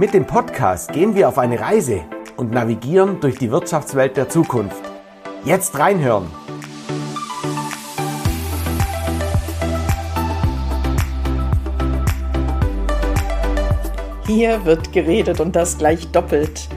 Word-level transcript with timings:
Mit 0.00 0.14
dem 0.14 0.26
Podcast 0.26 0.94
gehen 0.94 1.14
wir 1.14 1.28
auf 1.28 1.36
eine 1.36 1.60
Reise 1.60 2.00
und 2.38 2.52
navigieren 2.52 3.20
durch 3.20 3.36
die 3.36 3.50
Wirtschaftswelt 3.50 4.16
der 4.16 4.30
Zukunft. 4.30 4.80
Jetzt 5.44 5.78
reinhören! 5.78 6.24
Hier 14.26 14.64
wird 14.64 14.90
geredet 14.94 15.38
und 15.38 15.54
das 15.54 15.76
gleich 15.76 16.10
doppelt. 16.10 16.70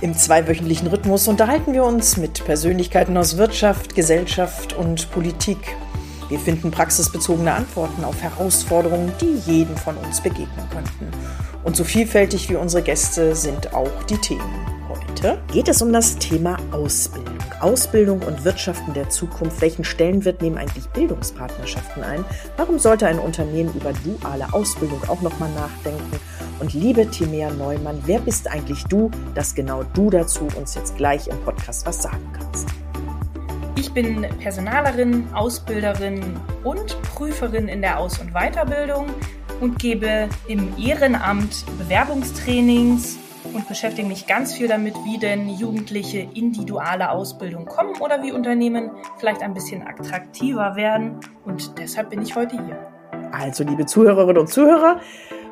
Im 0.00 0.12
zweiwöchentlichen 0.12 0.88
Rhythmus 0.88 1.28
unterhalten 1.28 1.72
wir 1.72 1.84
uns 1.84 2.16
mit 2.16 2.44
Persönlichkeiten 2.44 3.16
aus 3.16 3.36
Wirtschaft, 3.36 3.94
Gesellschaft 3.94 4.72
und 4.72 5.12
Politik. 5.12 5.76
Wir 6.32 6.38
finden 6.38 6.70
praxisbezogene 6.70 7.52
Antworten 7.52 8.04
auf 8.04 8.22
Herausforderungen, 8.22 9.12
die 9.20 9.34
jedem 9.44 9.76
von 9.76 9.98
uns 9.98 10.22
begegnen 10.22 10.66
könnten. 10.70 11.10
Und 11.62 11.76
so 11.76 11.84
vielfältig 11.84 12.48
wie 12.48 12.56
unsere 12.56 12.82
Gäste 12.82 13.36
sind 13.36 13.74
auch 13.74 14.02
die 14.04 14.16
Themen. 14.16 14.50
Heute 14.88 15.38
geht 15.52 15.68
es 15.68 15.82
um 15.82 15.92
das 15.92 16.16
Thema 16.16 16.56
Ausbildung. 16.70 17.36
Ausbildung 17.60 18.22
und 18.22 18.46
Wirtschaften 18.46 18.94
der 18.94 19.10
Zukunft. 19.10 19.60
Welchen 19.60 19.84
Stellenwert 19.84 20.40
nehmen 20.40 20.56
eigentlich 20.56 20.88
Bildungspartnerschaften 20.88 22.02
ein? 22.02 22.24
Warum 22.56 22.78
sollte 22.78 23.06
ein 23.06 23.18
Unternehmen 23.18 23.74
über 23.74 23.92
duale 23.92 24.54
Ausbildung 24.54 25.02
auch 25.08 25.20
nochmal 25.20 25.50
nachdenken? 25.50 26.18
Und 26.60 26.72
liebe 26.72 27.10
Timea 27.10 27.50
Neumann, 27.50 28.00
wer 28.06 28.20
bist 28.20 28.48
eigentlich 28.48 28.84
du, 28.84 29.10
dass 29.34 29.54
genau 29.54 29.82
du 29.82 30.08
dazu 30.08 30.48
uns 30.56 30.76
jetzt 30.76 30.96
gleich 30.96 31.28
im 31.28 31.38
Podcast 31.40 31.84
was 31.84 32.00
sagen 32.00 32.32
kannst? 32.32 32.68
Ich 33.82 33.92
bin 33.92 34.24
Personalerin, 34.38 35.26
Ausbilderin 35.34 36.22
und 36.62 37.02
Prüferin 37.02 37.66
in 37.66 37.82
der 37.82 37.98
Aus- 37.98 38.20
und 38.20 38.32
Weiterbildung 38.32 39.06
und 39.60 39.80
gebe 39.80 40.28
im 40.46 40.72
Ehrenamt 40.78 41.64
Bewerbungstrainings 41.78 43.18
und 43.52 43.66
beschäftige 43.66 44.06
mich 44.06 44.28
ganz 44.28 44.54
viel 44.54 44.68
damit, 44.68 44.94
wie 45.04 45.18
denn 45.18 45.48
Jugendliche 45.48 46.28
in 46.32 46.52
die 46.52 46.64
duale 46.64 47.10
Ausbildung 47.10 47.66
kommen 47.66 47.96
oder 47.98 48.22
wie 48.22 48.30
Unternehmen 48.30 48.92
vielleicht 49.18 49.42
ein 49.42 49.52
bisschen 49.52 49.84
attraktiver 49.84 50.76
werden. 50.76 51.18
Und 51.44 51.76
deshalb 51.76 52.10
bin 52.10 52.22
ich 52.22 52.36
heute 52.36 52.64
hier. 52.64 52.78
Also, 53.32 53.64
liebe 53.64 53.84
Zuhörerinnen 53.84 54.38
und 54.38 54.48
Zuhörer, 54.48 55.00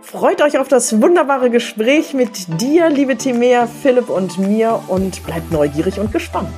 Freut 0.03 0.41
euch 0.41 0.57
auf 0.57 0.67
das 0.67 1.03
wunderbare 1.03 1.51
Gespräch 1.51 2.15
mit 2.15 2.61
dir, 2.61 2.89
liebe 2.89 3.17
Timea, 3.17 3.67
Philipp 3.67 4.09
und 4.09 4.39
mir 4.39 4.81
und 4.89 5.23
bleibt 5.27 5.53
neugierig 5.53 6.01
und 6.01 6.11
gespannt. 6.11 6.55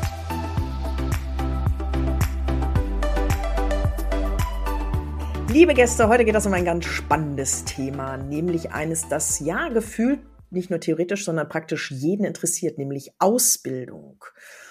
Liebe 5.53 5.75
Gäste, 5.75 6.09
heute 6.09 6.25
geht 6.25 6.35
es 6.35 6.47
um 6.47 6.55
ein 6.55 6.65
ganz 6.65 6.87
spannendes 6.87 7.67
Thema, 7.67 8.17
nämlich 8.17 8.73
eines, 8.73 9.07
das 9.11 9.39
ja 9.39 9.69
gefühlt 9.69 10.21
nicht 10.49 10.71
nur 10.71 10.81
theoretisch, 10.81 11.27
sondern 11.27 11.51
praktisch 11.51 11.91
jeden 11.91 12.25
interessiert, 12.25 12.79
nämlich 12.79 13.13
Ausbildung. 13.19 14.25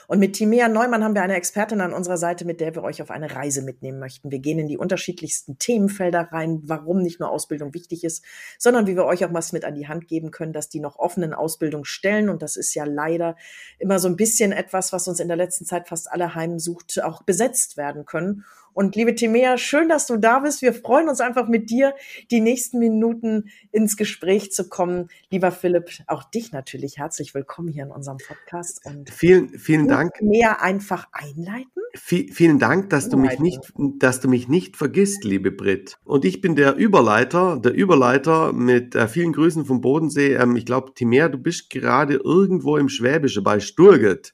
Und 0.07 0.19
mit 0.19 0.33
Timea 0.33 0.67
Neumann 0.67 1.03
haben 1.03 1.13
wir 1.13 1.21
eine 1.21 1.35
Expertin 1.35 1.81
an 1.81 1.93
unserer 1.93 2.17
Seite, 2.17 2.45
mit 2.45 2.59
der 2.59 2.73
wir 2.73 2.83
euch 2.83 3.01
auf 3.01 3.11
eine 3.11 3.33
Reise 3.35 3.61
mitnehmen 3.61 3.99
möchten. 3.99 4.31
Wir 4.31 4.39
gehen 4.39 4.57
in 4.57 4.67
die 4.67 4.77
unterschiedlichsten 4.77 5.59
Themenfelder 5.59 6.29
rein, 6.31 6.61
warum 6.63 7.03
nicht 7.03 7.19
nur 7.19 7.29
Ausbildung 7.29 7.75
wichtig 7.75 8.03
ist, 8.03 8.25
sondern 8.57 8.87
wie 8.87 8.95
wir 8.95 9.05
euch 9.05 9.23
auch 9.23 9.33
was 9.33 9.53
mit 9.53 9.65
an 9.65 9.75
die 9.75 9.87
Hand 9.87 10.07
geben 10.07 10.31
können, 10.31 10.51
dass 10.51 10.67
die 10.67 10.79
noch 10.79 10.97
offenen 10.97 11.35
Ausbildungsstellen, 11.35 12.27
und 12.27 12.41
das 12.41 12.55
ist 12.55 12.73
ja 12.73 12.85
leider 12.85 13.37
immer 13.77 13.99
so 13.99 14.07
ein 14.07 14.15
bisschen 14.15 14.51
etwas, 14.51 14.91
was 14.91 15.07
uns 15.07 15.19
in 15.19 15.27
der 15.27 15.37
letzten 15.37 15.65
Zeit 15.65 15.87
fast 15.87 16.11
alle 16.11 16.33
heimsucht, 16.33 17.03
auch 17.03 17.21
besetzt 17.21 17.77
werden 17.77 18.03
können. 18.05 18.45
Und 18.73 18.95
liebe 18.95 19.15
Timea, 19.15 19.57
schön, 19.57 19.89
dass 19.89 20.07
du 20.07 20.17
da 20.17 20.39
bist. 20.39 20.61
Wir 20.61 20.73
freuen 20.73 21.09
uns 21.09 21.19
einfach 21.19 21.47
mit 21.47 21.69
dir, 21.69 21.93
die 22.29 22.39
nächsten 22.39 22.79
Minuten 22.79 23.49
ins 23.71 23.97
Gespräch 23.97 24.51
zu 24.51 24.69
kommen. 24.69 25.09
Lieber 25.29 25.51
Philipp, 25.51 25.89
auch 26.07 26.23
dich 26.23 26.51
natürlich 26.51 26.97
herzlich 26.97 27.33
willkommen 27.33 27.67
hier 27.67 27.83
in 27.83 27.91
unserem 27.91 28.17
Podcast. 28.17 28.85
Und 28.85 29.09
vielen, 29.09 29.57
vielen 29.59 29.87
Dank. 29.87 30.21
Mehr 30.21 30.61
einfach 30.61 31.07
einleiten. 31.11 31.81
V 31.95 32.15
vielen 32.31 32.59
Dank, 32.59 32.89
dass 32.89 33.09
du 33.09 33.17
mich 33.17 33.39
nicht, 33.39 33.59
dass 33.99 34.21
du 34.21 34.29
mich 34.29 34.47
nicht 34.47 34.77
vergisst, 34.77 35.25
liebe 35.25 35.51
Brit. 35.51 35.97
Und 36.05 36.23
ich 36.23 36.39
bin 36.39 36.55
der 36.55 36.77
Überleiter, 36.77 37.59
der 37.59 37.73
Überleiter 37.73 38.53
mit 38.53 38.95
äh, 38.95 39.09
vielen 39.09 39.33
Grüßen 39.33 39.65
vom 39.65 39.81
Bodensee. 39.81 40.35
Ähm, 40.35 40.55
ich 40.55 40.65
glaube, 40.65 40.93
Timea, 40.93 41.27
du 41.27 41.37
bist 41.37 41.69
gerade 41.69 42.15
irgendwo 42.15 42.77
im 42.77 42.87
Schwäbische 42.87 43.41
bei 43.41 43.59
Sturget. 43.59 44.33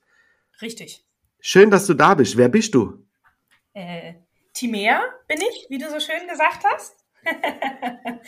Richtig. 0.61 1.03
Schön, 1.39 1.71
dass 1.71 1.87
du 1.87 1.95
da 1.95 2.13
bist. 2.13 2.37
Wer 2.37 2.49
bist 2.49 2.75
du? 2.75 3.05
Äh, 3.73 4.15
Timea 4.57 5.03
bin 5.27 5.39
ich, 5.39 5.67
wie 5.69 5.77
du 5.77 5.87
so 5.89 5.99
schön 5.99 6.27
gesagt 6.27 6.63
hast. 6.65 7.05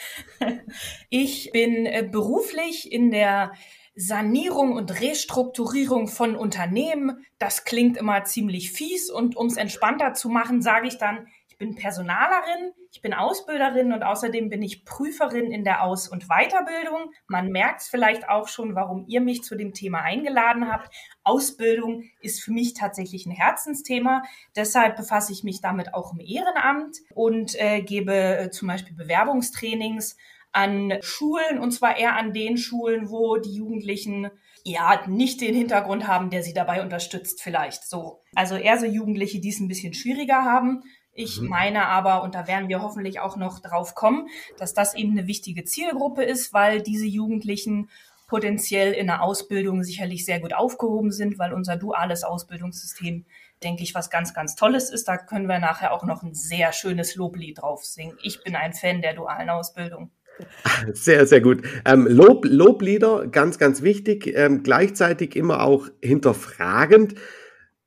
ich 1.09 1.49
bin 1.51 1.87
äh, 1.87 2.07
beruflich 2.09 2.91
in 2.91 3.09
der 3.09 3.53
Sanierung 3.95 4.73
und 4.73 5.01
Restrukturierung 5.01 6.07
von 6.07 6.35
Unternehmen. 6.35 7.25
Das 7.39 7.65
klingt 7.65 7.97
immer 7.97 8.23
ziemlich 8.25 8.71
fies 8.71 9.09
und 9.09 9.35
um 9.35 9.47
es 9.47 9.57
entspannter 9.57 10.13
zu 10.13 10.29
machen, 10.29 10.61
sage 10.61 10.87
ich 10.87 10.99
dann, 10.99 11.27
bin 11.59 11.75
Personalerin, 11.75 12.71
ich 12.91 13.01
bin 13.01 13.13
Ausbilderin 13.13 13.93
und 13.93 14.01
außerdem 14.01 14.49
bin 14.49 14.63
ich 14.63 14.85
Prüferin 14.85 15.51
in 15.51 15.63
der 15.63 15.83
Aus- 15.83 16.07
und 16.07 16.27
Weiterbildung. 16.27 17.11
Man 17.27 17.49
merkt 17.49 17.81
es 17.81 17.87
vielleicht 17.89 18.27
auch 18.27 18.47
schon, 18.47 18.75
warum 18.75 19.05
ihr 19.07 19.21
mich 19.21 19.43
zu 19.43 19.55
dem 19.55 19.73
Thema 19.73 20.01
eingeladen 20.01 20.71
habt. 20.71 20.91
Ausbildung 21.23 22.05
ist 22.21 22.41
für 22.41 22.51
mich 22.51 22.73
tatsächlich 22.73 23.25
ein 23.25 23.31
Herzensthema. 23.31 24.23
Deshalb 24.55 24.95
befasse 24.95 25.33
ich 25.33 25.43
mich 25.43 25.61
damit 25.61 25.93
auch 25.93 26.13
im 26.13 26.21
Ehrenamt 26.21 26.97
und 27.13 27.53
äh, 27.59 27.81
gebe 27.81 28.13
äh, 28.13 28.49
zum 28.49 28.69
Beispiel 28.69 28.95
Bewerbungstrainings 28.95 30.17
an 30.51 30.93
Schulen 31.01 31.59
und 31.59 31.71
zwar 31.71 31.97
eher 31.97 32.15
an 32.15 32.33
den 32.33 32.57
Schulen, 32.57 33.11
wo 33.11 33.37
die 33.37 33.53
Jugendlichen 33.53 34.31
ja 34.63 35.05
nicht 35.07 35.41
den 35.41 35.55
Hintergrund 35.55 36.07
haben, 36.07 36.29
der 36.29 36.43
sie 36.43 36.53
dabei 36.53 36.81
unterstützt, 36.81 37.41
vielleicht 37.41 37.83
so. 37.83 38.21
Also 38.35 38.55
eher 38.55 38.77
so 38.77 38.85
Jugendliche, 38.85 39.39
die 39.39 39.49
es 39.49 39.59
ein 39.59 39.67
bisschen 39.67 39.93
schwieriger 39.93 40.43
haben. 40.43 40.83
Ich 41.19 41.41
mhm. 41.41 41.49
meine 41.49 41.87
aber, 41.87 42.23
und 42.23 42.33
da 42.33 42.47
werden 42.47 42.69
wir 42.69 42.81
hoffentlich 42.81 43.19
auch 43.19 43.35
noch 43.35 43.59
drauf 43.59 43.93
kommen, 43.93 44.29
dass 44.57 44.73
das 44.73 44.93
eben 44.95 45.11
eine 45.11 45.27
wichtige 45.27 45.65
Zielgruppe 45.65 46.23
ist, 46.23 46.53
weil 46.53 46.81
diese 46.81 47.05
Jugendlichen 47.05 47.89
potenziell 48.27 48.93
in 48.93 49.07
der 49.07 49.21
Ausbildung 49.21 49.83
sicherlich 49.83 50.23
sehr 50.23 50.39
gut 50.39 50.53
aufgehoben 50.53 51.11
sind, 51.11 51.37
weil 51.37 51.51
unser 51.51 51.75
duales 51.75 52.23
Ausbildungssystem, 52.23 53.25
denke 53.61 53.83
ich, 53.83 53.93
was 53.93 54.09
ganz, 54.09 54.33
ganz 54.33 54.55
Tolles 54.55 54.89
ist. 54.89 55.09
Da 55.09 55.17
können 55.17 55.47
wir 55.47 55.59
nachher 55.59 55.91
auch 55.91 56.05
noch 56.05 56.23
ein 56.23 56.33
sehr 56.33 56.71
schönes 56.71 57.15
Loblied 57.15 57.61
drauf 57.61 57.83
singen. 57.83 58.17
Ich 58.23 58.41
bin 58.41 58.55
ein 58.55 58.71
Fan 58.71 59.01
der 59.01 59.13
dualen 59.13 59.49
Ausbildung. 59.49 60.11
Sehr, 60.93 61.27
sehr 61.27 61.41
gut. 61.41 61.63
Ähm, 61.83 62.07
Lob, 62.07 62.45
Loblieder, 62.45 63.27
ganz, 63.27 63.57
ganz 63.57 63.81
wichtig, 63.81 64.25
ähm, 64.37 64.63
gleichzeitig 64.63 65.35
immer 65.35 65.63
auch 65.63 65.89
hinterfragend. 66.01 67.15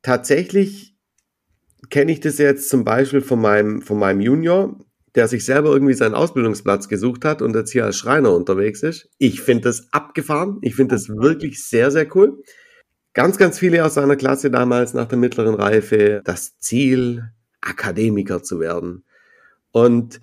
Tatsächlich 0.03 0.92
kenne 1.93 2.11
ich 2.11 2.21
das 2.21 2.39
jetzt 2.39 2.71
zum 2.71 2.85
Beispiel 2.85 3.21
von 3.21 3.41
meinem, 3.41 3.83
von 3.83 3.99
meinem 3.99 4.23
Junior, 4.23 4.79
der 5.15 5.29
sich 5.29 5.45
selber 5.45 5.73
irgendwie 5.73 5.93
seinen 5.93 6.15
Ausbildungsplatz 6.15 6.89
gesucht 6.89 7.27
hat 7.27 7.43
und 7.43 7.55
jetzt 7.55 7.71
hier 7.71 7.85
als 7.85 7.97
Schreiner 7.97 8.35
unterwegs 8.35 8.83
ist. 8.83 9.11
Ich 9.19 9.43
finde 9.43 9.65
das 9.65 9.93
abgefahren. 9.93 10.57
Ich 10.63 10.75
finde 10.75 10.95
das 10.95 11.11
wirklich 11.11 11.63
sehr, 11.63 11.91
sehr 11.91 12.07
cool. 12.17 12.43
Ganz, 13.13 13.37
ganz 13.37 13.59
viele 13.59 13.85
aus 13.85 13.93
seiner 13.93 14.17
Klasse 14.17 14.51
damals 14.51 14.95
nach 14.95 15.07
der 15.07 15.19
mittleren 15.19 15.55
Reife 15.55 16.23
das 16.25 16.59
Ziel, 16.59 17.25
Akademiker 17.61 18.43
zu 18.43 18.59
werden. 18.59 19.05
Und 19.71 20.23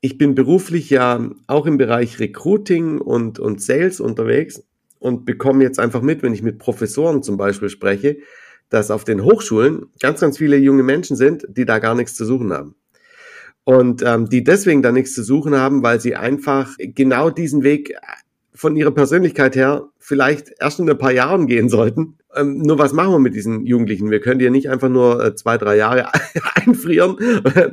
ich 0.00 0.16
bin 0.16 0.34
beruflich 0.34 0.88
ja 0.88 1.30
auch 1.46 1.66
im 1.66 1.76
Bereich 1.76 2.20
Recruiting 2.20 3.02
und, 3.02 3.38
und 3.38 3.60
Sales 3.60 4.00
unterwegs 4.00 4.64
und 4.98 5.26
bekomme 5.26 5.62
jetzt 5.62 5.78
einfach 5.78 6.00
mit, 6.00 6.22
wenn 6.22 6.32
ich 6.32 6.42
mit 6.42 6.58
Professoren 6.58 7.22
zum 7.22 7.36
Beispiel 7.36 7.68
spreche, 7.68 8.16
dass 8.72 8.90
auf 8.90 9.04
den 9.04 9.22
Hochschulen 9.22 9.86
ganz, 10.00 10.20
ganz 10.20 10.38
viele 10.38 10.56
junge 10.56 10.82
Menschen 10.82 11.16
sind, 11.16 11.46
die 11.48 11.64
da 11.64 11.78
gar 11.78 11.94
nichts 11.94 12.14
zu 12.14 12.24
suchen 12.24 12.52
haben. 12.52 12.74
Und 13.64 14.02
ähm, 14.02 14.28
die 14.28 14.42
deswegen 14.42 14.82
da 14.82 14.90
nichts 14.90 15.14
zu 15.14 15.22
suchen 15.22 15.54
haben, 15.54 15.82
weil 15.82 16.00
sie 16.00 16.16
einfach 16.16 16.74
genau 16.78 17.30
diesen 17.30 17.62
Weg 17.62 17.94
von 18.54 18.76
ihrer 18.76 18.90
Persönlichkeit 18.90 19.56
her 19.56 19.88
vielleicht 19.98 20.52
erst 20.58 20.80
in 20.80 20.90
ein 20.90 20.98
paar 20.98 21.12
Jahren 21.12 21.46
gehen 21.46 21.68
sollten. 21.68 22.18
Ähm, 22.34 22.58
nur 22.58 22.78
was 22.78 22.92
machen 22.92 23.12
wir 23.12 23.18
mit 23.18 23.34
diesen 23.34 23.66
Jugendlichen? 23.66 24.10
Wir 24.10 24.20
können 24.20 24.38
die 24.38 24.44
ja 24.46 24.50
nicht 24.50 24.68
einfach 24.68 24.88
nur 24.88 25.24
äh, 25.24 25.34
zwei, 25.34 25.58
drei 25.58 25.76
Jahre 25.76 26.10
einfrieren, 26.54 27.16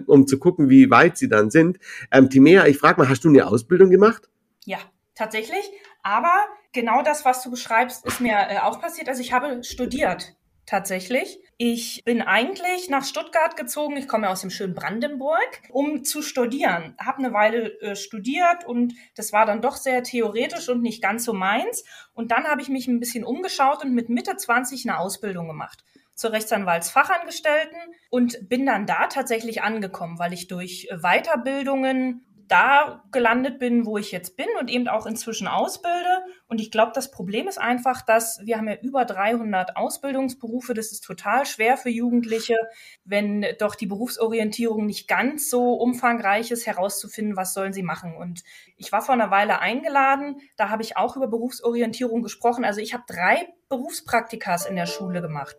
um 0.05 0.27
zu 0.27 0.37
gucken, 0.37 0.69
wie 0.69 0.89
weit 0.89 1.17
sie 1.17 1.29
dann 1.29 1.49
sind. 1.49 1.79
Ähm, 2.11 2.29
Timea, 2.29 2.67
ich 2.67 2.77
frage 2.77 3.01
mal, 3.01 3.09
hast 3.09 3.23
du 3.23 3.29
eine 3.29 3.47
Ausbildung 3.47 3.89
gemacht? 3.89 4.29
Ja, 4.65 4.77
tatsächlich. 5.15 5.71
Aber 6.03 6.33
genau 6.71 7.01
das, 7.03 7.25
was 7.25 7.43
du 7.43 7.51
beschreibst, 7.51 8.05
ist 8.05 8.21
mir 8.21 8.35
äh, 8.49 8.59
auch 8.59 8.79
passiert. 8.81 9.09
Also 9.09 9.21
ich 9.21 9.33
habe 9.33 9.63
studiert 9.63 10.35
tatsächlich. 10.69 11.39
Ich 11.57 12.03
bin 12.05 12.21
eigentlich 12.21 12.89
nach 12.89 13.03
Stuttgart 13.03 13.57
gezogen, 13.57 13.97
ich 13.97 14.07
komme 14.07 14.29
aus 14.29 14.41
dem 14.41 14.49
schönen 14.51 14.75
Brandenburg, 14.75 15.61
um 15.69 16.03
zu 16.03 16.21
studieren. 16.21 16.95
Habe 16.99 17.17
eine 17.17 17.33
Weile 17.33 17.81
äh, 17.81 17.95
studiert 17.95 18.65
und 18.65 18.93
das 19.15 19.33
war 19.33 19.45
dann 19.45 19.61
doch 19.61 19.75
sehr 19.75 20.03
theoretisch 20.03 20.69
und 20.69 20.81
nicht 20.81 21.01
ganz 21.01 21.25
so 21.25 21.33
meins. 21.33 21.83
Und 22.13 22.31
dann 22.31 22.45
habe 22.45 22.61
ich 22.61 22.69
mich 22.69 22.87
ein 22.87 22.99
bisschen 22.99 23.23
umgeschaut 23.23 23.83
und 23.83 23.93
mit 23.93 24.09
Mitte 24.09 24.37
20 24.37 24.87
eine 24.87 24.99
Ausbildung 24.99 25.47
gemacht 25.47 25.83
zur 26.13 26.33
Rechtsanwaltsfachangestellten 26.33 27.79
und 28.09 28.49
bin 28.49 28.65
dann 28.65 28.85
da 28.85 29.07
tatsächlich 29.07 29.63
angekommen, 29.63 30.19
weil 30.19 30.33
ich 30.33 30.47
durch 30.47 30.89
Weiterbildungen 31.01 32.25
da 32.49 33.03
gelandet 33.11 33.59
bin, 33.59 33.85
wo 33.85 33.97
ich 33.97 34.11
jetzt 34.11 34.35
bin 34.35 34.47
und 34.59 34.69
eben 34.69 34.87
auch 34.87 35.05
inzwischen 35.05 35.47
ausbilde 35.47 36.23
Und 36.47 36.59
ich 36.59 36.71
glaube, 36.71 36.91
das 36.93 37.11
Problem 37.11 37.47
ist 37.47 37.59
einfach, 37.59 38.01
dass 38.01 38.39
wir 38.43 38.57
haben 38.57 38.67
ja 38.67 38.75
über 38.81 39.05
300 39.05 39.77
Ausbildungsberufe. 39.77 40.73
Das 40.73 40.91
ist 40.91 41.03
total 41.03 41.45
schwer 41.45 41.77
für 41.77 41.89
Jugendliche, 41.89 42.57
wenn 43.05 43.45
doch 43.59 43.75
die 43.75 43.85
Berufsorientierung 43.85 44.85
nicht 44.85 45.07
ganz 45.07 45.49
so 45.49 45.73
umfangreich 45.75 46.51
ist, 46.51 46.65
herauszufinden, 46.65 47.37
was 47.37 47.53
sollen 47.53 47.73
sie 47.73 47.83
machen. 47.83 48.17
Und 48.17 48.43
ich 48.75 48.91
war 48.91 49.01
vor 49.01 49.13
einer 49.13 49.31
Weile 49.31 49.59
eingeladen. 49.59 50.37
Da 50.57 50.69
habe 50.69 50.83
ich 50.83 50.97
auch 50.97 51.15
über 51.15 51.27
Berufsorientierung 51.27 52.23
gesprochen. 52.23 52.65
Also 52.65 52.81
ich 52.81 52.93
habe 52.93 53.03
drei 53.07 53.47
Berufspraktikas 53.69 54.65
in 54.65 54.75
der 54.75 54.87
Schule 54.87 55.21
gemacht. 55.21 55.55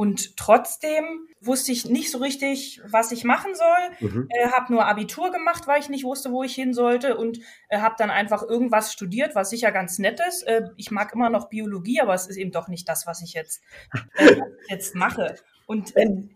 Und 0.00 0.38
trotzdem 0.38 1.28
wusste 1.42 1.72
ich 1.72 1.84
nicht 1.84 2.10
so 2.10 2.16
richtig, 2.16 2.80
was 2.86 3.12
ich 3.12 3.22
machen 3.22 3.52
soll. 3.54 4.08
Mhm. 4.08 4.28
Äh, 4.30 4.48
habe 4.48 4.72
nur 4.72 4.86
Abitur 4.86 5.30
gemacht, 5.30 5.66
weil 5.66 5.78
ich 5.78 5.90
nicht 5.90 6.04
wusste, 6.04 6.32
wo 6.32 6.42
ich 6.42 6.54
hin 6.54 6.72
sollte 6.72 7.18
und 7.18 7.40
äh, 7.68 7.80
habe 7.80 7.96
dann 7.98 8.08
einfach 8.08 8.42
irgendwas 8.42 8.94
studiert, 8.94 9.34
was 9.34 9.50
sicher 9.50 9.72
ganz 9.72 9.98
nett 9.98 10.18
ist. 10.26 10.44
Äh, 10.44 10.70
ich 10.78 10.90
mag 10.90 11.12
immer 11.14 11.28
noch 11.28 11.50
Biologie, 11.50 12.00
aber 12.00 12.14
es 12.14 12.26
ist 12.28 12.38
eben 12.38 12.50
doch 12.50 12.68
nicht 12.68 12.88
das, 12.88 13.06
was 13.06 13.20
ich 13.20 13.34
jetzt, 13.34 13.62
äh, 14.14 14.40
jetzt 14.70 14.94
mache. 14.94 15.34
Und 15.66 15.92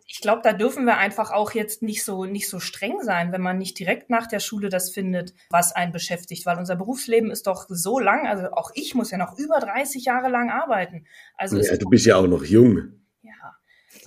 ich 0.06 0.20
glaube, 0.20 0.43
da 0.44 0.52
dürfen 0.52 0.84
wir 0.84 0.99
einfach 0.99 1.31
auch 1.31 1.52
jetzt 1.52 1.81
nicht 1.81 2.05
so, 2.05 2.26
nicht 2.26 2.50
so 2.50 2.61
streng 2.61 3.00
sein, 3.00 3.32
wenn 3.32 3.40
man 3.40 3.56
nicht 3.56 3.78
direkt 3.78 4.11
nach 4.11 4.26
der 4.26 4.40
Schule 4.40 4.69
das 4.69 4.90
findet, 4.90 5.32
was 5.49 5.75
einen 5.75 5.90
beschäftigt, 5.90 6.44
weil 6.44 6.58
unser 6.58 6.76
Berufsleben 6.76 7.31
ist 7.31 7.46
doch 7.46 7.64
so 7.69 7.99
lang. 7.99 8.26
Also 8.26 8.52
auch 8.52 8.72
ich 8.75 8.94
muss 8.94 9.11
ja 9.11 9.16
noch 9.16 9.38
über 9.38 9.58
30 9.58 10.05
Jahre 10.05 10.28
lang 10.28 10.50
arbeiten. 10.50 11.06
Also 11.38 11.56
ja, 11.56 11.78
du 11.78 11.88
bist 11.88 12.05
ja 12.05 12.16
auch 12.16 12.26
noch 12.26 12.44
jung 12.44 13.00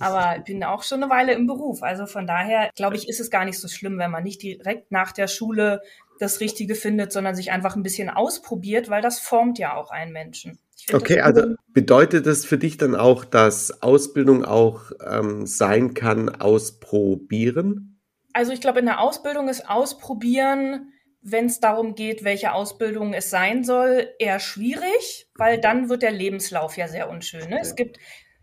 aber 0.00 0.42
bin 0.44 0.62
auch 0.64 0.82
schon 0.82 1.02
eine 1.02 1.10
Weile 1.10 1.32
im 1.32 1.46
Beruf. 1.46 1.82
Also 1.82 2.06
von 2.06 2.26
daher, 2.26 2.70
glaube 2.76 2.96
ich, 2.96 3.08
ist 3.08 3.20
es 3.20 3.30
gar 3.30 3.44
nicht 3.44 3.58
so 3.58 3.68
schlimm, 3.68 3.98
wenn 3.98 4.10
man 4.10 4.22
nicht 4.22 4.42
direkt 4.42 4.92
nach 4.92 5.12
der 5.12 5.28
Schule 5.28 5.82
das 6.18 6.40
Richtige 6.40 6.74
findet, 6.74 7.12
sondern 7.12 7.34
sich 7.34 7.52
einfach 7.52 7.76
ein 7.76 7.82
bisschen 7.82 8.10
ausprobiert, 8.10 8.90
weil 8.90 9.02
das 9.02 9.20
formt 9.20 9.58
ja 9.58 9.76
auch 9.76 9.90
einen 9.90 10.12
Menschen. 10.12 10.58
Okay, 10.92 11.20
also 11.20 11.54
bedeutet 11.68 12.26
das 12.26 12.44
für 12.44 12.58
dich 12.58 12.76
dann 12.76 12.94
auch, 12.94 13.24
dass 13.24 13.82
Ausbildung 13.82 14.44
auch 14.44 14.90
ähm, 15.06 15.46
sein 15.46 15.94
kann, 15.94 16.28
ausprobieren? 16.28 18.00
Also 18.32 18.52
ich 18.52 18.60
glaube, 18.60 18.78
in 18.78 18.86
der 18.86 19.00
Ausbildung 19.00 19.48
ist 19.48 19.68
Ausprobieren, 19.68 20.92
wenn 21.20 21.46
es 21.46 21.60
darum 21.60 21.94
geht, 21.94 22.24
welche 22.24 22.52
Ausbildung 22.52 23.12
es 23.12 23.30
sein 23.30 23.64
soll, 23.64 24.08
eher 24.18 24.38
schwierig, 24.38 25.28
weil 25.34 25.60
dann 25.60 25.88
wird 25.88 26.02
der 26.02 26.12
Lebenslauf 26.12 26.76
ja 26.76 26.88
sehr 26.88 27.10
unschön. 27.10 27.50
Ne? 27.50 27.58
Es 27.60 27.74
gibt 27.74 27.98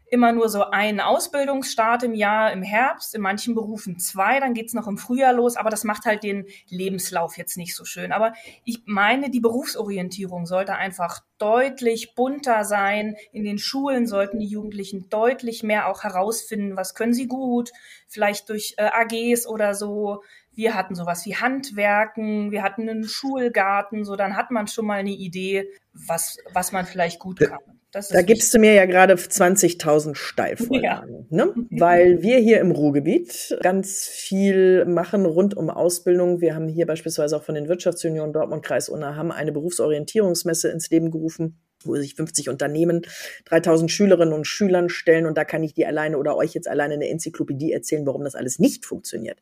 immer 0.07 0.31
nur 0.31 0.50
so 0.50 0.63
einen 0.63 1.00
Ausbildungsstart 1.00 2.04
im 2.04 2.13
Jahr 2.13 2.52
im 2.52 2.62
Herbst, 2.62 3.16
in 3.16 3.22
manchen 3.22 3.56
Berufen 3.56 4.00
zwei, 4.00 4.40
dann 4.40 4.54
geht's 4.54 4.74
noch 4.74 4.88
im 4.88 4.98
Frühjahr 4.98 5.34
los, 5.34 5.56
aber 5.57 5.69
das 5.69 5.84
macht 5.84 6.06
halt 6.06 6.24
den 6.24 6.46
Lebenslauf 6.69 7.38
jetzt 7.38 7.57
nicht 7.57 7.75
so 7.75 7.86
schön. 7.86 8.12
Aber 8.12 8.34
ich 8.63 8.84
meine, 8.86 9.30
die 9.30 9.40
Berufsorientierung 9.40 10.46
sollte 10.46 10.75
einfach 10.75 11.22
deutlich 11.38 12.13
bunter 12.16 12.63
sein. 12.63 13.16
In 13.31 13.44
den 13.44 13.57
Schulen 13.57 14.07
sollten 14.07 14.40
die 14.40 14.48
Jugendlichen 14.48 15.10
deutlich 15.10 15.63
mehr 15.63 15.88
auch 15.90 16.04
herausfinden, 16.04 16.78
was 16.78 16.94
können 16.96 17.13
sie 17.13 17.28
gut, 17.28 17.72
vielleicht 18.08 18.50
durch 18.50 18.75
äh, 18.78 18.90
AGs 18.92 19.48
oder 19.48 19.74
so. 19.74 20.22
Wir 20.54 20.75
hatten 20.75 20.96
sowas 20.96 21.25
wie 21.25 21.36
Handwerken, 21.36 22.51
wir 22.51 22.63
hatten 22.63 22.88
einen 22.88 23.04
Schulgarten, 23.04 24.06
so 24.06 24.16
dann 24.16 24.38
hat 24.38 24.51
man 24.51 24.68
schon 24.68 24.86
mal 24.86 25.00
eine 25.00 25.12
Idee, 25.12 25.69
was, 25.94 26.38
was 26.54 26.72
man 26.72 26.86
vielleicht 26.86 27.19
gut 27.19 27.40
kann 27.40 27.75
da 28.12 28.21
gibst 28.21 28.53
du 28.53 28.59
mir 28.59 28.74
ja 28.74 28.86
gerade 28.86 29.13
20.000 29.13 30.15
Steilvorlagen, 30.15 31.27
ja. 31.30 31.45
ne? 31.45 31.53
weil 31.71 32.21
wir 32.21 32.39
hier 32.39 32.59
im 32.59 32.71
Ruhrgebiet 32.71 33.57
ganz 33.62 34.06
viel 34.06 34.86
machen 34.86 35.25
rund 35.25 35.56
um 35.56 35.69
Ausbildung. 35.69 36.42
Wir 36.42 36.56
haben 36.56 36.68
hier 36.68 36.86
beispielsweise 36.86 37.38
auch 37.38 37.44
von 37.44 37.56
den 37.56 37.68
Wirtschaftsunion 37.68 38.33
Dortmund 38.33 38.63
Kreis 38.63 38.89
Unna 38.89 39.15
haben 39.15 39.31
eine 39.31 39.51
Berufsorientierungsmesse 39.51 40.69
ins 40.69 40.89
Leben 40.89 41.12
gerufen 41.12 41.59
wo 41.86 41.95
sich 41.95 42.15
50 42.15 42.50
Unternehmen, 42.50 43.03
3000 43.45 43.92
Schülerinnen 43.92 44.33
und 44.33 44.48
Schülern 44.48 44.89
stellen 44.89 45.25
und 45.25 45.38
da 45.38 45.45
kann 45.45 45.63
ich 45.63 45.74
dir 45.74 45.88
alleine 45.88 46.18
oder 46.18 46.36
euch 46.36 46.53
jetzt 46.53 46.68
alleine 46.68 46.95
eine 46.95 47.09
Enzyklopädie 47.09 47.71
erzählen, 47.71 48.06
warum 48.06 48.24
das 48.24 48.36
alles 48.36 48.59
nicht 48.59 48.86
funktioniert. 48.86 49.39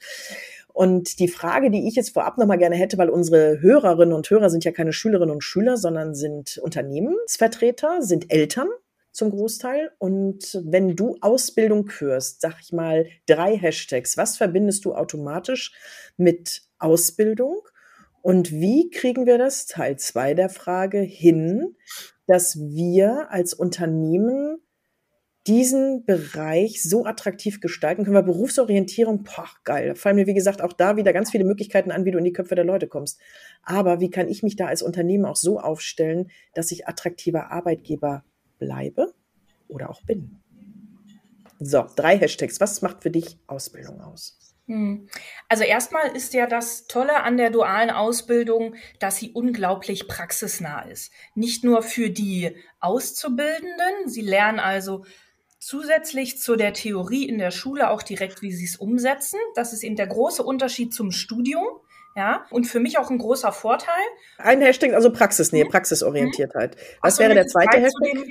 Und 0.74 1.20
die 1.20 1.28
Frage, 1.28 1.70
die 1.70 1.88
ich 1.88 1.96
jetzt 1.96 2.14
vorab 2.14 2.40
nochmal 2.40 2.58
gerne 2.58 2.76
hätte, 2.76 2.98
weil 2.98 3.10
unsere 3.10 3.62
Hörerinnen 3.62 4.14
und 4.14 4.28
Hörer 4.30 4.50
sind 4.50 4.66
ja 4.66 4.72
keine 4.72 4.92
Schülerinnen 4.92 5.34
und 5.34 5.44
Schüler, 5.44 5.78
sondern 5.78 6.16
sind 6.16 6.58
Unternehmensvertreter, 6.58 8.02
sind 8.02 8.32
Eltern 8.32 8.68
zum 9.12 9.30
Großteil. 9.30 9.92
Und 10.00 10.60
wenn 10.66 10.96
du 10.96 11.18
Ausbildung 11.22 11.92
hörst, 12.00 12.42
sag 12.42 12.56
ich 12.60 12.74
mal 12.74 13.06
drei 13.28 13.56
Hashtags, 13.56 14.18
was 14.18 14.36
verbindest 14.36 14.84
du 14.86 14.96
automatisch 14.96 15.74
mit 16.18 16.64
Ausbildung? 16.80 17.62
Und 18.24 18.52
wie 18.52 18.90
kriegen 18.90 19.28
wir 19.28 19.38
das, 19.38 19.68
Teil 19.68 19.98
zwei 20.00 20.34
der 20.34 20.50
Frage, 20.50 21.00
hin, 21.00 21.76
dass 22.26 22.58
wir 22.58 23.30
als 23.30 23.54
Unternehmen 23.54 24.63
diesen 25.48 26.06
Bereich 26.06 26.82
so 26.82 27.06
attraktiv 27.06 27.60
gestalten 27.60 28.04
können. 28.04 28.16
wir 28.16 28.24
Berufsorientierung, 28.24 29.24
boah, 29.24 29.50
geil. 29.66 29.90
Da 29.90 29.96
fallen 29.96 30.16
mir, 30.16 30.28
wie 30.28 30.34
gesagt, 30.34 30.62
auch 30.62 30.74
da 30.74 30.96
wieder 30.96 31.12
ganz 31.12 31.32
viele 31.32 31.44
Möglichkeiten 31.44 31.92
an, 31.92 32.06
wie 32.06 32.12
du 32.12 32.18
in 32.18 32.24
die 32.24 32.34
Köpfe 32.34 32.56
der 32.56 32.64
Leute 32.64 32.88
kommst. 32.88 33.20
Aber 33.62 34.00
wie 34.00 34.10
kann 34.10 34.30
ich 34.30 34.42
mich 34.42 34.56
da 34.56 34.68
als 34.68 34.82
Unternehmen 34.82 35.26
auch 35.26 35.36
so 35.36 35.60
aufstellen, 35.60 36.32
dass 36.54 36.72
ich 36.72 36.88
attraktiver 36.88 37.52
Arbeitgeber 37.52 38.24
bleibe 38.58 39.14
oder 39.68 39.90
auch 39.90 40.02
bin? 40.04 40.40
So, 41.60 41.86
drei 41.96 42.18
Hashtags. 42.18 42.62
Was 42.62 42.82
macht 42.82 43.04
für 43.04 43.12
dich 43.12 43.38
Ausbildung 43.48 44.02
aus? 44.02 44.38
Hm. 44.68 45.10
Also 45.50 45.66
erstmal 45.66 46.16
ist 46.16 46.34
ja 46.34 46.48
das 46.48 46.88
Tolle 46.88 47.24
an 47.24 47.36
der 47.36 47.50
dualen 47.50 47.90
Ausbildung, 47.90 48.76
dass 49.00 49.18
sie 49.18 49.32
unglaublich 49.32 50.08
praxisnah 50.08 50.84
ist. 50.84 51.12
Nicht 51.36 51.66
nur 51.66 51.84
für 51.84 52.10
die 52.10 52.56
Auszubildenden, 52.80 54.08
sie 54.08 54.22
lernen 54.22 54.60
also 54.60 55.04
zusätzlich 55.66 56.40
zu 56.40 56.56
der 56.56 56.74
Theorie 56.74 57.28
in 57.28 57.38
der 57.38 57.52
Schule 57.52 57.90
auch 57.90 58.04
direkt, 58.04 58.42
wie 58.42 58.52
sie 58.52 58.66
es 58.66 58.76
umsetzen. 58.76 59.40
Das 59.56 59.74
ist 59.74 59.84
eben 59.84 59.96
der 59.96 60.08
große 60.08 60.44
Unterschied 60.44 60.94
zum 60.94 61.12
Studium. 61.12 61.66
Ja, 62.16 62.46
und 62.52 62.66
für 62.66 62.80
mich 62.80 63.00
auch 63.00 63.10
ein 63.10 63.18
großer 63.18 63.52
Vorteil. 63.52 64.04
Ein 64.38 64.62
Hashtag, 64.62 64.94
also 64.94 65.12
Praxisnähe, 65.12 65.66
mhm. 65.66 65.70
Praxisorientiertheit. 65.70 66.76
Was 67.02 67.18
wäre 67.18 67.34
der 67.34 67.48
zweite 67.48 67.80
Hashtag? 67.80 68.28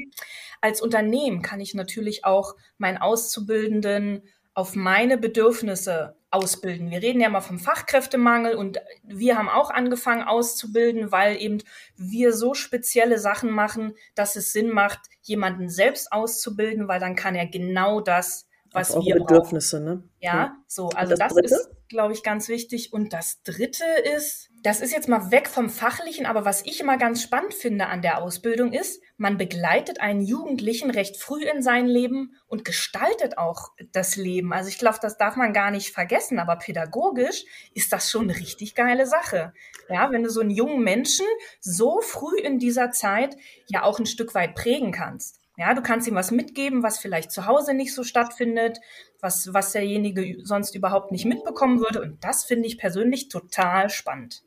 Als 0.61 0.81
Unternehmen 0.81 1.43
kann 1.43 1.58
ich 1.58 1.75
natürlich 1.75 2.25
auch 2.25 2.55
meinen 2.79 2.99
Auszubildenden 2.99 4.23
auf 4.55 4.76
meine 4.76 5.19
Bedürfnisse 5.19 6.14
ausbilden. 6.32 6.90
Wir 6.90 7.02
reden 7.02 7.20
ja 7.20 7.29
mal 7.29 7.40
vom 7.40 7.58
Fachkräftemangel 7.58 8.55
und 8.55 8.81
wir 9.02 9.37
haben 9.37 9.49
auch 9.49 9.70
angefangen 9.70 10.23
auszubilden, 10.23 11.12
weil 11.12 11.40
eben 11.40 11.58
wir 11.96 12.32
so 12.32 12.55
spezielle 12.55 13.19
Sachen 13.19 13.50
machen, 13.50 13.95
dass 14.14 14.37
es 14.37 14.52
Sinn 14.52 14.71
macht, 14.71 15.00
jemanden 15.23 15.68
selbst 15.68 16.12
auszubilden, 16.12 16.88
weil 16.88 17.00
dann 17.00 17.16
kann 17.16 17.35
er 17.35 17.47
genau 17.47 18.00
das, 18.00 18.49
was 18.73 18.95
wir 18.95 19.14
Bedürfnisse, 19.17 19.81
brauchen. 19.81 19.95
ne? 19.95 20.05
Ja, 20.21 20.57
so, 20.67 20.88
also 20.91 21.14
das, 21.14 21.35
das 21.35 21.50
ist, 21.52 21.71
glaube 21.88 22.12
ich, 22.12 22.23
ganz 22.23 22.49
wichtig. 22.49 22.93
Und 22.93 23.12
das 23.12 23.43
dritte 23.43 23.85
ist, 24.17 24.49
das 24.62 24.81
ist 24.81 24.93
jetzt 24.93 25.09
mal 25.09 25.31
weg 25.31 25.49
vom 25.49 25.69
Fachlichen, 25.69 26.26
aber 26.26 26.45
was 26.45 26.64
ich 26.64 26.81
immer 26.81 26.97
ganz 26.97 27.23
spannend 27.23 27.55
finde 27.55 27.87
an 27.87 28.02
der 28.02 28.23
Ausbildung 28.23 28.73
ist, 28.73 29.02
man 29.17 29.37
begleitet 29.37 30.00
einen 30.00 30.23
Jugendlichen 30.23 30.91
recht 30.91 31.17
früh 31.17 31.43
in 31.45 31.62
sein 31.62 31.87
Leben 31.87 32.37
und 32.47 32.64
gestaltet 32.64 33.38
auch 33.38 33.71
das 33.93 34.17
Leben. 34.17 34.52
Also 34.52 34.69
ich 34.69 34.79
glaube, 34.79 34.99
das 35.02 35.19
darf 35.19 35.37
man 35.37 35.52
gar 35.52 35.71
nicht 35.71 35.91
vergessen, 35.91 36.38
aber 36.38 36.57
pädagogisch 36.57 37.45
ist 37.75 37.93
das 37.93 38.11
schon 38.11 38.31
eine 38.31 38.38
richtig 38.38 38.75
geile 38.75 39.07
Sache. 39.07 39.52
Ja, 39.88 40.11
wenn 40.11 40.23
du 40.23 40.31
so 40.31 40.41
einen 40.41 40.50
jungen 40.50 40.83
Menschen 40.83 41.26
so 41.61 42.00
früh 42.00 42.38
in 42.38 42.59
dieser 42.59 42.91
Zeit 42.93 43.37
ja 43.67 43.83
auch 43.83 43.99
ein 43.99 44.07
Stück 44.07 44.35
weit 44.35 44.55
prägen 44.55 44.93
kannst. 44.93 45.41
Ja, 45.59 45.75
du 45.75 45.82
kannst 45.82 46.09
ihm 46.09 46.14
was 46.14 46.30
mitgeben, 46.30 46.82
was 46.82 46.99
vielleicht 46.99 47.30
zu 47.30 47.47
Hause 47.47 47.75
nicht 47.75 47.94
so 47.94 48.04
stattfindet, 48.04 48.78
was, 49.21 49.52
was 49.52 49.73
derjenige 49.73 50.38
sonst 50.44 50.75
überhaupt 50.75 51.12
nicht 51.12 51.26
mitbekommen 51.26 51.80
würde. 51.80 52.00
Und 52.00 52.25
das 52.25 52.44
finde 52.44 52.66
ich 52.66 52.78
persönlich 52.78 53.28
total 53.28 53.90
spannend. 53.90 54.42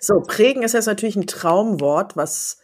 So, 0.00 0.20
prägen 0.20 0.62
ist 0.62 0.74
jetzt 0.74 0.86
natürlich 0.86 1.16
ein 1.16 1.26
Traumwort, 1.26 2.16
was 2.16 2.58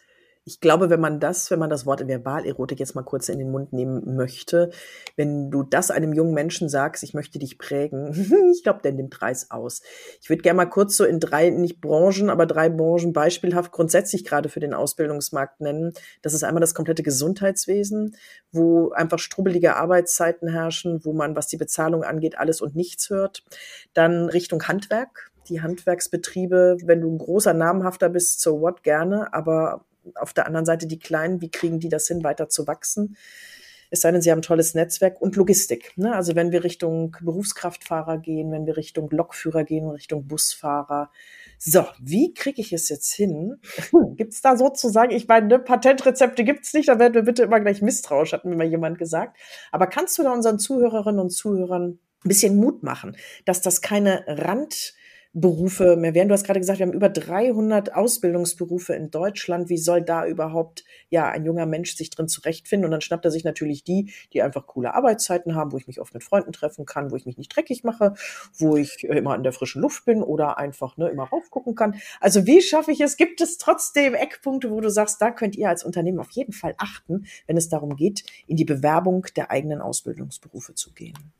ich 0.47 0.59
glaube, 0.59 0.91
wenn 0.91 0.99
man 0.99 1.19
das, 1.19 1.49
wenn 1.49 1.57
man 1.57 1.71
das 1.71 1.87
Wort 1.87 2.07
Verbalerotik 2.07 2.79
jetzt 2.79 2.93
mal 2.93 3.01
kurz 3.01 3.29
in 3.29 3.39
den 3.39 3.49
Mund 3.49 3.73
nehmen 3.73 4.15
möchte, 4.15 4.69
wenn 5.15 5.49
du 5.49 5.63
das 5.63 5.89
einem 5.89 6.13
jungen 6.13 6.35
Menschen 6.35 6.69
sagst, 6.69 7.01
ich 7.01 7.15
möchte 7.15 7.39
dich 7.39 7.57
prägen, 7.57 8.51
ich 8.55 8.61
glaube, 8.61 8.81
der 8.83 8.91
nimmt 8.91 9.19
Reis 9.23 9.49
aus. 9.49 9.81
Ich 10.21 10.29
würde 10.29 10.43
gerne 10.43 10.57
mal 10.57 10.65
kurz 10.67 10.97
so 10.97 11.03
in 11.03 11.19
drei, 11.19 11.49
nicht 11.49 11.81
Branchen, 11.81 12.29
aber 12.29 12.45
drei 12.45 12.69
Branchen 12.69 13.11
beispielhaft 13.11 13.71
grundsätzlich 13.71 14.23
gerade 14.23 14.47
für 14.49 14.59
den 14.59 14.75
Ausbildungsmarkt 14.75 15.61
nennen. 15.61 15.93
Das 16.21 16.35
ist 16.35 16.43
einmal 16.43 16.61
das 16.61 16.75
komplette 16.75 17.01
Gesundheitswesen, 17.01 18.15
wo 18.51 18.91
einfach 18.91 19.17
strubbelige 19.17 19.75
Arbeitszeiten 19.75 20.47
herrschen, 20.47 21.03
wo 21.03 21.13
man, 21.13 21.35
was 21.35 21.47
die 21.47 21.57
Bezahlung 21.57 22.03
angeht, 22.03 22.37
alles 22.37 22.61
und 22.61 22.75
nichts 22.75 23.09
hört. 23.09 23.43
Dann 23.95 24.29
Richtung 24.29 24.61
Handwerk, 24.67 25.31
die 25.49 25.61
Handwerksbetriebe, 25.61 26.77
wenn 26.83 27.01
du 27.01 27.09
ein 27.09 27.17
großer 27.17 27.55
Namhafter 27.55 28.09
bist, 28.09 28.41
so 28.41 28.61
what 28.61 28.83
gerne, 28.83 29.33
aber 29.33 29.85
auf 30.15 30.33
der 30.33 30.45
anderen 30.47 30.65
Seite 30.65 30.87
die 30.87 30.99
Kleinen, 30.99 31.41
wie 31.41 31.49
kriegen 31.49 31.79
die 31.79 31.89
das 31.89 32.07
hin, 32.07 32.23
weiter 32.23 32.49
zu 32.49 32.67
wachsen? 32.67 33.17
Es 33.91 34.01
sei 34.01 34.11
denn, 34.11 34.21
sie 34.21 34.31
haben 34.31 34.39
ein 34.39 34.43
tolles 34.43 34.73
Netzwerk 34.73 35.21
und 35.21 35.35
Logistik. 35.35 35.93
Ne? 35.95 36.13
Also 36.13 36.35
wenn 36.35 36.51
wir 36.51 36.63
Richtung 36.63 37.15
Berufskraftfahrer 37.21 38.17
gehen, 38.17 38.51
wenn 38.51 38.65
wir 38.65 38.77
Richtung 38.77 39.09
Lokführer 39.09 39.63
gehen, 39.63 39.89
Richtung 39.89 40.27
Busfahrer, 40.27 41.11
So, 41.59 41.85
wie 41.99 42.33
kriege 42.33 42.61
ich 42.61 42.73
es 42.73 42.89
jetzt 42.89 43.13
hin? 43.13 43.59
gibt's 44.17 44.41
da 44.41 44.57
sozusagen, 44.57 45.11
ich 45.11 45.27
meine, 45.27 45.47
ne, 45.47 45.59
Patentrezepte 45.59 46.43
gibt's 46.43 46.73
nicht, 46.73 46.89
da 46.89 46.99
werden 46.99 47.13
wir 47.13 47.21
bitte 47.21 47.43
immer 47.43 47.59
gleich 47.59 47.81
misstrauisch, 47.81 48.33
hat 48.33 48.45
mir 48.45 48.55
mal 48.55 48.67
jemand 48.67 48.97
gesagt. 48.97 49.37
Aber 49.71 49.87
kannst 49.87 50.17
du 50.17 50.23
da 50.23 50.33
unseren 50.33 50.59
Zuhörerinnen 50.59 51.21
und 51.21 51.29
Zuhörern 51.29 51.99
ein 52.25 52.27
bisschen 52.27 52.57
Mut 52.57 52.83
machen, 52.83 53.15
dass 53.45 53.61
das 53.61 53.81
keine 53.81 54.25
Rand 54.27 54.95
Berufe 55.37 55.97
mehr 55.97 56.13
werden. 56.13 56.29
Du 56.29 56.33
hast 56.33 56.45
gerade 56.45 56.61
gesagt, 56.61 56.79
wir 56.79 56.85
haben 56.85 56.93
über 56.93 57.09
300 57.09 57.93
Ausbildungsberufe 57.93 58.93
in 58.93 59.11
Deutschland. 59.11 59.67
Wie 59.67 59.77
soll 59.77 60.01
da 60.01 60.25
überhaupt 60.25 60.85
ja 61.09 61.27
ein 61.27 61.43
junger 61.43 61.65
Mensch 61.65 61.93
sich 61.93 62.09
drin 62.09 62.29
zurechtfinden? 62.29 62.85
Und 62.85 62.91
dann 62.91 63.01
schnappt 63.01 63.25
er 63.25 63.31
sich 63.31 63.43
natürlich 63.43 63.83
die, 63.83 64.13
die 64.31 64.41
einfach 64.41 64.65
coole 64.65 64.93
Arbeitszeiten 64.93 65.53
haben, 65.53 65.73
wo 65.73 65.77
ich 65.77 65.87
mich 65.87 65.99
oft 65.99 66.13
mit 66.13 66.23
Freunden 66.23 66.53
treffen 66.53 66.85
kann, 66.85 67.11
wo 67.11 67.17
ich 67.17 67.25
mich 67.25 67.37
nicht 67.37 67.53
dreckig 67.53 67.83
mache, 67.83 68.13
wo 68.57 68.77
ich 68.77 69.03
immer 69.03 69.35
in 69.35 69.43
der 69.43 69.51
frischen 69.51 69.81
Luft 69.81 70.05
bin 70.05 70.23
oder 70.23 70.57
einfach 70.57 70.95
ne, 70.95 71.09
immer 71.09 71.25
raufgucken 71.25 71.75
kann. 71.75 71.99
Also 72.21 72.47
wie 72.47 72.61
schaffe 72.61 72.93
ich 72.93 73.01
es? 73.01 73.17
Gibt 73.17 73.41
es 73.41 73.57
trotzdem 73.57 74.13
Eckpunkte, 74.13 74.71
wo 74.71 74.79
du 74.79 74.89
sagst, 74.89 75.21
da 75.21 75.31
könnt 75.31 75.57
ihr 75.57 75.67
als 75.67 75.83
Unternehmen 75.83 76.19
auf 76.19 76.31
jeden 76.31 76.53
Fall 76.53 76.75
achten, 76.77 77.25
wenn 77.45 77.57
es 77.57 77.67
darum 77.67 77.97
geht, 77.97 78.23
in 78.47 78.55
die 78.55 78.63
Bewerbung 78.63 79.25
der 79.35 79.51
eigenen 79.51 79.81
Ausbildungsberufe 79.81 80.75
zu 80.75 80.93
gehen? 80.93 81.33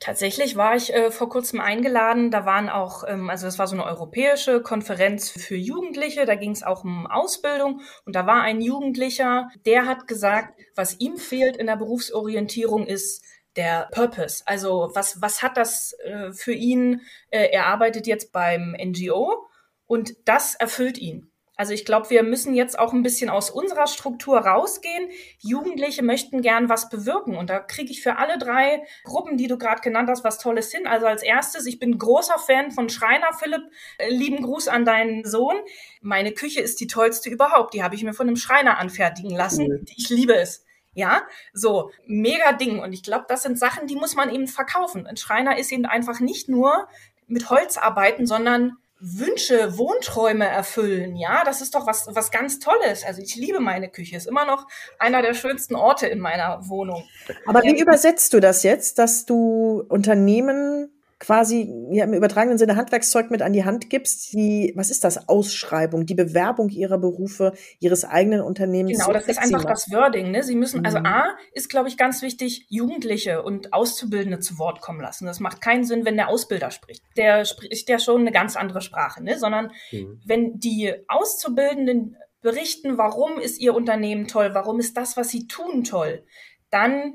Tatsächlich 0.00 0.56
war 0.56 0.76
ich 0.76 0.92
äh, 0.92 1.10
vor 1.10 1.28
kurzem 1.28 1.60
eingeladen. 1.60 2.30
Da 2.30 2.44
waren 2.44 2.68
auch, 2.68 3.04
ähm, 3.06 3.30
also 3.30 3.46
das 3.46 3.58
war 3.58 3.66
so 3.66 3.74
eine 3.74 3.84
europäische 3.84 4.60
Konferenz 4.62 5.30
für 5.30 5.56
Jugendliche. 5.56 6.26
Da 6.26 6.34
ging 6.34 6.50
es 6.50 6.62
auch 6.62 6.84
um 6.84 7.06
Ausbildung. 7.06 7.80
Und 8.04 8.14
da 8.14 8.26
war 8.26 8.42
ein 8.42 8.60
Jugendlicher, 8.60 9.48
der 9.64 9.86
hat 9.86 10.06
gesagt, 10.06 10.58
was 10.74 11.00
ihm 11.00 11.16
fehlt 11.16 11.56
in 11.56 11.66
der 11.66 11.76
Berufsorientierung 11.76 12.86
ist 12.86 13.24
der 13.56 13.88
Purpose. 13.90 14.42
Also 14.46 14.90
was, 14.94 15.20
was 15.22 15.42
hat 15.42 15.56
das 15.56 15.94
äh, 16.04 16.32
für 16.32 16.52
ihn? 16.52 17.00
Äh, 17.30 17.48
er 17.52 17.66
arbeitet 17.66 18.06
jetzt 18.06 18.32
beim 18.32 18.76
NGO 18.78 19.46
und 19.86 20.16
das 20.26 20.54
erfüllt 20.54 20.98
ihn. 20.98 21.30
Also 21.56 21.72
ich 21.72 21.86
glaube, 21.86 22.10
wir 22.10 22.22
müssen 22.22 22.54
jetzt 22.54 22.78
auch 22.78 22.92
ein 22.92 23.02
bisschen 23.02 23.30
aus 23.30 23.50
unserer 23.50 23.86
Struktur 23.86 24.38
rausgehen. 24.38 25.08
Jugendliche 25.38 26.02
möchten 26.02 26.42
gern 26.42 26.68
was 26.68 26.90
bewirken 26.90 27.34
und 27.34 27.48
da 27.48 27.60
kriege 27.60 27.90
ich 27.90 28.02
für 28.02 28.18
alle 28.18 28.38
drei 28.38 28.82
Gruppen, 29.04 29.38
die 29.38 29.46
du 29.46 29.56
gerade 29.56 29.80
genannt 29.80 30.10
hast, 30.10 30.22
was 30.22 30.38
Tolles 30.38 30.70
hin. 30.70 30.86
Also 30.86 31.06
als 31.06 31.22
erstes, 31.22 31.64
ich 31.64 31.78
bin 31.78 31.98
großer 31.98 32.38
Fan 32.38 32.70
von 32.70 32.90
Schreiner 32.90 33.32
Philipp. 33.38 33.62
Äh, 33.98 34.10
lieben 34.10 34.42
Gruß 34.42 34.68
an 34.68 34.84
deinen 34.84 35.24
Sohn. 35.24 35.56
Meine 36.02 36.32
Küche 36.32 36.60
ist 36.60 36.78
die 36.80 36.86
tollste 36.86 37.30
überhaupt. 37.30 37.72
Die 37.72 37.82
habe 37.82 37.94
ich 37.94 38.04
mir 38.04 38.12
von 38.12 38.28
einem 38.28 38.36
Schreiner 38.36 38.78
anfertigen 38.78 39.34
lassen. 39.34 39.66
Mhm. 39.66 39.86
Ich 39.96 40.10
liebe 40.10 40.34
es. 40.34 40.62
Ja, 40.92 41.22
so 41.52 41.90
mega 42.06 42.52
Ding. 42.52 42.80
Und 42.80 42.92
ich 42.92 43.02
glaube, 43.02 43.26
das 43.28 43.42
sind 43.42 43.58
Sachen, 43.58 43.86
die 43.86 43.96
muss 43.96 44.14
man 44.14 44.34
eben 44.34 44.46
verkaufen. 44.46 45.06
Ein 45.06 45.16
Schreiner 45.16 45.58
ist 45.58 45.70
eben 45.72 45.84
einfach 45.84 46.20
nicht 46.20 46.48
nur 46.48 46.88
mit 47.26 47.50
Holz 47.50 47.76
arbeiten, 47.76 48.26
sondern 48.26 48.78
Wünsche, 48.98 49.76
Wohnträume 49.76 50.46
erfüllen, 50.46 51.16
ja, 51.16 51.44
das 51.44 51.60
ist 51.60 51.74
doch 51.74 51.86
was, 51.86 52.06
was 52.10 52.30
ganz 52.30 52.58
Tolles. 52.60 53.04
Also 53.04 53.20
ich 53.20 53.36
liebe 53.36 53.60
meine 53.60 53.90
Küche, 53.90 54.16
ist 54.16 54.26
immer 54.26 54.46
noch 54.46 54.66
einer 54.98 55.20
der 55.20 55.34
schönsten 55.34 55.74
Orte 55.74 56.06
in 56.06 56.18
meiner 56.18 56.66
Wohnung. 56.68 57.04
Aber 57.46 57.62
wie 57.62 57.78
übersetzt 57.78 58.32
du 58.32 58.40
das 58.40 58.62
jetzt, 58.62 58.98
dass 58.98 59.26
du 59.26 59.84
Unternehmen 59.88 60.90
quasi 61.18 61.72
ja, 61.92 62.04
im 62.04 62.12
übertragenen 62.12 62.58
Sinne 62.58 62.76
Handwerkszeug 62.76 63.30
mit 63.30 63.40
an 63.40 63.54
die 63.54 63.64
Hand 63.64 63.88
gibst, 63.88 64.34
die, 64.34 64.72
was 64.76 64.90
ist 64.90 65.02
das, 65.02 65.28
Ausschreibung, 65.28 66.04
die 66.04 66.14
Bewerbung 66.14 66.68
ihrer 66.68 66.98
Berufe, 66.98 67.54
ihres 67.78 68.04
eigenen 68.04 68.42
Unternehmens. 68.42 68.98
Genau, 68.98 69.12
das 69.12 69.26
ist 69.26 69.38
einfach 69.38 69.64
das 69.64 69.90
Wording. 69.90 70.30
Ne? 70.30 70.42
Sie 70.42 70.54
müssen, 70.54 70.84
also 70.84 70.98
mhm. 70.98 71.06
A 71.06 71.36
ist, 71.52 71.70
glaube 71.70 71.88
ich, 71.88 71.96
ganz 71.96 72.20
wichtig, 72.20 72.66
Jugendliche 72.68 73.42
und 73.42 73.72
Auszubildende 73.72 74.40
zu 74.40 74.58
Wort 74.58 74.82
kommen 74.82 75.00
lassen. 75.00 75.24
Das 75.24 75.40
macht 75.40 75.62
keinen 75.62 75.84
Sinn, 75.84 76.04
wenn 76.04 76.16
der 76.16 76.28
Ausbilder 76.28 76.70
spricht. 76.70 77.02
Der 77.16 77.46
spricht 77.46 77.88
ja 77.88 77.98
schon 77.98 78.20
eine 78.20 78.32
ganz 78.32 78.56
andere 78.56 78.82
Sprache, 78.82 79.22
ne? 79.22 79.38
sondern 79.38 79.72
mhm. 79.92 80.20
wenn 80.26 80.58
die 80.58 80.92
Auszubildenden 81.08 82.16
berichten, 82.42 82.98
warum 82.98 83.38
ist 83.38 83.58
ihr 83.58 83.74
Unternehmen 83.74 84.28
toll, 84.28 84.50
warum 84.52 84.78
ist 84.80 84.96
das, 84.96 85.16
was 85.16 85.30
sie 85.30 85.46
tun, 85.46 85.82
toll, 85.82 86.24
dann 86.70 87.14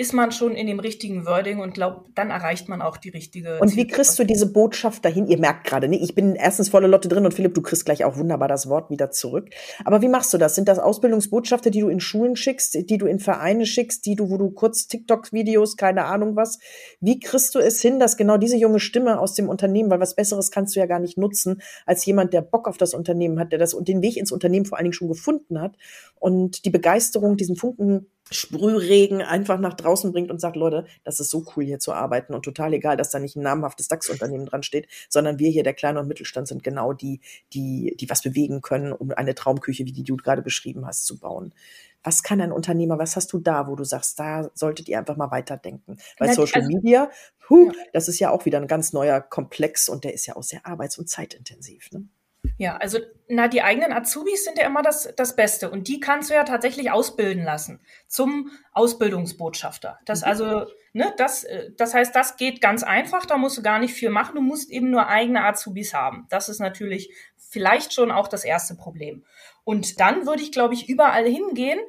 ist 0.00 0.14
man 0.14 0.32
schon 0.32 0.54
in 0.54 0.66
dem 0.66 0.80
richtigen 0.80 1.26
Wording 1.26 1.60
und 1.60 1.74
glaube, 1.74 2.06
dann 2.14 2.30
erreicht 2.30 2.70
man 2.70 2.80
auch 2.80 2.96
die 2.96 3.10
richtige. 3.10 3.58
Und 3.58 3.76
wie 3.76 3.86
kriegst 3.86 4.18
du 4.18 4.24
diese 4.24 4.50
Botschaft 4.50 5.04
dahin? 5.04 5.26
Ihr 5.26 5.38
merkt 5.38 5.66
gerade, 5.66 5.88
ne? 5.88 5.98
ich 5.98 6.14
bin 6.14 6.36
erstens 6.36 6.70
volle 6.70 6.86
Lotte 6.86 7.06
drin 7.06 7.26
und 7.26 7.34
Philipp, 7.34 7.52
du 7.52 7.60
kriegst 7.60 7.84
gleich 7.84 8.02
auch 8.06 8.16
wunderbar 8.16 8.48
das 8.48 8.66
Wort 8.70 8.88
wieder 8.88 9.10
zurück. 9.10 9.50
Aber 9.84 10.00
wie 10.00 10.08
machst 10.08 10.32
du 10.32 10.38
das? 10.38 10.54
Sind 10.54 10.68
das 10.68 10.78
Ausbildungsbotschafter, 10.78 11.68
die 11.68 11.80
du 11.80 11.90
in 11.90 12.00
Schulen 12.00 12.34
schickst, 12.34 12.88
die 12.88 12.96
du 12.96 13.04
in 13.04 13.18
Vereine 13.18 13.66
schickst, 13.66 14.06
die 14.06 14.16
du, 14.16 14.30
wo 14.30 14.38
du 14.38 14.50
kurz 14.52 14.86
TikTok-Videos, 14.86 15.76
keine 15.76 16.06
Ahnung 16.06 16.34
was? 16.34 16.60
Wie 17.02 17.20
kriegst 17.20 17.54
du 17.54 17.58
es 17.58 17.82
hin, 17.82 18.00
dass 18.00 18.16
genau 18.16 18.38
diese 18.38 18.56
junge 18.56 18.80
Stimme 18.80 19.20
aus 19.20 19.34
dem 19.34 19.50
Unternehmen, 19.50 19.90
weil 19.90 20.00
was 20.00 20.16
Besseres 20.16 20.50
kannst 20.50 20.74
du 20.76 20.80
ja 20.80 20.86
gar 20.86 21.00
nicht 21.00 21.18
nutzen, 21.18 21.60
als 21.84 22.06
jemand, 22.06 22.32
der 22.32 22.40
Bock 22.40 22.68
auf 22.68 22.78
das 22.78 22.94
Unternehmen 22.94 23.38
hat, 23.38 23.52
der 23.52 23.58
das 23.58 23.74
und 23.74 23.86
den 23.86 24.00
Weg 24.00 24.16
ins 24.16 24.32
Unternehmen 24.32 24.64
vor 24.64 24.78
allen 24.78 24.86
Dingen 24.86 24.94
schon 24.94 25.08
gefunden 25.08 25.60
hat 25.60 25.76
und 26.14 26.64
die 26.64 26.70
Begeisterung, 26.70 27.36
diesen 27.36 27.56
Funken 27.56 28.06
Sprühregen 28.30 29.22
einfach 29.22 29.58
nach 29.58 29.74
draußen 29.74 29.89
bringt 30.12 30.30
und 30.30 30.40
sagt, 30.40 30.56
Leute, 30.56 30.86
das 31.04 31.20
ist 31.20 31.30
so 31.30 31.44
cool 31.54 31.64
hier 31.64 31.78
zu 31.78 31.92
arbeiten 31.92 32.34
und 32.34 32.42
total 32.42 32.72
egal, 32.72 32.96
dass 32.96 33.10
da 33.10 33.18
nicht 33.18 33.36
ein 33.36 33.42
namhaftes 33.42 33.88
DAX-Unternehmen 33.88 34.46
dran 34.46 34.62
steht, 34.62 34.88
sondern 35.08 35.38
wir 35.38 35.50
hier, 35.50 35.62
der 35.62 35.74
Kleine 35.74 36.00
und 36.00 36.08
Mittelstand, 36.08 36.48
sind 36.48 36.62
genau 36.62 36.92
die, 36.92 37.20
die, 37.52 37.94
die 37.98 38.10
was 38.10 38.22
bewegen 38.22 38.60
können, 38.60 38.92
um 38.92 39.10
eine 39.12 39.34
Traumküche, 39.34 39.86
wie 39.86 39.92
die 39.92 40.04
du 40.04 40.16
gerade 40.16 40.42
beschrieben 40.42 40.86
hast, 40.86 41.06
zu 41.06 41.18
bauen. 41.18 41.54
Was 42.02 42.22
kann 42.22 42.40
ein 42.40 42.52
Unternehmer, 42.52 42.98
was 42.98 43.16
hast 43.16 43.32
du 43.32 43.38
da, 43.38 43.66
wo 43.66 43.76
du 43.76 43.84
sagst, 43.84 44.18
da 44.18 44.50
solltet 44.54 44.88
ihr 44.88 44.98
einfach 44.98 45.16
mal 45.16 45.30
weiterdenken? 45.30 45.98
Weil 46.18 46.28
Na, 46.28 46.34
Social 46.34 46.62
also, 46.62 46.74
Media, 46.74 47.10
huh, 47.48 47.66
ja. 47.66 47.82
das 47.92 48.08
ist 48.08 48.18
ja 48.18 48.30
auch 48.30 48.46
wieder 48.46 48.58
ein 48.58 48.68
ganz 48.68 48.92
neuer 48.92 49.20
Komplex 49.20 49.88
und 49.88 50.04
der 50.04 50.14
ist 50.14 50.26
ja 50.26 50.36
auch 50.36 50.42
sehr 50.42 50.64
arbeits- 50.64 50.98
und 50.98 51.10
zeitintensiv. 51.10 51.90
Ne? 51.92 52.08
Ja, 52.56 52.76
also 52.76 52.98
na, 53.28 53.48
die 53.48 53.62
eigenen 53.62 53.92
Azubis 53.92 54.44
sind 54.44 54.58
ja 54.58 54.66
immer 54.66 54.82
das, 54.82 55.12
das 55.16 55.36
Beste 55.36 55.70
und 55.70 55.88
die 55.88 56.00
kannst 56.00 56.30
du 56.30 56.34
ja 56.34 56.44
tatsächlich 56.44 56.90
ausbilden 56.90 57.44
lassen 57.44 57.80
zum 58.06 58.50
Ausbildungsbotschafter. 58.72 59.98
Das 60.04 60.22
mhm. 60.22 60.28
also, 60.28 60.66
ne, 60.92 61.12
das, 61.16 61.44
äh, 61.44 61.70
das 61.76 61.94
heißt, 61.94 62.14
das 62.14 62.36
geht 62.36 62.60
ganz 62.60 62.82
einfach, 62.82 63.26
da 63.26 63.36
musst 63.36 63.58
du 63.58 63.62
gar 63.62 63.78
nicht 63.78 63.94
viel 63.94 64.10
machen, 64.10 64.34
du 64.34 64.42
musst 64.42 64.70
eben 64.70 64.90
nur 64.90 65.08
eigene 65.08 65.44
Azubis 65.44 65.94
haben. 65.94 66.26
Das 66.28 66.48
ist 66.48 66.60
natürlich 66.60 67.10
vielleicht 67.36 67.92
schon 67.92 68.10
auch 68.10 68.28
das 68.28 68.44
erste 68.44 68.74
Problem. 68.74 69.24
Und 69.64 70.00
dann 70.00 70.26
würde 70.26 70.42
ich, 70.42 70.52
glaube 70.52 70.74
ich, 70.74 70.88
überall 70.88 71.26
hingehen 71.26 71.80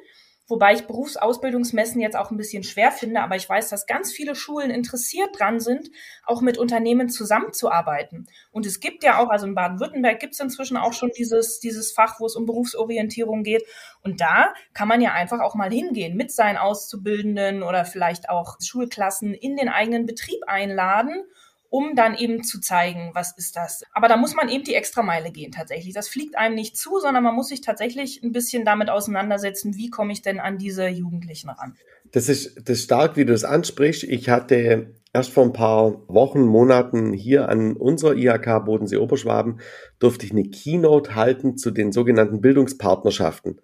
Wobei 0.48 0.74
ich 0.74 0.86
Berufsausbildungsmessen 0.86 2.00
jetzt 2.00 2.16
auch 2.16 2.30
ein 2.30 2.36
bisschen 2.36 2.64
schwer 2.64 2.90
finde, 2.90 3.22
aber 3.22 3.36
ich 3.36 3.48
weiß, 3.48 3.68
dass 3.68 3.86
ganz 3.86 4.12
viele 4.12 4.34
Schulen 4.34 4.70
interessiert 4.70 5.38
dran 5.38 5.60
sind, 5.60 5.88
auch 6.26 6.40
mit 6.40 6.58
Unternehmen 6.58 7.08
zusammenzuarbeiten. 7.08 8.26
Und 8.50 8.66
es 8.66 8.80
gibt 8.80 9.04
ja 9.04 9.18
auch, 9.18 9.30
also 9.30 9.46
in 9.46 9.54
Baden-Württemberg 9.54 10.18
gibt 10.18 10.34
es 10.34 10.40
inzwischen 10.40 10.76
auch 10.76 10.92
schon 10.92 11.10
dieses, 11.16 11.60
dieses 11.60 11.92
Fach, 11.92 12.18
wo 12.18 12.26
es 12.26 12.34
um 12.34 12.44
Berufsorientierung 12.44 13.44
geht. 13.44 13.62
Und 14.02 14.20
da 14.20 14.52
kann 14.74 14.88
man 14.88 15.00
ja 15.00 15.12
einfach 15.12 15.40
auch 15.40 15.54
mal 15.54 15.70
hingehen, 15.70 16.16
mit 16.16 16.32
seinen 16.32 16.56
Auszubildenden 16.56 17.62
oder 17.62 17.84
vielleicht 17.84 18.28
auch 18.28 18.56
Schulklassen 18.60 19.34
in 19.34 19.56
den 19.56 19.68
eigenen 19.68 20.06
Betrieb 20.06 20.42
einladen 20.46 21.24
um 21.72 21.96
dann 21.96 22.14
eben 22.14 22.44
zu 22.44 22.60
zeigen, 22.60 23.12
was 23.14 23.32
ist 23.38 23.56
das. 23.56 23.82
Aber 23.94 24.06
da 24.06 24.18
muss 24.18 24.34
man 24.34 24.50
eben 24.50 24.62
die 24.62 24.74
Extrameile 24.74 25.30
gehen 25.30 25.52
tatsächlich. 25.52 25.94
Das 25.94 26.06
fliegt 26.06 26.36
einem 26.36 26.54
nicht 26.54 26.76
zu, 26.76 26.98
sondern 27.00 27.24
man 27.24 27.34
muss 27.34 27.48
sich 27.48 27.62
tatsächlich 27.62 28.22
ein 28.22 28.30
bisschen 28.30 28.66
damit 28.66 28.90
auseinandersetzen, 28.90 29.74
wie 29.78 29.88
komme 29.88 30.12
ich 30.12 30.20
denn 30.20 30.38
an 30.38 30.58
diese 30.58 30.86
Jugendlichen 30.88 31.48
ran. 31.48 31.74
Das 32.12 32.28
ist, 32.28 32.68
das 32.68 32.76
ist 32.76 32.84
stark, 32.84 33.16
wie 33.16 33.24
du 33.24 33.32
es 33.32 33.44
ansprichst. 33.44 34.02
Ich 34.02 34.28
hatte 34.28 34.92
erst 35.14 35.30
vor 35.30 35.44
ein 35.44 35.54
paar 35.54 36.06
Wochen, 36.08 36.42
Monaten 36.42 37.14
hier 37.14 37.48
an 37.48 37.72
unserer 37.78 38.16
IHK 38.16 38.66
Bodensee 38.66 38.98
Oberschwaben 38.98 39.60
durfte 39.98 40.26
ich 40.26 40.32
eine 40.32 40.44
Keynote 40.44 41.14
halten 41.14 41.56
zu 41.56 41.70
den 41.70 41.90
sogenannten 41.90 42.42
Bildungspartnerschaften, 42.42 43.62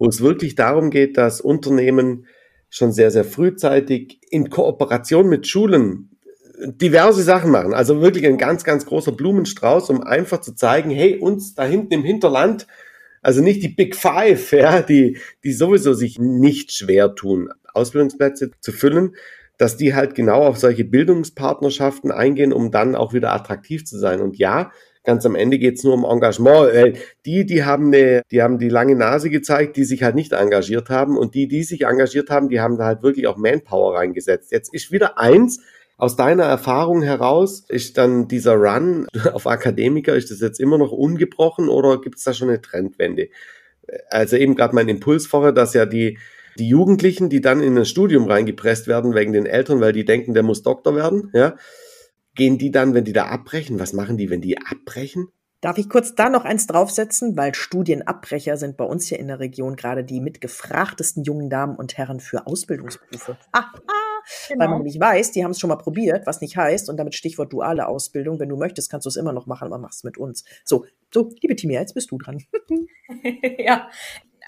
wo 0.00 0.08
es 0.08 0.20
wirklich 0.20 0.56
darum 0.56 0.90
geht, 0.90 1.16
dass 1.16 1.40
Unternehmen 1.40 2.26
schon 2.70 2.90
sehr, 2.90 3.12
sehr 3.12 3.24
frühzeitig 3.24 4.18
in 4.30 4.50
Kooperation 4.50 5.28
mit 5.28 5.46
Schulen 5.46 6.10
diverse 6.66 7.22
Sachen 7.22 7.50
machen. 7.50 7.74
Also 7.74 8.00
wirklich 8.00 8.26
ein 8.26 8.38
ganz, 8.38 8.64
ganz 8.64 8.86
großer 8.86 9.12
Blumenstrauß, 9.12 9.90
um 9.90 10.02
einfach 10.02 10.40
zu 10.40 10.54
zeigen, 10.54 10.90
hey, 10.90 11.18
uns 11.18 11.54
da 11.54 11.64
hinten 11.64 11.92
im 11.94 12.04
Hinterland, 12.04 12.66
also 13.22 13.42
nicht 13.42 13.62
die 13.62 13.68
Big 13.68 13.96
Five, 13.96 14.52
ja, 14.52 14.82
die, 14.82 15.18
die 15.44 15.52
sowieso 15.52 15.94
sich 15.94 16.18
nicht 16.18 16.72
schwer 16.72 17.14
tun, 17.14 17.50
Ausbildungsplätze 17.72 18.50
zu 18.60 18.72
füllen, 18.72 19.14
dass 19.58 19.76
die 19.76 19.94
halt 19.94 20.14
genau 20.14 20.44
auf 20.44 20.58
solche 20.58 20.84
Bildungspartnerschaften 20.84 22.10
eingehen, 22.10 22.52
um 22.52 22.70
dann 22.70 22.94
auch 22.94 23.14
wieder 23.14 23.32
attraktiv 23.32 23.84
zu 23.84 23.98
sein. 23.98 24.20
Und 24.20 24.36
ja, 24.36 24.70
ganz 25.02 25.24
am 25.24 25.34
Ende 25.34 25.58
geht's 25.58 25.82
nur 25.82 25.94
um 25.94 26.04
Engagement. 26.04 26.98
Die, 27.24 27.46
die 27.46 27.64
haben 27.64 27.86
eine, 27.86 28.22
die 28.30 28.42
haben 28.42 28.58
die 28.58 28.68
lange 28.68 28.96
Nase 28.96 29.30
gezeigt, 29.30 29.76
die 29.76 29.84
sich 29.84 30.02
halt 30.02 30.14
nicht 30.14 30.32
engagiert 30.32 30.90
haben. 30.90 31.16
Und 31.16 31.34
die, 31.34 31.48
die 31.48 31.62
sich 31.62 31.86
engagiert 31.86 32.28
haben, 32.28 32.50
die 32.50 32.60
haben 32.60 32.76
da 32.76 32.84
halt 32.84 33.02
wirklich 33.02 33.26
auch 33.28 33.38
Manpower 33.38 33.96
reingesetzt. 33.96 34.52
Jetzt 34.52 34.74
ist 34.74 34.92
wieder 34.92 35.18
eins, 35.18 35.60
aus 35.98 36.16
deiner 36.16 36.44
Erfahrung 36.44 37.02
heraus, 37.02 37.64
ist 37.68 37.96
dann 37.96 38.28
dieser 38.28 38.54
Run 38.54 39.06
auf 39.32 39.46
Akademiker, 39.46 40.14
ist 40.14 40.30
das 40.30 40.40
jetzt 40.40 40.60
immer 40.60 40.78
noch 40.78 40.92
ungebrochen 40.92 41.68
oder 41.68 42.00
gibt 42.00 42.18
es 42.18 42.24
da 42.24 42.34
schon 42.34 42.48
eine 42.48 42.60
Trendwende? 42.60 43.28
Also 44.10 44.36
eben 44.36 44.56
gerade 44.56 44.74
mein 44.74 44.88
Impuls 44.88 45.26
vorher, 45.26 45.52
dass 45.52 45.72
ja 45.74 45.86
die, 45.86 46.18
die 46.58 46.68
Jugendlichen, 46.68 47.28
die 47.28 47.40
dann 47.40 47.62
in 47.62 47.78
ein 47.78 47.84
Studium 47.84 48.26
reingepresst 48.26 48.88
werden 48.88 49.14
wegen 49.14 49.32
den 49.32 49.46
Eltern, 49.46 49.80
weil 49.80 49.92
die 49.92 50.04
denken, 50.04 50.34
der 50.34 50.42
muss 50.42 50.62
Doktor 50.62 50.94
werden, 50.96 51.30
ja, 51.32 51.56
gehen 52.34 52.58
die 52.58 52.70
dann, 52.70 52.92
wenn 52.94 53.04
die 53.04 53.12
da 53.12 53.26
abbrechen, 53.26 53.78
was 53.78 53.92
machen 53.92 54.16
die, 54.18 54.28
wenn 54.28 54.40
die 54.40 54.58
abbrechen? 54.58 55.28
Darf 55.62 55.78
ich 55.78 55.88
kurz 55.88 56.14
da 56.14 56.28
noch 56.28 56.44
eins 56.44 56.66
draufsetzen, 56.66 57.36
weil 57.36 57.54
Studienabbrecher 57.54 58.58
sind 58.58 58.76
bei 58.76 58.84
uns 58.84 59.06
hier 59.06 59.18
in 59.18 59.28
der 59.28 59.40
Region 59.40 59.74
gerade 59.74 60.04
die 60.04 60.20
mitgefrachtesten 60.20 61.24
jungen 61.24 61.48
Damen 61.48 61.76
und 61.76 61.96
Herren 61.96 62.20
für 62.20 62.46
Ausbildungsberufe. 62.46 63.38
Ah, 63.52 63.64
ah, 63.88 64.05
genau. 64.48 64.60
Weil 64.60 64.68
man 64.68 64.82
nicht 64.82 65.00
weiß, 65.00 65.32
die 65.32 65.44
haben 65.44 65.52
es 65.52 65.60
schon 65.60 65.68
mal 65.68 65.76
probiert, 65.76 66.26
was 66.26 66.40
nicht 66.40 66.56
heißt, 66.56 66.88
und 66.88 66.96
damit 66.96 67.14
Stichwort 67.14 67.52
duale 67.52 67.86
Ausbildung. 67.86 68.38
Wenn 68.38 68.48
du 68.48 68.56
möchtest, 68.56 68.90
kannst 68.90 69.06
du 69.06 69.08
es 69.08 69.16
immer 69.16 69.32
noch 69.32 69.46
machen, 69.46 69.66
aber 69.66 69.78
mach 69.78 69.92
es 69.92 70.04
mit 70.04 70.18
uns. 70.18 70.44
So, 70.64 70.84
so, 71.12 71.32
liebe 71.40 71.56
Timia, 71.56 71.80
jetzt 71.80 71.94
bist 71.94 72.10
du 72.10 72.18
dran. 72.18 72.42
ja, 73.58 73.88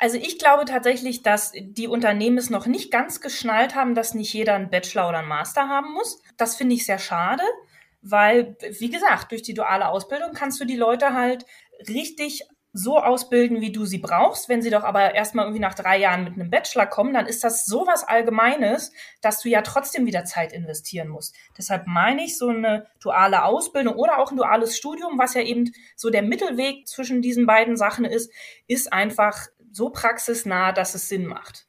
also 0.00 0.16
ich 0.16 0.38
glaube 0.38 0.64
tatsächlich, 0.64 1.22
dass 1.22 1.52
die 1.54 1.88
Unternehmen 1.88 2.38
es 2.38 2.50
noch 2.50 2.66
nicht 2.66 2.90
ganz 2.90 3.20
geschnallt 3.20 3.74
haben, 3.74 3.94
dass 3.94 4.14
nicht 4.14 4.32
jeder 4.32 4.54
einen 4.54 4.70
Bachelor 4.70 5.08
oder 5.08 5.18
einen 5.18 5.28
Master 5.28 5.68
haben 5.68 5.92
muss. 5.92 6.20
Das 6.36 6.56
finde 6.56 6.74
ich 6.74 6.86
sehr 6.86 6.98
schade 6.98 7.42
weil, 8.02 8.56
wie 8.78 8.90
gesagt, 8.90 9.32
durch 9.32 9.42
die 9.42 9.54
duale 9.54 9.88
Ausbildung 9.88 10.32
kannst 10.32 10.60
du 10.60 10.64
die 10.64 10.76
Leute 10.76 11.14
halt 11.14 11.44
richtig 11.88 12.44
so 12.72 12.98
ausbilden, 12.98 13.60
wie 13.60 13.72
du 13.72 13.86
sie 13.86 13.98
brauchst. 13.98 14.48
Wenn 14.48 14.62
sie 14.62 14.70
doch 14.70 14.84
aber 14.84 15.14
erstmal 15.14 15.46
irgendwie 15.46 15.60
nach 15.60 15.74
drei 15.74 15.98
Jahren 15.98 16.24
mit 16.24 16.34
einem 16.34 16.50
Bachelor 16.50 16.86
kommen, 16.86 17.14
dann 17.14 17.26
ist 17.26 17.42
das 17.42 17.64
so 17.64 17.86
was 17.86 18.04
Allgemeines, 18.04 18.92
dass 19.22 19.40
du 19.40 19.48
ja 19.48 19.62
trotzdem 19.62 20.06
wieder 20.06 20.24
Zeit 20.24 20.52
investieren 20.52 21.08
musst. 21.08 21.34
Deshalb 21.56 21.86
meine 21.86 22.24
ich, 22.24 22.36
so 22.36 22.48
eine 22.48 22.86
duale 23.00 23.44
Ausbildung 23.44 23.94
oder 23.94 24.18
auch 24.18 24.30
ein 24.30 24.36
duales 24.36 24.76
Studium, 24.76 25.18
was 25.18 25.34
ja 25.34 25.42
eben 25.42 25.72
so 25.96 26.10
der 26.10 26.22
Mittelweg 26.22 26.86
zwischen 26.86 27.22
diesen 27.22 27.46
beiden 27.46 27.76
Sachen 27.76 28.04
ist, 28.04 28.32
ist 28.66 28.92
einfach 28.92 29.46
so 29.72 29.90
praxisnah, 29.90 30.72
dass 30.72 30.94
es 30.94 31.08
Sinn 31.08 31.26
macht. 31.26 31.66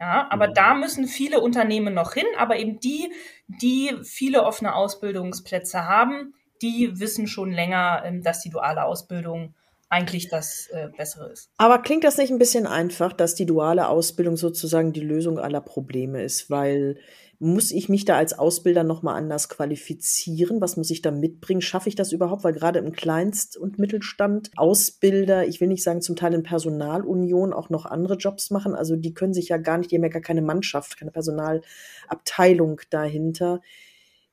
Ja, 0.00 0.28
aber 0.30 0.48
mhm. 0.48 0.54
da 0.54 0.74
müssen 0.74 1.08
viele 1.08 1.40
Unternehmen 1.40 1.92
noch 1.92 2.14
hin, 2.14 2.26
aber 2.36 2.56
eben 2.56 2.78
die, 2.78 3.12
die 3.48 3.96
viele 4.04 4.44
offene 4.44 4.74
Ausbildungsplätze 4.74 5.84
haben, 5.84 6.34
die 6.62 7.00
wissen 7.00 7.26
schon 7.26 7.50
länger, 7.50 8.02
ähm, 8.04 8.22
dass 8.22 8.40
die 8.40 8.50
duale 8.50 8.84
Ausbildung 8.84 9.54
eigentlich 9.88 10.28
das 10.28 10.68
äh, 10.70 10.88
Bessere 10.96 11.30
ist. 11.30 11.50
Aber 11.56 11.78
klingt 11.78 12.04
das 12.04 12.18
nicht 12.18 12.30
ein 12.30 12.38
bisschen 12.38 12.66
einfach, 12.66 13.12
dass 13.12 13.34
die 13.34 13.46
duale 13.46 13.88
Ausbildung 13.88 14.36
sozusagen 14.36 14.92
die 14.92 15.00
Lösung 15.00 15.38
aller 15.38 15.60
Probleme 15.60 16.22
ist? 16.22 16.50
Weil 16.50 16.98
muss 17.40 17.70
ich 17.70 17.88
mich 17.88 18.04
da 18.04 18.16
als 18.16 18.36
Ausbilder 18.36 18.82
nochmal 18.82 19.16
anders 19.16 19.48
qualifizieren? 19.48 20.60
Was 20.60 20.76
muss 20.76 20.90
ich 20.90 21.02
da 21.02 21.10
mitbringen? 21.10 21.60
Schaffe 21.60 21.88
ich 21.88 21.94
das 21.94 22.12
überhaupt? 22.12 22.42
Weil 22.42 22.52
gerade 22.52 22.80
im 22.80 22.92
Kleinst- 22.92 23.56
und 23.56 23.78
Mittelstand 23.78 24.50
Ausbilder, 24.56 25.46
ich 25.46 25.60
will 25.60 25.68
nicht 25.68 25.84
sagen 25.84 26.02
zum 26.02 26.16
Teil 26.16 26.34
in 26.34 26.42
Personalunion, 26.42 27.52
auch 27.52 27.70
noch 27.70 27.86
andere 27.86 28.16
Jobs 28.16 28.50
machen. 28.50 28.74
Also 28.74 28.96
die 28.96 29.14
können 29.14 29.34
sich 29.34 29.48
ja 29.48 29.56
gar 29.56 29.78
nicht, 29.78 29.90
die 29.90 29.96
haben 29.96 30.02
ja 30.02 30.10
gar 30.10 30.20
keine 30.20 30.42
Mannschaft, 30.42 30.98
keine 30.98 31.12
Personalabteilung 31.12 32.80
dahinter. 32.90 33.60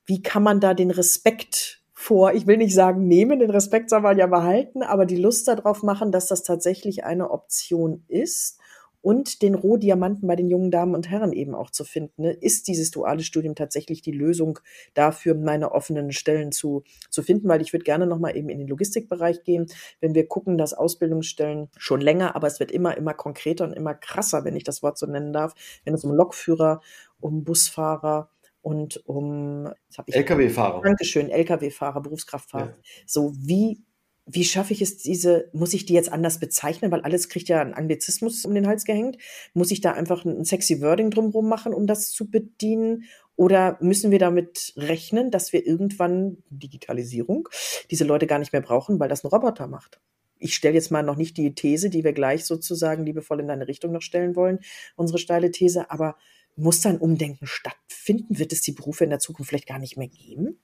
Wie 0.07 0.23
kann 0.23 0.43
man 0.43 0.59
da 0.59 0.73
den 0.73 0.91
Respekt 0.91 1.81
vor, 1.97 2.33
ich 2.33 2.45
will 2.45 2.57
nicht 2.57 2.75
sagen 2.75 3.07
nehmen, 3.07 3.39
den 3.39 3.49
Respekt 3.49 3.89
soll 3.89 4.01
man 4.01 4.17
ja 4.17 4.27
behalten, 4.27 4.83
aber 4.83 5.05
die 5.05 5.15
Lust 5.15 5.47
darauf 5.47 5.81
machen, 5.81 6.11
dass 6.11 6.27
das 6.27 6.43
tatsächlich 6.43 7.05
eine 7.05 7.31
Option 7.31 8.03
ist 8.09 8.59
und 9.05 9.41
den 9.43 9.55
Rohdiamanten 9.55 10.27
bei 10.27 10.35
den 10.35 10.49
jungen 10.49 10.71
Damen 10.71 10.93
und 10.93 11.09
Herren 11.09 11.31
eben 11.31 11.55
auch 11.55 11.69
zu 11.69 11.85
finden. 11.85 12.23
Ne? 12.23 12.31
Ist 12.31 12.67
dieses 12.67 12.91
duale 12.91 13.23
Studium 13.23 13.55
tatsächlich 13.55 14.01
die 14.01 14.11
Lösung 14.11 14.59
dafür, 14.93 15.35
meine 15.35 15.71
offenen 15.71 16.11
Stellen 16.11 16.51
zu, 16.51 16.83
zu 17.11 17.23
finden? 17.23 17.47
Weil 17.47 17.61
ich 17.61 17.71
würde 17.71 17.85
gerne 17.85 18.07
nochmal 18.07 18.35
eben 18.35 18.49
in 18.49 18.57
den 18.57 18.67
Logistikbereich 18.67 19.43
gehen. 19.43 19.67
Wenn 20.01 20.15
wir 20.15 20.27
gucken, 20.27 20.57
dass 20.57 20.73
Ausbildungsstellen 20.73 21.69
schon 21.77 22.01
länger, 22.01 22.35
aber 22.35 22.47
es 22.47 22.59
wird 22.59 22.71
immer, 22.71 22.97
immer 22.97 23.13
konkreter 23.13 23.65
und 23.65 23.73
immer 23.73 23.93
krasser, 23.93 24.43
wenn 24.43 24.55
ich 24.55 24.63
das 24.63 24.81
Wort 24.81 24.97
so 24.97 25.05
nennen 25.05 25.31
darf, 25.31 25.53
wenn 25.85 25.93
es 25.93 26.03
um 26.03 26.11
Lokführer, 26.11 26.81
um 27.21 27.43
Busfahrer, 27.43 28.31
und 28.65 28.97
um 29.05 29.69
Lkw-Fahrer. 30.07 30.81
Dankeschön, 30.81 31.29
Lkw-Fahrer, 31.29 32.01
Berufskraftfahrer. 32.01 32.69
Ja. 32.69 32.75
So 33.05 33.31
wie 33.37 33.83
wie 34.27 34.43
schaffe 34.43 34.73
ich 34.73 34.81
es, 34.81 34.97
diese, 34.97 35.51
muss 35.53 35.75
ich 35.75 35.85
die 35.85 35.93
jetzt 35.93 36.11
anders 36.11 36.39
bezeichnen, 36.39 36.89
weil 36.89 37.01
alles 37.01 37.29
kriegt 37.29 37.47
ja 37.47 37.61
einen 37.61 37.75
Anglizismus 37.75 38.43
um 38.43 38.55
den 38.55 38.65
Hals 38.65 38.83
gehängt? 38.83 39.17
Muss 39.53 39.69
ich 39.69 39.81
da 39.81 39.91
einfach 39.91 40.25
ein 40.25 40.43
sexy 40.45 40.81
Wording 40.81 41.11
drumherum 41.11 41.47
machen, 41.47 41.75
um 41.75 41.85
das 41.85 42.09
zu 42.09 42.27
bedienen? 42.27 43.03
Oder 43.35 43.77
müssen 43.81 44.09
wir 44.09 44.17
damit 44.17 44.73
rechnen, 44.77 45.29
dass 45.29 45.53
wir 45.53 45.63
irgendwann 45.67 46.37
Digitalisierung 46.49 47.47
diese 47.91 48.03
Leute 48.03 48.25
gar 48.25 48.39
nicht 48.39 48.51
mehr 48.51 48.63
brauchen, 48.63 48.99
weil 48.99 49.09
das 49.09 49.23
ein 49.23 49.27
Roboter 49.27 49.67
macht? 49.67 50.01
Ich 50.39 50.55
stelle 50.55 50.73
jetzt 50.73 50.89
mal 50.89 51.03
noch 51.03 51.17
nicht 51.17 51.37
die 51.37 51.53
These, 51.53 51.91
die 51.91 52.03
wir 52.03 52.13
gleich 52.13 52.45
sozusagen 52.45 53.05
liebevoll 53.05 53.41
in 53.41 53.47
deine 53.47 53.67
Richtung 53.67 53.91
noch 53.91 54.01
stellen 54.01 54.35
wollen, 54.35 54.57
unsere 54.95 55.19
steile 55.19 55.51
These, 55.51 55.91
aber 55.91 56.15
muss 56.55 56.81
dann 56.81 56.97
Umdenken 56.97 57.47
stattfinden? 57.47 58.39
Wird 58.39 58.51
es 58.51 58.61
die 58.61 58.71
Berufe 58.71 59.03
in 59.03 59.09
der 59.09 59.19
Zukunft 59.19 59.49
vielleicht 59.49 59.67
gar 59.67 59.79
nicht 59.79 59.97
mehr 59.97 60.07
geben? 60.07 60.59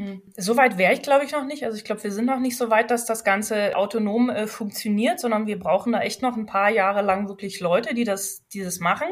Hm. 0.00 0.22
So 0.36 0.56
weit 0.56 0.78
wäre 0.78 0.94
ich, 0.94 1.02
glaube 1.02 1.26
ich, 1.26 1.32
noch 1.32 1.44
nicht. 1.44 1.64
Also 1.64 1.76
ich 1.76 1.84
glaube, 1.84 2.02
wir 2.04 2.10
sind 2.10 2.24
noch 2.24 2.38
nicht 2.38 2.56
so 2.56 2.70
weit, 2.70 2.90
dass 2.90 3.04
das 3.04 3.22
Ganze 3.22 3.76
autonom 3.76 4.30
äh, 4.30 4.46
funktioniert, 4.46 5.20
sondern 5.20 5.46
wir 5.46 5.58
brauchen 5.58 5.92
da 5.92 6.00
echt 6.00 6.22
noch 6.22 6.38
ein 6.38 6.46
paar 6.46 6.70
Jahre 6.70 7.02
lang 7.02 7.28
wirklich 7.28 7.60
Leute, 7.60 7.92
die 7.92 8.04
das, 8.04 8.46
dieses 8.48 8.80
machen. 8.80 9.08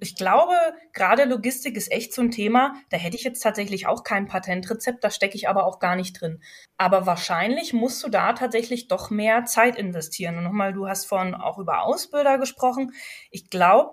Ich 0.00 0.16
glaube, 0.16 0.54
gerade 0.94 1.26
Logistik 1.26 1.76
ist 1.76 1.92
echt 1.92 2.12
so 2.12 2.22
ein 2.22 2.32
Thema. 2.32 2.74
Da 2.90 2.96
hätte 2.96 3.16
ich 3.16 3.22
jetzt 3.22 3.40
tatsächlich 3.40 3.86
auch 3.86 4.02
kein 4.02 4.26
Patentrezept, 4.26 5.04
da 5.04 5.10
stecke 5.10 5.36
ich 5.36 5.48
aber 5.48 5.64
auch 5.64 5.78
gar 5.78 5.94
nicht 5.94 6.20
drin. 6.20 6.42
Aber 6.76 7.06
wahrscheinlich 7.06 7.72
musst 7.72 8.02
du 8.02 8.08
da 8.08 8.32
tatsächlich 8.32 8.88
doch 8.88 9.10
mehr 9.10 9.44
Zeit 9.44 9.76
investieren. 9.76 10.38
Und 10.38 10.44
nochmal, 10.44 10.72
du 10.72 10.88
hast 10.88 11.04
vorhin 11.04 11.34
auch 11.34 11.58
über 11.58 11.82
Ausbilder 11.82 12.38
gesprochen. 12.38 12.92
Ich 13.30 13.48
glaube, 13.48 13.92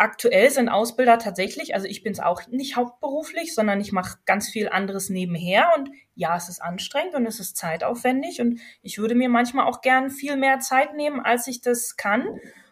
aktuell 0.00 0.50
sind 0.50 0.70
Ausbilder 0.70 1.18
tatsächlich, 1.18 1.74
also 1.74 1.86
ich 1.86 2.02
bin 2.02 2.12
es 2.12 2.20
auch 2.20 2.46
nicht 2.48 2.76
hauptberuflich, 2.76 3.54
sondern 3.54 3.80
ich 3.80 3.92
mache 3.92 4.18
ganz 4.24 4.48
viel 4.48 4.68
anderes 4.68 5.10
nebenher 5.10 5.70
und 5.76 5.90
ja, 6.14 6.36
es 6.36 6.48
ist 6.48 6.60
anstrengend 6.60 7.14
und 7.14 7.26
es 7.26 7.38
ist 7.38 7.56
zeitaufwendig 7.58 8.40
und 8.40 8.60
ich 8.82 8.98
würde 8.98 9.14
mir 9.14 9.28
manchmal 9.28 9.66
auch 9.66 9.82
gern 9.82 10.10
viel 10.10 10.36
mehr 10.36 10.58
Zeit 10.58 10.94
nehmen, 10.94 11.20
als 11.20 11.46
ich 11.46 11.60
das 11.60 11.96
kann. 11.96 12.26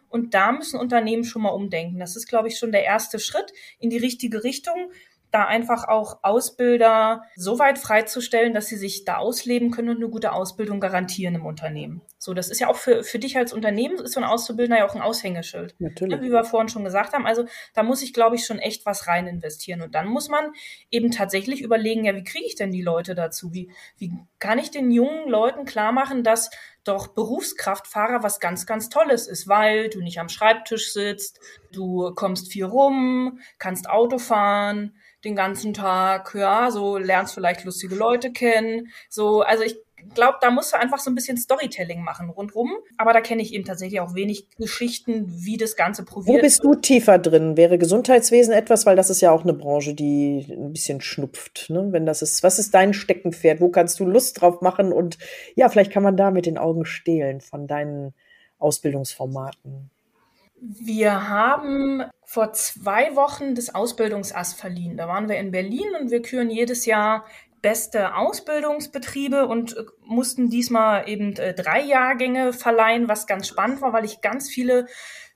Und 0.07 0.33
da 0.33 0.51
müssen 0.51 0.79
Unternehmen 0.79 1.23
schon 1.23 1.43
mal 1.43 1.49
umdenken. 1.49 1.99
Das 1.99 2.15
ist, 2.15 2.27
glaube 2.27 2.47
ich, 2.47 2.57
schon 2.57 2.71
der 2.71 2.83
erste 2.83 3.19
Schritt 3.19 3.53
in 3.77 3.91
die 3.91 3.99
richtige 3.99 4.43
Richtung 4.43 4.91
da 5.31 5.45
einfach 5.45 5.87
auch 5.87 6.19
Ausbilder 6.23 7.23
so 7.35 7.59
weit 7.59 7.77
freizustellen, 7.77 8.53
dass 8.53 8.67
sie 8.67 8.77
sich 8.77 9.05
da 9.05 9.17
ausleben 9.17 9.69
können 9.71 9.89
und 9.89 9.97
eine 9.97 10.09
gute 10.09 10.31
Ausbildung 10.31 10.79
garantieren 10.79 11.35
im 11.35 11.45
Unternehmen. 11.45 12.01
So, 12.17 12.33
das 12.33 12.49
ist 12.49 12.59
ja 12.59 12.67
auch 12.67 12.75
für, 12.75 13.03
für 13.03 13.19
dich 13.19 13.37
als 13.37 13.53
Unternehmen, 13.53 13.99
ist 13.99 14.13
so 14.13 14.19
ein 14.19 14.25
Auszubildender 14.25 14.79
ja 14.79 14.89
auch 14.89 14.95
ein 14.95 15.01
Aushängeschild. 15.01 15.75
Natürlich. 15.79 16.21
Wie 16.21 16.31
wir 16.31 16.43
vorhin 16.43 16.69
schon 16.69 16.83
gesagt 16.83 17.13
haben. 17.13 17.27
Also 17.27 17.45
da 17.73 17.83
muss 17.83 18.01
ich, 18.01 18.13
glaube 18.13 18.35
ich, 18.35 18.45
schon 18.45 18.59
echt 18.59 18.85
was 18.85 19.07
rein 19.07 19.27
investieren. 19.27 19.81
Und 19.81 19.95
dann 19.95 20.07
muss 20.07 20.29
man 20.29 20.51
eben 20.89 21.11
tatsächlich 21.11 21.61
überlegen, 21.61 22.05
ja, 22.05 22.15
wie 22.15 22.23
kriege 22.23 22.45
ich 22.45 22.55
denn 22.55 22.71
die 22.71 22.81
Leute 22.81 23.13
dazu? 23.13 23.53
Wie, 23.53 23.71
wie 23.97 24.11
kann 24.39 24.59
ich 24.59 24.71
den 24.71 24.91
jungen 24.91 25.29
Leuten 25.29 25.65
klar 25.65 25.91
machen, 25.91 26.23
dass 26.23 26.49
doch 26.83 27.07
Berufskraftfahrer 27.07 28.23
was 28.23 28.39
ganz, 28.39 28.65
ganz 28.65 28.89
Tolles 28.89 29.27
ist, 29.27 29.47
weil 29.47 29.89
du 29.89 30.01
nicht 30.01 30.19
am 30.19 30.29
Schreibtisch 30.29 30.91
sitzt, 30.91 31.39
du 31.71 32.13
kommst 32.15 32.51
viel 32.51 32.65
rum, 32.65 33.39
kannst 33.59 33.89
Auto 33.89 34.17
fahren, 34.17 34.95
den 35.23 35.35
ganzen 35.35 35.73
Tag, 35.73 36.33
ja, 36.35 36.71
so 36.71 36.97
lernst 36.97 37.33
vielleicht 37.33 37.65
lustige 37.65 37.95
Leute 37.95 38.31
kennen. 38.31 38.87
So, 39.09 39.41
also 39.41 39.63
ich 39.63 39.77
glaube, 40.13 40.37
da 40.41 40.49
musst 40.49 40.73
du 40.73 40.77
einfach 40.77 40.99
so 40.99 41.11
ein 41.11 41.15
bisschen 41.15 41.37
Storytelling 41.37 42.01
machen 42.03 42.29
rundrum. 42.29 42.71
Aber 42.97 43.13
da 43.13 43.21
kenne 43.21 43.41
ich 43.41 43.53
eben 43.53 43.65
tatsächlich 43.65 43.99
auch 43.99 44.15
wenig 44.15 44.49
Geschichten, 44.57 45.25
wie 45.27 45.57
das 45.57 45.75
Ganze 45.75 46.05
probiert. 46.05 46.37
Wo 46.37 46.41
bist 46.41 46.63
du 46.63 46.75
tiefer 46.75 47.19
drin? 47.19 47.57
Wäre 47.57 47.77
Gesundheitswesen 47.77 48.53
etwas, 48.53 48.85
weil 48.85 48.95
das 48.95 49.09
ist 49.09 49.21
ja 49.21 49.31
auch 49.31 49.43
eine 49.43 49.53
Branche, 49.53 49.93
die 49.93 50.45
ein 50.49 50.71
bisschen 50.71 51.01
schnupft. 51.01 51.69
Ne? 51.69 51.87
Wenn 51.91 52.05
das 52.05 52.21
ist, 52.21 52.43
was 52.43 52.59
ist 52.59 52.73
dein 52.73 52.93
Steckenpferd? 52.93 53.61
Wo 53.61 53.69
kannst 53.69 53.99
du 53.99 54.05
Lust 54.05 54.41
drauf 54.41 54.61
machen? 54.61 54.91
Und 54.91 55.17
ja, 55.55 55.69
vielleicht 55.69 55.91
kann 55.91 56.03
man 56.03 56.17
da 56.17 56.31
mit 56.31 56.45
den 56.45 56.57
Augen 56.57 56.85
stehlen 56.85 57.41
von 57.41 57.67
deinen 57.67 58.13
Ausbildungsformaten. 58.57 59.91
Wir 60.61 61.29
haben 61.29 62.03
vor 62.25 62.53
zwei 62.53 63.15
Wochen 63.15 63.55
das 63.55 63.73
Ausbildungsass 63.73 64.53
verliehen. 64.53 64.97
Da 64.97 65.07
waren 65.07 65.29
wir 65.29 65.37
in 65.37 65.51
Berlin 65.51 65.87
und 65.99 66.11
wir 66.11 66.21
küren 66.21 66.49
jedes 66.49 66.85
Jahr 66.85 67.25
beste 67.61 68.15
Ausbildungsbetriebe 68.15 69.47
und 69.47 69.75
äh, 69.75 69.83
mussten 70.05 70.49
diesmal 70.49 71.09
eben 71.09 71.35
äh, 71.35 71.53
drei 71.53 71.81
Jahrgänge 71.81 72.53
verleihen, 72.53 73.09
was 73.09 73.27
ganz 73.27 73.47
spannend 73.47 73.81
war, 73.81 73.93
weil 73.93 74.05
ich 74.05 74.21
ganz 74.21 74.49
viele 74.49 74.87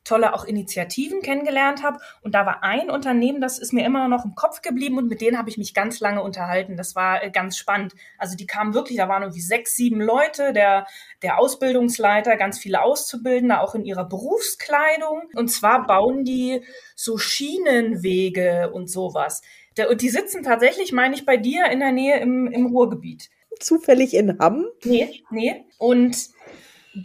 tolle 0.03 0.33
auch 0.33 0.45
Initiativen 0.45 1.21
kennengelernt 1.21 1.83
habe. 1.83 1.99
Und 2.21 2.35
da 2.35 2.45
war 2.45 2.63
ein 2.63 2.89
Unternehmen, 2.89 3.41
das 3.41 3.59
ist 3.59 3.73
mir 3.73 3.85
immer 3.85 4.07
noch 4.07 4.25
im 4.25 4.35
Kopf 4.35 4.61
geblieben 4.61 4.97
und 4.97 5.07
mit 5.07 5.21
denen 5.21 5.37
habe 5.37 5.49
ich 5.49 5.57
mich 5.57 5.73
ganz 5.73 5.99
lange 5.99 6.21
unterhalten. 6.21 6.77
Das 6.77 6.95
war 6.95 7.23
äh, 7.23 7.31
ganz 7.31 7.57
spannend. 7.57 7.93
Also 8.17 8.35
die 8.35 8.47
kamen 8.47 8.73
wirklich, 8.73 8.97
da 8.97 9.07
waren 9.07 9.23
irgendwie 9.23 9.41
sechs, 9.41 9.75
sieben 9.75 10.01
Leute, 10.01 10.53
der, 10.53 10.87
der 11.21 11.39
Ausbildungsleiter, 11.39 12.35
ganz 12.37 12.59
viele 12.59 12.81
Auszubildende, 12.81 13.59
auch 13.59 13.75
in 13.75 13.85
ihrer 13.85 14.05
Berufskleidung. 14.05 15.23
Und 15.35 15.49
zwar 15.49 15.87
bauen 15.87 16.23
die 16.23 16.61
so 16.95 17.17
Schienenwege 17.17 18.71
und 18.71 18.89
sowas. 18.89 19.41
Und 19.89 20.01
die 20.01 20.09
sitzen 20.09 20.43
tatsächlich, 20.43 20.91
meine 20.91 21.15
ich, 21.15 21.25
bei 21.25 21.37
dir 21.37 21.65
in 21.71 21.79
der 21.79 21.91
Nähe 21.91 22.19
im, 22.19 22.47
im 22.47 22.67
Ruhrgebiet. 22.67 23.29
Zufällig 23.59 24.13
in 24.13 24.37
Hamm? 24.39 24.65
Nee, 24.83 25.23
nee. 25.29 25.65
Und 25.77 26.29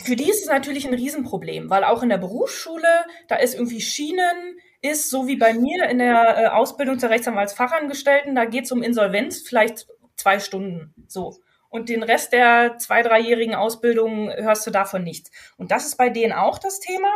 für 0.03 0.16
die 0.16 0.29
ist 0.29 0.42
es 0.42 0.48
natürlich 0.48 0.87
ein 0.87 0.94
Riesenproblem, 0.94 1.70
weil 1.70 1.85
auch 1.85 2.03
in 2.03 2.09
der 2.09 2.18
Berufsschule, 2.18 3.07
da 3.27 3.37
ist 3.37 3.55
irgendwie 3.55 3.81
Schienen, 3.81 4.59
ist 4.83 5.11
so 5.11 5.27
wie 5.27 5.37
bei 5.37 5.55
mir 5.55 5.88
in 5.88 5.98
der 5.98 6.38
äh, 6.38 6.46
Ausbildung 6.48 6.98
zur 6.98 7.11
Rechtsanwaltsfachangestellten, 7.11 8.35
da 8.35 8.44
geht 8.44 8.64
es 8.64 8.72
um 8.72 8.83
Insolvenz, 8.83 9.42
vielleicht 9.46 9.88
zwei 10.16 10.38
Stunden 10.38 10.94
so. 11.07 11.37
und 11.70 11.88
den 11.88 12.03
Rest 12.03 12.33
der 12.33 12.77
zwei, 12.79 13.03
dreijährigen 13.03 13.55
Ausbildung 13.55 14.31
hörst 14.31 14.66
du 14.66 14.70
davon 14.70 15.03
nichts. 15.05 15.31
Und 15.57 15.70
das 15.70 15.87
ist 15.87 15.96
bei 15.96 16.11
denen 16.11 16.33
auch 16.33 16.59
das 16.59 16.81
Thema. 16.81 17.09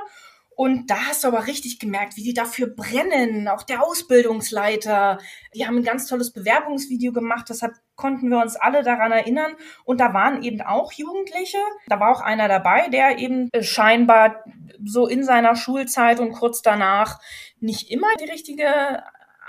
Und 0.56 0.90
da 0.90 1.06
hast 1.06 1.24
du 1.24 1.28
aber 1.28 1.46
richtig 1.46 1.78
gemerkt, 1.78 2.16
wie 2.16 2.22
die 2.22 2.34
dafür 2.34 2.66
brennen. 2.66 3.48
Auch 3.48 3.62
der 3.62 3.82
Ausbildungsleiter. 3.82 5.18
Die 5.54 5.66
haben 5.66 5.78
ein 5.78 5.84
ganz 5.84 6.06
tolles 6.06 6.32
Bewerbungsvideo 6.32 7.12
gemacht. 7.12 7.46
Deshalb 7.48 7.74
konnten 7.96 8.28
wir 8.30 8.38
uns 8.38 8.56
alle 8.56 8.82
daran 8.82 9.12
erinnern. 9.12 9.54
Und 9.84 10.00
da 10.00 10.12
waren 10.12 10.42
eben 10.42 10.60
auch 10.60 10.92
Jugendliche. 10.92 11.58
Da 11.88 12.00
war 12.00 12.10
auch 12.10 12.20
einer 12.20 12.48
dabei, 12.48 12.88
der 12.88 13.18
eben 13.18 13.48
äh, 13.52 13.62
scheinbar 13.62 14.44
so 14.84 15.06
in 15.06 15.24
seiner 15.24 15.56
Schulzeit 15.56 16.20
und 16.20 16.32
kurz 16.32 16.62
danach 16.62 17.20
nicht 17.60 17.90
immer 17.90 18.08
die 18.20 18.30
richtige 18.30 19.02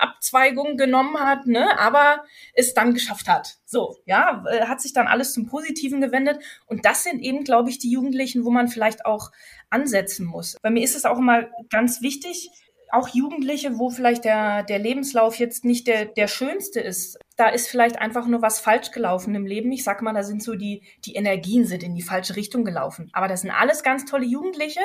Abzweigung 0.04 0.76
genommen 0.76 1.18
hat, 1.18 1.46
ne, 1.46 1.78
aber 1.78 2.24
es 2.52 2.74
dann 2.74 2.94
geschafft 2.94 3.28
hat. 3.28 3.56
So, 3.64 3.96
ja, 4.04 4.44
äh, 4.48 4.66
hat 4.66 4.80
sich 4.80 4.92
dann 4.92 5.06
alles 5.06 5.32
zum 5.32 5.46
Positiven 5.46 6.00
gewendet. 6.00 6.38
Und 6.66 6.84
das 6.84 7.04
sind 7.04 7.20
eben, 7.20 7.44
glaube 7.44 7.70
ich, 7.70 7.78
die 7.78 7.90
Jugendlichen, 7.90 8.44
wo 8.44 8.50
man 8.50 8.68
vielleicht 8.68 9.06
auch 9.06 9.30
ansetzen 9.70 10.26
muss. 10.26 10.56
Bei 10.62 10.70
mir 10.70 10.84
ist 10.84 10.96
es 10.96 11.04
auch 11.04 11.18
immer 11.18 11.48
ganz 11.70 12.02
wichtig, 12.02 12.50
auch 12.94 13.08
Jugendliche, 13.08 13.78
wo 13.78 13.90
vielleicht 13.90 14.24
der, 14.24 14.62
der 14.62 14.78
Lebenslauf 14.78 15.36
jetzt 15.36 15.64
nicht 15.64 15.86
der, 15.86 16.04
der 16.04 16.28
schönste 16.28 16.80
ist. 16.80 17.18
Da 17.36 17.48
ist 17.48 17.68
vielleicht 17.68 17.98
einfach 17.98 18.26
nur 18.26 18.40
was 18.40 18.60
falsch 18.60 18.92
gelaufen 18.92 19.34
im 19.34 19.46
Leben. 19.46 19.72
Ich 19.72 19.82
sag 19.82 20.00
mal, 20.00 20.14
da 20.14 20.22
sind 20.22 20.42
so 20.42 20.54
die, 20.54 20.82
die 21.04 21.14
Energien 21.14 21.66
sind 21.66 21.82
in 21.82 21.94
die 21.94 22.02
falsche 22.02 22.36
Richtung 22.36 22.64
gelaufen. 22.64 23.10
Aber 23.12 23.26
das 23.26 23.40
sind 23.40 23.50
alles 23.50 23.82
ganz 23.82 24.04
tolle 24.04 24.26
Jugendliche 24.26 24.80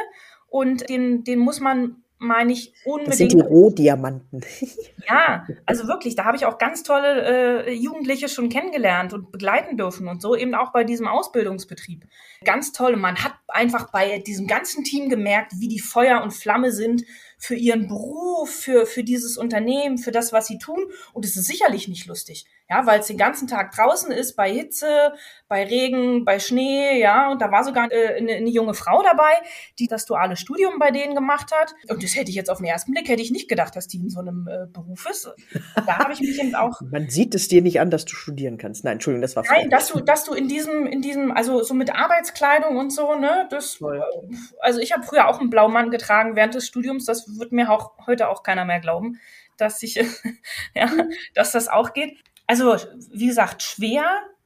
und 0.48 0.90
den, 0.90 1.24
den 1.24 1.40
muss 1.40 1.60
man 1.60 2.04
meine 2.20 2.52
ich 2.52 2.74
unbedingt. 2.84 3.12
Das 3.12 3.18
sind 3.18 3.34
die 3.34 3.40
Rohdiamanten. 3.40 4.42
ja, 5.10 5.48
also 5.66 5.88
wirklich, 5.88 6.16
da 6.16 6.26
habe 6.26 6.38
ich 6.38 6.46
auch 6.46 6.58
ganz 6.58 6.84
tolle 6.84 7.66
äh, 7.66 7.74
Jugendliche 7.74 8.28
schon 8.28 8.50
kennengelernt 8.50 9.14
und 9.14 9.32
begleiten 9.32 9.78
dürfen 9.78 10.08
und 10.08 10.22
so 10.22 10.36
eben 10.36 10.54
auch 10.54 10.72
bei 10.72 10.84
diesem 10.84 11.08
Ausbildungsbetrieb. 11.08 12.06
Ganz 12.44 12.74
toll. 12.74 12.98
man 12.98 13.24
hat 13.24 13.34
einfach 13.48 13.92
bei 13.92 14.20
diesem 14.20 14.48
ganzen 14.48 14.84
Team 14.84 15.10
gemerkt, 15.10 15.54
wie 15.60 15.70
die 15.70 15.80
Feuer 15.80 16.22
und 16.22 16.32
Flamme 16.32 16.72
sind 16.72 17.04
für 17.40 17.56
ihren 17.56 17.88
Beruf, 17.88 18.50
für, 18.50 18.86
für 18.86 19.04
dieses 19.04 19.38
Unternehmen, 19.38 19.98
für 19.98 20.12
das, 20.12 20.34
was 20.34 20.48
sie 20.48 20.58
tun. 20.58 20.86
Und 21.14 21.26
es 21.26 21.38
ist 21.38 21.48
sicherlich 21.48 21.88
nicht 21.88 22.06
lustig. 22.06 22.46
Ja, 22.70 22.86
weil 22.86 23.00
es 23.00 23.08
den 23.08 23.18
ganzen 23.18 23.48
Tag 23.48 23.72
draußen 23.72 24.12
ist, 24.12 24.36
bei 24.36 24.52
Hitze, 24.52 25.14
bei 25.48 25.64
Regen, 25.64 26.24
bei 26.24 26.38
Schnee, 26.38 27.00
ja. 27.00 27.32
Und 27.32 27.42
da 27.42 27.50
war 27.50 27.64
sogar 27.64 27.92
äh, 27.92 28.18
eine, 28.18 28.34
eine 28.34 28.50
junge 28.50 28.76
Frau 28.76 29.02
dabei, 29.02 29.32
die 29.80 29.88
das 29.88 30.06
duale 30.06 30.36
Studium 30.36 30.78
bei 30.78 30.92
denen 30.92 31.16
gemacht 31.16 31.52
hat. 31.52 31.74
Und 31.90 32.04
das 32.04 32.16
hätte 32.16 32.30
ich 32.30 32.36
jetzt 32.36 32.52
auf 32.52 32.60
den 32.60 32.68
ersten 32.68 32.92
Blick, 32.92 33.08
hätte 33.08 33.24
ich 33.24 33.32
nicht 33.32 33.50
gedacht, 33.50 33.76
dass 33.76 33.88
die 33.88 33.98
in 33.98 34.10
so 34.10 34.20
einem 34.20 34.48
äh, 34.48 34.68
Beruf 34.68 35.08
ist. 35.10 35.32
Da 35.88 35.98
habe 35.98 36.14
ich 36.14 36.20
mich 36.20 36.40
eben 36.40 36.54
auch. 36.54 36.80
Man 36.92 37.10
sieht 37.10 37.34
es 37.34 37.48
dir 37.48 37.64
nicht 37.64 37.80
an, 37.80 37.90
dass 37.90 38.06
du 38.06 38.14
studieren 38.16 38.58
kannst. 38.58 38.84
Nein, 38.84 38.94
Entschuldigung, 38.94 39.22
das 39.24 39.36
war 39.36 39.44
Nein, 39.50 39.70
dass 39.70 39.88
du, 39.88 40.02
dass 40.02 40.26
du 40.26 40.34
in 40.34 40.48
diesem, 40.48 40.86
in 40.86 41.02
diesem, 41.02 41.32
also 41.32 41.64
so 41.64 41.74
mit 41.74 41.96
Arbeitskleidung 41.96 42.78
und 42.78 42.92
so, 42.92 43.16
ne, 43.16 43.48
das, 43.50 43.80
äh, 43.82 44.00
also 44.60 44.80
ich 44.80 44.92
habe 44.92 45.04
früher 45.04 45.28
auch 45.28 45.40
einen 45.40 45.50
Blaumann 45.50 45.90
getragen 45.90 46.36
während 46.36 46.54
des 46.54 46.68
Studiums, 46.68 47.06
das 47.06 47.29
wird 47.38 47.52
mir 47.52 47.72
auch 47.72 47.92
heute 48.08 48.30
auch 48.30 48.44
keiner 48.44 48.66
mehr 48.66 48.80
glauben, 48.80 49.20
dass 49.58 49.84
ich, 49.84 49.96
ja, 50.74 50.90
dass 51.34 51.52
das 51.52 51.68
auch 51.68 51.94
geht 51.94 52.18
also 52.50 52.78
wie 53.12 53.28
gesagt, 53.28 53.62
schwer. 53.62 54.04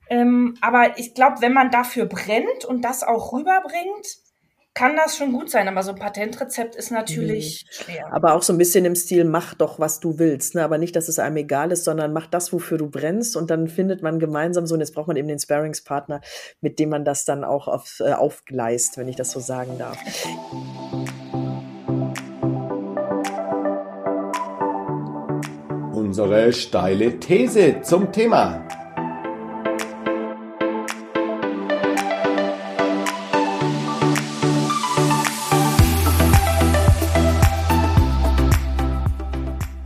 Ähm, 0.10 0.56
aber 0.60 0.98
ich 1.00 1.14
glaube, 1.14 1.38
wenn 1.40 1.54
man 1.54 1.72
dafür 1.72 2.06
brennt 2.06 2.66
und 2.68 2.82
das 2.82 3.02
auch 3.02 3.32
rüberbringt, 3.32 4.18
kann 4.74 4.98
das 4.98 5.16
schon 5.16 5.32
gut 5.32 5.52
sein, 5.52 5.68
aber 5.68 5.84
so 5.84 5.92
ein 5.92 6.00
Patentrezept 6.00 6.76
ist 6.76 6.92
natürlich 6.92 7.64
mhm. 7.64 7.84
schwer. 7.84 8.14
Aber 8.14 8.34
auch 8.34 8.42
so 8.42 8.52
ein 8.52 8.58
bisschen 8.58 8.84
im 8.84 8.96
Stil, 8.96 9.24
mach 9.24 9.54
doch, 9.54 9.80
was 9.80 10.02
du 10.02 10.20
willst. 10.20 10.56
Ne? 10.56 10.64
Aber 10.64 10.78
nicht, 10.78 10.96
dass 10.98 11.08
es 11.08 11.18
einem 11.18 11.38
egal 11.38 11.72
ist, 11.72 11.86
sondern 11.86 12.12
mach 12.12 12.28
das, 12.28 12.52
wofür 12.52 12.78
du 12.78 12.90
brennst. 12.90 13.38
Und 13.38 13.50
dann 13.50 13.70
findet 13.70 14.02
man 14.02 14.20
gemeinsam 14.20 14.66
so, 14.66 14.74
und 14.74 14.82
jetzt 14.82 14.94
braucht 14.94 15.08
man 15.08 15.16
eben 15.16 15.30
den 15.30 15.40
Sparringspartner, 15.40 16.20
mit 16.60 16.80
dem 16.80 16.90
man 16.90 17.06
das 17.06 17.24
dann 17.24 17.46
auch 17.46 17.70
auf, 17.70 18.02
äh, 18.02 18.12
aufgleist, 18.12 18.98
wenn 18.98 19.08
ich 19.08 19.16
das 19.16 19.32
so 19.32 19.40
sagen 19.40 19.78
darf. 19.78 19.98
Unsere 26.14 26.54
steile 26.54 27.20
These 27.20 27.82
zum 27.82 28.12
Thema. 28.12 28.64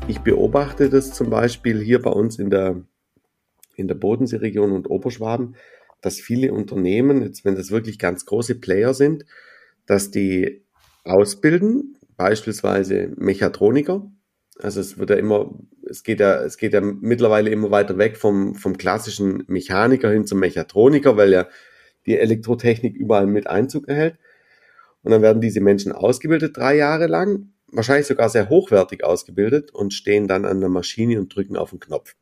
Ich 0.10 0.20
beobachte 0.20 0.90
das 0.90 1.14
zum 1.14 1.30
Beispiel 1.30 1.80
hier 1.80 2.02
bei 2.02 2.10
uns 2.10 2.40
in 2.40 2.50
der, 2.50 2.84
in 3.78 3.88
der 3.88 3.96
Bodenseeregion 3.96 4.74
und 4.74 4.90
Oberschwaben, 4.90 5.56
dass 6.02 6.20
viele 6.20 6.52
Unternehmen, 6.52 7.22
jetzt 7.22 7.46
wenn 7.46 7.56
das 7.56 7.72
wirklich 7.72 8.00
ganz 8.00 8.26
große 8.26 8.56
Player 8.56 8.94
sind, 8.94 9.24
dass 9.86 10.12
die 10.12 10.66
ausbilden, 11.06 11.96
beispielsweise 12.18 13.14
Mechatroniker, 13.16 14.12
also 14.60 14.80
es 14.80 14.98
wird 14.98 15.12
ja 15.12 15.16
immer, 15.16 15.54
es 15.90 16.04
geht 16.04 16.20
ja, 16.20 16.44
es 16.44 16.58
geht 16.58 16.74
ja 16.74 16.82
mittlerweile 16.82 17.50
immer 17.50 17.72
weiter 17.72 17.98
weg 17.98 18.18
vom, 18.18 18.56
vom 18.56 18.78
klassischen 18.78 19.44
Mechaniker 19.48 20.10
hin 20.10 20.26
zum 20.26 20.40
Mechatroniker, 20.40 21.18
weil 21.18 21.32
ja 21.32 21.48
die 22.06 22.18
Elektrotechnik 22.18 22.96
überall 22.96 23.28
mit 23.28 23.48
Einzug 23.48 23.88
erhält. 23.88 24.18
Und 25.04 25.12
dann 25.12 25.22
werden 25.22 25.42
diese 25.42 25.62
Menschen 25.62 25.92
ausgebildet 25.92 26.58
drei 26.58 26.76
Jahre 26.76 27.08
lang, 27.08 27.54
wahrscheinlich 27.72 28.08
sogar 28.08 28.30
sehr 28.30 28.50
hochwertig 28.50 29.04
ausgebildet 29.04 29.72
und 29.72 29.94
stehen 29.94 30.28
dann 30.28 30.46
an 30.46 30.60
der 30.60 30.70
Maschine 30.70 31.20
und 31.20 31.34
drücken 31.36 31.58
auf 31.58 31.70
den 31.70 31.80
Knopf. 31.80 32.16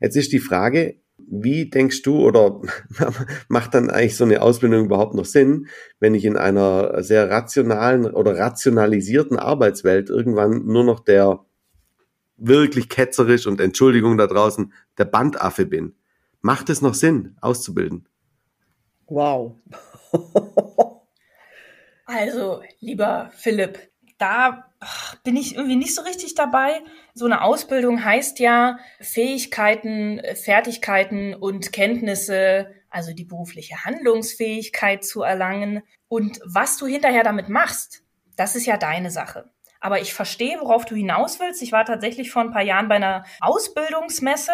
Jetzt 0.00 0.16
ist 0.16 0.32
die 0.32 0.38
Frage, 0.38 0.96
wie 1.18 1.70
denkst 1.70 2.02
du 2.02 2.20
oder 2.20 2.60
macht 3.48 3.74
dann 3.74 3.90
eigentlich 3.90 4.16
so 4.16 4.24
eine 4.24 4.42
Ausbildung 4.42 4.86
überhaupt 4.86 5.14
noch 5.14 5.24
Sinn, 5.24 5.68
wenn 6.00 6.14
ich 6.14 6.24
in 6.24 6.36
einer 6.36 7.02
sehr 7.02 7.30
rationalen 7.30 8.06
oder 8.06 8.36
rationalisierten 8.36 9.38
Arbeitswelt 9.38 10.10
irgendwann 10.10 10.66
nur 10.66 10.84
noch 10.84 11.00
der 11.00 11.44
wirklich 12.46 12.88
ketzerisch 12.88 13.46
und 13.46 13.60
Entschuldigung 13.60 14.16
da 14.18 14.26
draußen, 14.26 14.72
der 14.98 15.04
Bandaffe 15.04 15.66
bin. 15.66 15.94
Macht 16.40 16.70
es 16.70 16.82
noch 16.82 16.94
Sinn, 16.94 17.36
auszubilden? 17.40 18.08
Wow. 19.06 19.56
also, 22.06 22.62
lieber 22.80 23.30
Philipp, 23.36 23.78
da 24.18 24.72
bin 25.24 25.36
ich 25.36 25.54
irgendwie 25.54 25.76
nicht 25.76 25.94
so 25.94 26.02
richtig 26.02 26.34
dabei. 26.34 26.80
So 27.14 27.26
eine 27.26 27.42
Ausbildung 27.42 28.04
heißt 28.04 28.38
ja 28.38 28.78
Fähigkeiten, 29.00 30.20
Fertigkeiten 30.34 31.34
und 31.34 31.72
Kenntnisse, 31.72 32.72
also 32.88 33.12
die 33.12 33.24
berufliche 33.24 33.84
Handlungsfähigkeit 33.84 35.04
zu 35.04 35.22
erlangen. 35.22 35.82
Und 36.08 36.40
was 36.44 36.76
du 36.76 36.86
hinterher 36.86 37.24
damit 37.24 37.48
machst, 37.48 38.02
das 38.36 38.56
ist 38.56 38.66
ja 38.66 38.76
deine 38.76 39.10
Sache. 39.10 39.50
Aber 39.82 40.00
ich 40.00 40.14
verstehe, 40.14 40.58
worauf 40.60 40.84
du 40.84 40.94
hinaus 40.94 41.40
willst. 41.40 41.60
Ich 41.60 41.72
war 41.72 41.84
tatsächlich 41.84 42.30
vor 42.30 42.42
ein 42.42 42.52
paar 42.52 42.62
Jahren 42.62 42.88
bei 42.88 42.94
einer 42.94 43.24
Ausbildungsmesse 43.40 44.52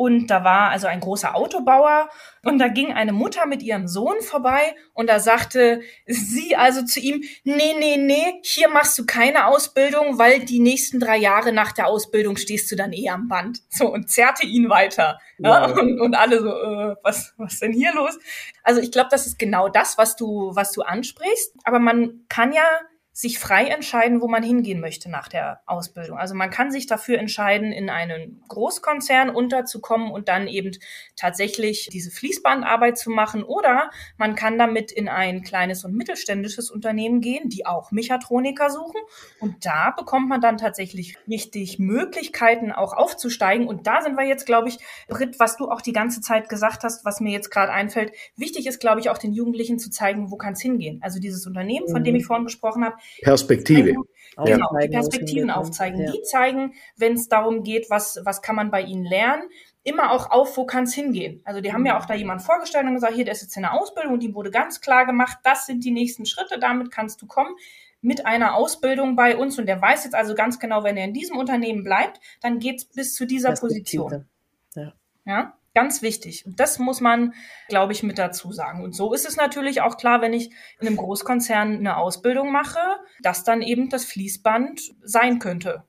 und 0.00 0.28
da 0.28 0.44
war 0.44 0.70
also 0.70 0.86
ein 0.86 1.00
großer 1.00 1.34
Autobauer 1.34 2.08
und 2.42 2.58
da 2.58 2.68
ging 2.68 2.90
eine 2.90 3.12
Mutter 3.12 3.44
mit 3.44 3.62
ihrem 3.62 3.86
Sohn 3.86 4.22
vorbei 4.22 4.74
und 4.94 5.10
da 5.10 5.20
sagte 5.20 5.82
sie 6.06 6.56
also 6.56 6.86
zu 6.86 7.00
ihm, 7.00 7.22
nee, 7.44 7.74
nee, 7.78 7.98
nee, 7.98 8.40
hier 8.42 8.70
machst 8.70 8.98
du 8.98 9.04
keine 9.04 9.44
Ausbildung, 9.44 10.16
weil 10.16 10.40
die 10.40 10.60
nächsten 10.60 11.00
drei 11.00 11.18
Jahre 11.18 11.52
nach 11.52 11.72
der 11.72 11.86
Ausbildung 11.86 12.38
stehst 12.38 12.72
du 12.72 12.76
dann 12.76 12.94
eh 12.94 13.10
am 13.10 13.28
Band. 13.28 13.58
So 13.68 13.92
und 13.92 14.08
zerrte 14.10 14.46
ihn 14.46 14.70
weiter. 14.70 15.18
Wow. 15.36 15.46
Ja, 15.46 15.64
und, 15.66 16.00
und 16.00 16.14
alle 16.14 16.40
so, 16.40 16.48
äh, 16.48 16.96
was, 17.02 17.34
was 17.36 17.58
denn 17.58 17.74
hier 17.74 17.92
los? 17.92 18.18
Also 18.62 18.80
ich 18.80 18.92
glaube, 18.92 19.08
das 19.10 19.26
ist 19.26 19.38
genau 19.38 19.68
das, 19.68 19.98
was 19.98 20.16
du, 20.16 20.52
was 20.54 20.72
du 20.72 20.80
ansprichst. 20.80 21.52
Aber 21.64 21.78
man 21.78 22.24
kann 22.30 22.54
ja 22.54 22.64
sich 23.12 23.40
frei 23.40 23.66
entscheiden, 23.66 24.20
wo 24.20 24.28
man 24.28 24.42
hingehen 24.42 24.80
möchte 24.80 25.10
nach 25.10 25.26
der 25.26 25.60
Ausbildung. 25.66 26.16
Also 26.16 26.34
man 26.34 26.50
kann 26.50 26.70
sich 26.70 26.86
dafür 26.86 27.18
entscheiden, 27.18 27.72
in 27.72 27.90
einen 27.90 28.42
Großkonzern 28.48 29.30
unterzukommen 29.30 30.12
und 30.12 30.28
dann 30.28 30.46
eben 30.46 30.70
tatsächlich 31.16 31.88
diese 31.92 32.12
Fließbandarbeit 32.12 32.96
zu 32.96 33.10
machen. 33.10 33.42
Oder 33.42 33.90
man 34.16 34.36
kann 34.36 34.58
damit 34.58 34.92
in 34.92 35.08
ein 35.08 35.42
kleines 35.42 35.84
und 35.84 35.94
mittelständisches 35.94 36.70
Unternehmen 36.70 37.20
gehen, 37.20 37.48
die 37.48 37.66
auch 37.66 37.90
Mechatroniker 37.90 38.70
suchen. 38.70 39.00
Und 39.40 39.66
da 39.66 39.90
bekommt 39.90 40.28
man 40.28 40.40
dann 40.40 40.56
tatsächlich 40.56 41.18
richtig 41.28 41.80
Möglichkeiten 41.80 42.70
auch 42.70 42.92
aufzusteigen. 42.92 43.66
Und 43.66 43.88
da 43.88 44.02
sind 44.02 44.16
wir 44.16 44.24
jetzt, 44.24 44.46
glaube 44.46 44.68
ich, 44.68 44.78
Britt, 45.08 45.40
was 45.40 45.56
du 45.56 45.68
auch 45.68 45.80
die 45.80 45.92
ganze 45.92 46.20
Zeit 46.20 46.48
gesagt 46.48 46.84
hast, 46.84 47.04
was 47.04 47.20
mir 47.20 47.32
jetzt 47.32 47.50
gerade 47.50 47.72
einfällt, 47.72 48.12
wichtig 48.36 48.68
ist, 48.68 48.78
glaube 48.78 49.00
ich, 49.00 49.10
auch 49.10 49.18
den 49.18 49.32
Jugendlichen 49.32 49.80
zu 49.80 49.90
zeigen, 49.90 50.30
wo 50.30 50.36
kann 50.36 50.52
es 50.52 50.60
hingehen. 50.60 51.00
Also 51.02 51.18
dieses 51.18 51.44
Unternehmen, 51.46 51.88
von 51.88 52.04
dem 52.04 52.14
ich 52.14 52.24
vorhin 52.24 52.44
gesprochen 52.44 52.84
habe, 52.84 52.96
Perspektive. 53.22 53.94
Genau, 54.36 54.70
die 54.80 54.88
Perspektiven 54.88 55.50
aufzeigen. 55.50 56.00
Ja. 56.00 56.12
Die 56.12 56.22
zeigen, 56.22 56.74
wenn 56.96 57.14
es 57.14 57.28
darum 57.28 57.62
geht, 57.62 57.90
was, 57.90 58.20
was 58.24 58.42
kann 58.42 58.56
man 58.56 58.70
bei 58.70 58.80
ihnen 58.82 59.04
lernen, 59.04 59.42
immer 59.82 60.12
auch 60.12 60.30
auf, 60.30 60.56
wo 60.56 60.66
kann 60.66 60.84
es 60.84 60.94
hingehen. 60.94 61.40
Also 61.44 61.60
die 61.60 61.72
haben 61.72 61.86
ja 61.86 61.98
auch 61.98 62.06
da 62.06 62.14
jemand 62.14 62.42
vorgestellt 62.42 62.86
und 62.86 62.94
gesagt, 62.94 63.14
hier, 63.14 63.24
der 63.24 63.32
ist 63.32 63.42
jetzt 63.42 63.56
in 63.56 63.62
der 63.62 63.74
Ausbildung 63.74 64.14
und 64.14 64.22
die 64.22 64.34
wurde 64.34 64.50
ganz 64.50 64.80
klar 64.80 65.06
gemacht, 65.06 65.38
das 65.42 65.66
sind 65.66 65.84
die 65.84 65.90
nächsten 65.90 66.26
Schritte, 66.26 66.58
damit 66.58 66.90
kannst 66.90 67.20
du 67.22 67.26
kommen 67.26 67.54
mit 68.02 68.24
einer 68.24 68.54
Ausbildung 68.54 69.14
bei 69.14 69.36
uns 69.36 69.58
und 69.58 69.66
der 69.66 69.80
weiß 69.80 70.04
jetzt 70.04 70.14
also 70.14 70.34
ganz 70.34 70.58
genau, 70.58 70.84
wenn 70.84 70.96
er 70.96 71.04
in 71.04 71.12
diesem 71.12 71.36
Unternehmen 71.36 71.84
bleibt, 71.84 72.20
dann 72.40 72.58
geht 72.58 72.76
es 72.76 72.84
bis 72.86 73.14
zu 73.14 73.26
dieser 73.26 73.52
Position. 73.52 74.26
Ja. 74.74 74.94
ja. 75.26 75.58
Ganz 75.74 76.02
wichtig. 76.02 76.44
Und 76.46 76.58
das 76.58 76.80
muss 76.80 77.00
man, 77.00 77.32
glaube 77.68 77.92
ich, 77.92 78.02
mit 78.02 78.18
dazu 78.18 78.52
sagen. 78.52 78.82
Und 78.82 78.94
so 78.94 79.14
ist 79.14 79.26
es 79.26 79.36
natürlich 79.36 79.82
auch 79.82 79.96
klar, 79.96 80.20
wenn 80.20 80.32
ich 80.32 80.50
in 80.80 80.88
einem 80.88 80.96
Großkonzern 80.96 81.76
eine 81.76 81.96
Ausbildung 81.96 82.50
mache, 82.50 82.80
dass 83.22 83.44
dann 83.44 83.62
eben 83.62 83.88
das 83.88 84.04
Fließband 84.04 84.80
sein 85.02 85.38
könnte. 85.38 85.84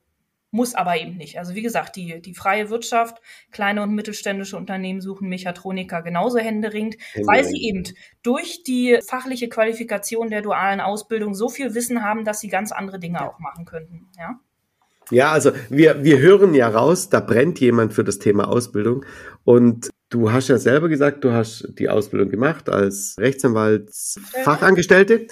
Muss 0.54 0.74
aber 0.74 0.98
eben 0.98 1.16
nicht. 1.16 1.38
Also 1.38 1.54
wie 1.54 1.62
gesagt, 1.62 1.96
die, 1.96 2.20
die 2.20 2.34
freie 2.34 2.68
Wirtschaft, 2.68 3.20
kleine 3.50 3.82
und 3.82 3.94
mittelständische 3.94 4.56
Unternehmen 4.56 5.00
suchen 5.00 5.28
Mechatroniker 5.28 6.02
genauso 6.02 6.38
händeringend, 6.38 6.96
Händeringend. 7.14 7.26
weil 7.26 7.44
sie 7.44 7.62
eben 7.62 7.84
durch 8.22 8.62
die 8.62 8.98
fachliche 9.04 9.48
Qualifikation 9.48 10.28
der 10.28 10.42
dualen 10.42 10.80
Ausbildung 10.80 11.34
so 11.34 11.48
viel 11.48 11.74
Wissen 11.74 12.04
haben, 12.04 12.24
dass 12.24 12.40
sie 12.40 12.48
ganz 12.48 12.70
andere 12.70 13.00
Dinge 13.00 13.26
auch 13.26 13.38
machen 13.38 13.64
könnten. 13.64 14.10
Ja? 14.18 14.38
Ja, 15.12 15.30
also 15.30 15.52
wir, 15.68 16.02
wir 16.02 16.18
hören 16.20 16.54
ja 16.54 16.68
raus, 16.68 17.10
da 17.10 17.20
brennt 17.20 17.60
jemand 17.60 17.92
für 17.92 18.02
das 18.02 18.18
Thema 18.18 18.48
Ausbildung. 18.48 19.04
Und 19.44 19.90
du 20.08 20.32
hast 20.32 20.48
ja 20.48 20.56
selber 20.56 20.88
gesagt, 20.88 21.22
du 21.22 21.32
hast 21.32 21.74
die 21.78 21.90
Ausbildung 21.90 22.30
gemacht 22.30 22.70
als 22.70 23.16
Rechtsanwaltsfachangestellte 23.18 25.26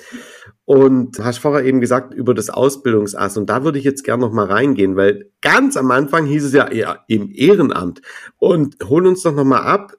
und 0.67 1.19
hast 1.19 1.39
vorher 1.39 1.65
eben 1.65 1.81
gesagt 1.81 2.13
über 2.13 2.35
das 2.35 2.51
Ausbildungsass. 2.51 3.39
Und 3.39 3.49
da 3.49 3.65
würde 3.65 3.79
ich 3.79 3.85
jetzt 3.85 4.05
gerne 4.05 4.21
noch 4.21 4.33
mal 4.33 4.47
reingehen, 4.47 4.97
weil 4.97 5.31
ganz 5.41 5.79
am 5.79 5.91
Anfang 5.91 6.27
hieß 6.27 6.45
es 6.45 6.53
ja, 6.53 6.71
ja 6.71 7.03
im 7.09 7.31
Ehrenamt. 7.33 8.03
Und 8.37 8.77
hol 8.85 9.07
uns 9.07 9.23
doch 9.23 9.35
noch 9.35 9.45
mal 9.45 9.63
ab, 9.63 9.95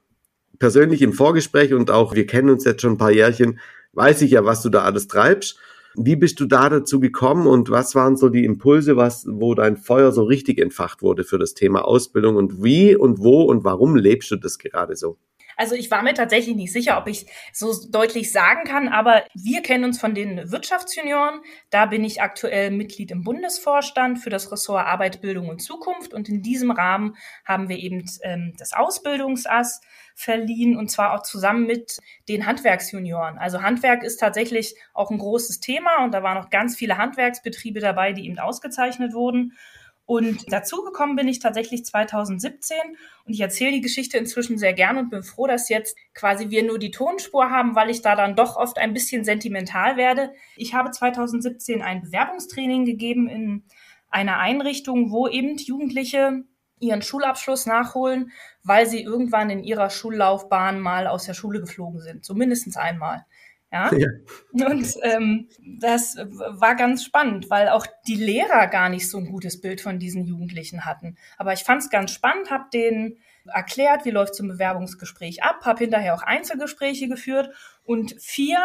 persönlich 0.60 1.02
im 1.02 1.12
Vorgespräch 1.12 1.74
und 1.74 1.90
auch, 1.90 2.14
wir 2.14 2.28
kennen 2.28 2.50
uns 2.50 2.64
jetzt 2.64 2.82
schon 2.82 2.92
ein 2.92 2.98
paar 2.98 3.10
Jährchen, 3.10 3.58
weiß 3.94 4.22
ich 4.22 4.30
ja, 4.30 4.44
was 4.44 4.62
du 4.62 4.68
da 4.68 4.82
alles 4.82 5.08
treibst. 5.08 5.58
Wie 5.96 6.16
bist 6.16 6.40
du 6.40 6.46
da 6.46 6.68
dazu 6.68 7.00
gekommen 7.00 7.46
und 7.46 7.70
was 7.70 7.94
waren 7.94 8.16
so 8.16 8.28
die 8.28 8.44
Impulse, 8.44 8.96
was, 8.96 9.26
wo 9.28 9.54
dein 9.54 9.76
Feuer 9.76 10.12
so 10.12 10.24
richtig 10.24 10.58
entfacht 10.58 11.02
wurde 11.02 11.24
für 11.24 11.38
das 11.38 11.54
Thema 11.54 11.84
Ausbildung 11.84 12.36
und 12.36 12.62
wie 12.62 12.96
und 12.96 13.18
wo 13.18 13.42
und 13.42 13.64
warum 13.64 13.96
lebst 13.96 14.30
du 14.30 14.36
das 14.36 14.58
gerade 14.58 14.96
so? 14.96 15.18
Also 15.56 15.74
ich 15.74 15.90
war 15.90 16.02
mir 16.02 16.14
tatsächlich 16.14 16.56
nicht 16.56 16.72
sicher, 16.72 16.98
ob 16.98 17.08
ich 17.08 17.26
so 17.52 17.72
deutlich 17.90 18.32
sagen 18.32 18.64
kann, 18.64 18.88
aber 18.88 19.24
wir 19.34 19.62
kennen 19.62 19.84
uns 19.84 20.00
von 20.00 20.14
den 20.14 20.50
Wirtschaftsjunioren. 20.50 21.40
Da 21.70 21.86
bin 21.86 22.04
ich 22.04 22.22
aktuell 22.22 22.70
Mitglied 22.70 23.10
im 23.10 23.24
Bundesvorstand 23.24 24.18
für 24.18 24.30
das 24.30 24.50
Ressort 24.50 24.86
Arbeit, 24.86 25.20
Bildung 25.20 25.48
und 25.48 25.60
Zukunft. 25.62 26.14
Und 26.14 26.28
in 26.28 26.42
diesem 26.42 26.70
Rahmen 26.70 27.16
haben 27.44 27.68
wir 27.68 27.78
eben 27.78 28.04
ähm, 28.22 28.54
das 28.58 28.72
Ausbildungsass 28.72 29.80
verliehen 30.14 30.76
und 30.76 30.90
zwar 30.90 31.14
auch 31.14 31.22
zusammen 31.22 31.66
mit 31.66 31.98
den 32.28 32.46
Handwerksjunioren. 32.46 33.38
Also 33.38 33.62
Handwerk 33.62 34.02
ist 34.02 34.18
tatsächlich 34.18 34.74
auch 34.94 35.10
ein 35.10 35.18
großes 35.18 35.60
Thema 35.60 36.04
und 36.04 36.12
da 36.12 36.22
waren 36.22 36.38
noch 36.38 36.50
ganz 36.50 36.76
viele 36.76 36.98
Handwerksbetriebe 36.98 37.80
dabei, 37.80 38.12
die 38.12 38.26
eben 38.26 38.38
ausgezeichnet 38.38 39.14
wurden. 39.14 39.56
Und 40.04 40.52
dazugekommen 40.52 41.16
bin 41.16 41.28
ich 41.28 41.38
tatsächlich 41.38 41.84
2017 41.84 42.76
und 43.24 43.32
ich 43.32 43.40
erzähle 43.40 43.72
die 43.72 43.80
Geschichte 43.80 44.18
inzwischen 44.18 44.58
sehr 44.58 44.72
gern 44.72 44.98
und 44.98 45.10
bin 45.10 45.22
froh, 45.22 45.46
dass 45.46 45.68
jetzt 45.68 45.96
quasi 46.12 46.50
wir 46.50 46.64
nur 46.64 46.78
die 46.78 46.90
Tonspur 46.90 47.50
haben, 47.50 47.76
weil 47.76 47.88
ich 47.88 48.02
da 48.02 48.16
dann 48.16 48.34
doch 48.34 48.56
oft 48.56 48.78
ein 48.78 48.94
bisschen 48.94 49.24
sentimental 49.24 49.96
werde. 49.96 50.32
Ich 50.56 50.74
habe 50.74 50.90
2017 50.90 51.82
ein 51.82 52.02
Bewerbungstraining 52.02 52.84
gegeben 52.84 53.28
in 53.28 53.64
einer 54.08 54.38
Einrichtung, 54.38 55.12
wo 55.12 55.28
eben 55.28 55.56
Jugendliche 55.56 56.44
ihren 56.80 57.02
Schulabschluss 57.02 57.66
nachholen, 57.66 58.32
weil 58.64 58.86
sie 58.86 59.02
irgendwann 59.02 59.50
in 59.50 59.62
ihrer 59.62 59.88
Schullaufbahn 59.88 60.80
mal 60.80 61.06
aus 61.06 61.24
der 61.24 61.34
Schule 61.34 61.60
geflogen 61.60 62.00
sind, 62.00 62.24
so 62.24 62.34
mindestens 62.34 62.76
einmal. 62.76 63.24
Ja. 63.72 63.90
ja. 63.94 64.08
Und 64.52 64.86
ähm, 65.02 65.48
das 65.80 66.16
war 66.16 66.76
ganz 66.76 67.04
spannend, 67.04 67.48
weil 67.48 67.68
auch 67.70 67.86
die 68.06 68.16
Lehrer 68.16 68.66
gar 68.66 68.90
nicht 68.90 69.08
so 69.08 69.16
ein 69.18 69.26
gutes 69.26 69.60
Bild 69.60 69.80
von 69.80 69.98
diesen 69.98 70.24
Jugendlichen 70.24 70.84
hatten. 70.84 71.16
Aber 71.38 71.54
ich 71.54 71.64
fand 71.64 71.82
es 71.82 71.90
ganz 71.90 72.10
spannend, 72.10 72.50
habe 72.50 72.66
denen 72.72 73.18
erklärt, 73.46 74.04
wie 74.04 74.10
läuft 74.10 74.34
so 74.34 74.44
ein 74.44 74.48
Bewerbungsgespräch 74.48 75.42
ab, 75.42 75.64
habe 75.64 75.80
hinterher 75.80 76.14
auch 76.14 76.22
Einzelgespräche 76.22 77.08
geführt 77.08 77.50
und 77.82 78.14
vier 78.20 78.58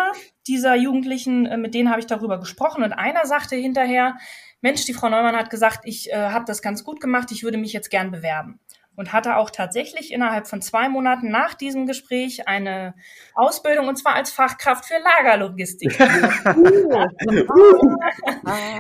dieser 0.46 0.76
Jugendlichen, 0.76 1.46
äh, 1.46 1.58
mit 1.58 1.74
denen 1.74 1.90
habe 1.90 2.00
ich 2.00 2.06
darüber 2.06 2.40
gesprochen 2.40 2.84
und 2.84 2.94
einer 2.94 3.26
sagte 3.26 3.56
hinterher, 3.56 4.18
Mensch, 4.62 4.86
die 4.86 4.94
Frau 4.94 5.10
Neumann 5.10 5.36
hat 5.36 5.50
gesagt, 5.50 5.82
ich 5.84 6.12
äh, 6.12 6.16
habe 6.16 6.46
das 6.46 6.62
ganz 6.62 6.84
gut 6.84 7.00
gemacht, 7.00 7.32
ich 7.32 7.44
würde 7.44 7.58
mich 7.58 7.74
jetzt 7.74 7.90
gern 7.90 8.12
bewerben. 8.12 8.60
Und 8.98 9.14
hatte 9.14 9.38
auch 9.38 9.50
tatsächlich 9.52 10.12
innerhalb 10.12 10.48
von 10.48 10.62
zwei 10.62 10.90
Monaten 10.90 11.30
nach 11.30 11.54
diesem 11.54 11.86
Gespräch 11.86 12.48
eine 12.48 12.96
Ausbildung, 13.36 13.88
und 13.88 13.96
zwar 13.96 14.16
als 14.16 14.32
Fachkraft 14.32 14.86
für 14.86 14.98
Lagerlogistik. 14.98 16.00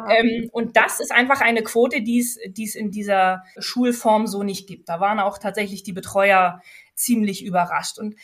ähm, 0.09 0.49
und 0.51 0.75
das 0.75 0.99
ist 0.99 1.11
einfach 1.11 1.39
eine 1.41 1.61
Quote, 1.61 2.01
die 2.01 2.19
es 2.19 2.75
in 2.75 2.89
dieser 2.89 3.43
Schulform 3.59 4.25
so 4.25 4.41
nicht 4.41 4.67
gibt. 4.67 4.89
Da 4.89 4.99
waren 4.99 5.19
auch 5.19 5.37
tatsächlich 5.37 5.83
die 5.83 5.93
Betreuer 5.93 6.61
ziemlich 6.95 7.45
überrascht. 7.45 7.99
Und 7.99 8.15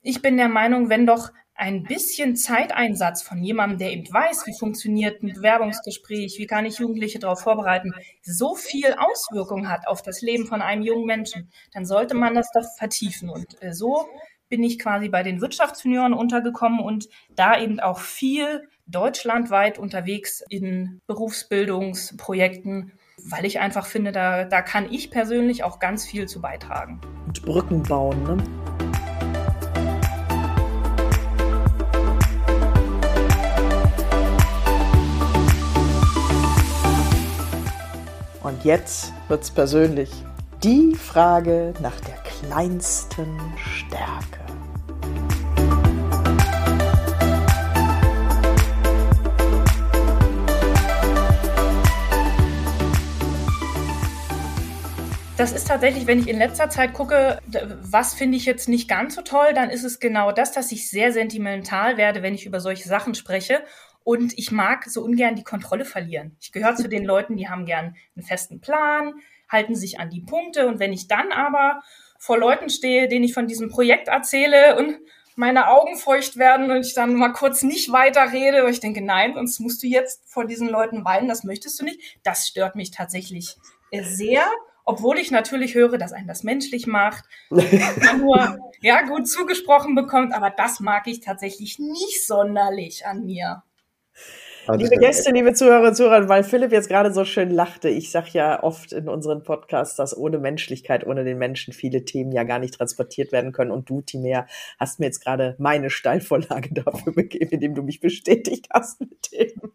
ich 0.00 0.22
bin 0.22 0.36
der 0.36 0.48
Meinung, 0.48 0.88
wenn 0.88 1.06
doch 1.06 1.30
ein 1.56 1.84
bisschen 1.84 2.36
Zeiteinsatz 2.36 3.22
von 3.22 3.42
jemandem, 3.42 3.78
der 3.78 3.92
eben 3.92 4.12
weiß, 4.12 4.46
wie 4.46 4.58
funktioniert 4.58 5.22
ein 5.22 5.32
Bewerbungsgespräch, 5.34 6.36
wie 6.38 6.46
kann 6.46 6.66
ich 6.66 6.78
Jugendliche 6.78 7.18
darauf 7.18 7.40
vorbereiten, 7.40 7.94
so 8.22 8.56
viel 8.56 8.94
Auswirkung 8.98 9.68
hat 9.68 9.86
auf 9.86 10.02
das 10.02 10.20
Leben 10.20 10.46
von 10.46 10.62
einem 10.62 10.82
jungen 10.82 11.06
Menschen, 11.06 11.50
dann 11.72 11.86
sollte 11.86 12.14
man 12.14 12.34
das 12.34 12.50
doch 12.52 12.64
vertiefen. 12.76 13.28
Und 13.28 13.62
äh, 13.62 13.72
so 13.72 14.06
bin 14.48 14.62
ich 14.62 14.78
quasi 14.78 15.08
bei 15.08 15.22
den 15.22 15.40
Wirtschaftsjunioren 15.40 16.12
untergekommen 16.12 16.80
und 16.80 17.08
da 17.34 17.58
eben 17.58 17.80
auch 17.80 18.00
viel 18.00 18.68
deutschlandweit 18.86 19.78
unterwegs 19.78 20.42
in 20.48 21.00
Berufsbildungsprojekten, 21.06 22.92
weil 23.30 23.44
ich 23.46 23.60
einfach 23.60 23.86
finde, 23.86 24.12
da, 24.12 24.44
da 24.44 24.60
kann 24.60 24.92
ich 24.92 25.10
persönlich 25.10 25.64
auch 25.64 25.78
ganz 25.78 26.04
viel 26.04 26.26
zu 26.26 26.40
beitragen. 26.40 27.00
Und 27.26 27.42
Brücken 27.42 27.82
bauen, 27.82 28.22
ne? 28.24 28.83
Jetzt 38.64 39.12
wird's 39.28 39.50
persönlich. 39.50 40.10
Die 40.62 40.94
Frage 40.94 41.74
nach 41.80 42.00
der 42.00 42.14
kleinsten 42.14 43.38
Stärke. 43.58 44.40
Das 55.36 55.52
ist 55.52 55.66
tatsächlich, 55.66 56.06
wenn 56.06 56.20
ich 56.20 56.28
in 56.28 56.38
letzter 56.38 56.70
Zeit 56.70 56.94
gucke, 56.94 57.38
was 57.82 58.14
finde 58.14 58.38
ich 58.38 58.46
jetzt 58.46 58.68
nicht 58.68 58.88
ganz 58.88 59.16
so 59.16 59.22
toll, 59.22 59.52
dann 59.54 59.68
ist 59.68 59.84
es 59.84 59.98
genau 59.98 60.32
das, 60.32 60.52
dass 60.52 60.72
ich 60.72 60.88
sehr 60.88 61.12
sentimental 61.12 61.96
werde, 61.98 62.22
wenn 62.22 62.34
ich 62.34 62.46
über 62.46 62.60
solche 62.60 62.88
Sachen 62.88 63.14
spreche 63.14 63.62
und 64.04 64.38
ich 64.38 64.52
mag 64.52 64.84
so 64.84 65.02
ungern 65.02 65.34
die 65.34 65.44
Kontrolle 65.44 65.84
verlieren. 65.84 66.36
Ich 66.40 66.52
gehöre 66.52 66.76
zu 66.76 66.88
den 66.88 67.04
Leuten, 67.04 67.36
die 67.36 67.48
haben 67.48 67.64
gern 67.64 67.96
einen 68.14 68.24
festen 68.24 68.60
Plan, 68.60 69.14
halten 69.48 69.74
sich 69.74 69.98
an 69.98 70.10
die 70.10 70.20
Punkte. 70.20 70.66
Und 70.68 70.78
wenn 70.78 70.92
ich 70.92 71.08
dann 71.08 71.32
aber 71.32 71.82
vor 72.18 72.38
Leuten 72.38 72.68
stehe, 72.68 73.08
denen 73.08 73.24
ich 73.24 73.34
von 73.34 73.46
diesem 73.46 73.70
Projekt 73.70 74.08
erzähle 74.08 74.76
und 74.76 74.98
meine 75.36 75.68
Augen 75.68 75.96
feucht 75.96 76.36
werden 76.36 76.70
und 76.70 76.86
ich 76.86 76.94
dann 76.94 77.14
mal 77.14 77.32
kurz 77.32 77.62
nicht 77.62 77.90
weiterrede, 77.90 78.62
weil 78.62 78.70
ich 78.70 78.80
denke, 78.80 79.02
nein, 79.02 79.34
sonst 79.34 79.58
musst 79.58 79.82
du 79.82 79.86
jetzt 79.86 80.22
vor 80.26 80.44
diesen 80.44 80.68
Leuten 80.68 81.04
weinen, 81.04 81.28
das 81.28 81.42
möchtest 81.42 81.80
du 81.80 81.84
nicht. 81.84 82.00
Das 82.22 82.46
stört 82.46 82.76
mich 82.76 82.90
tatsächlich 82.90 83.56
sehr, 83.90 84.44
obwohl 84.84 85.18
ich 85.18 85.30
natürlich 85.30 85.74
höre, 85.74 85.98
dass 85.98 86.12
einen 86.12 86.28
das 86.28 86.44
menschlich 86.44 86.86
macht, 86.86 87.24
man 87.50 88.20
nur 88.20 88.58
ja 88.80 89.02
gut 89.02 89.28
zugesprochen 89.28 89.94
bekommt, 89.94 90.34
aber 90.34 90.50
das 90.50 90.78
mag 90.80 91.06
ich 91.06 91.20
tatsächlich 91.20 91.78
nicht 91.78 92.24
sonderlich 92.26 93.06
an 93.06 93.24
mir. 93.24 93.62
Liebe 94.72 94.96
Gäste, 94.96 95.30
liebe 95.30 95.52
Zuhörer 95.52 95.88
und 95.88 95.94
Zuhörer, 95.94 96.28
weil 96.28 96.42
Philipp 96.42 96.72
jetzt 96.72 96.88
gerade 96.88 97.12
so 97.12 97.24
schön 97.24 97.50
lachte, 97.50 97.90
ich 97.90 98.10
sage 98.10 98.30
ja 98.32 98.62
oft 98.62 98.92
in 98.92 99.08
unseren 99.08 99.42
Podcasts, 99.42 99.96
dass 99.96 100.16
ohne 100.16 100.38
Menschlichkeit, 100.38 101.06
ohne 101.06 101.24
den 101.24 101.36
Menschen 101.36 101.74
viele 101.74 102.04
Themen 102.04 102.32
ja 102.32 102.44
gar 102.44 102.58
nicht 102.58 102.74
transportiert 102.74 103.30
werden 103.30 103.52
können. 103.52 103.70
Und 103.70 103.90
du, 103.90 104.00
Timea, 104.00 104.46
hast 104.78 105.00
mir 105.00 105.06
jetzt 105.06 105.22
gerade 105.22 105.54
meine 105.58 105.90
Steilvorlage 105.90 106.72
dafür 106.84 107.12
gegeben, 107.12 107.50
indem 107.50 107.74
du 107.74 107.82
mich 107.82 108.00
bestätigt 108.00 108.68
hast 108.72 109.00
mit 109.00 109.32
dem. 109.32 109.72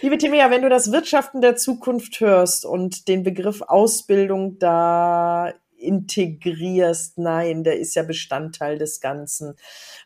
Liebe 0.00 0.18
Timea, 0.18 0.50
wenn 0.50 0.62
du 0.62 0.68
das 0.68 0.90
Wirtschaften 0.90 1.40
der 1.40 1.54
Zukunft 1.56 2.20
hörst 2.20 2.64
und 2.64 3.06
den 3.06 3.22
Begriff 3.22 3.62
Ausbildung 3.62 4.58
da 4.58 5.52
integrierst. 5.82 7.18
Nein, 7.18 7.64
der 7.64 7.78
ist 7.78 7.94
ja 7.94 8.02
Bestandteil 8.02 8.78
des 8.78 9.00
Ganzen. 9.00 9.54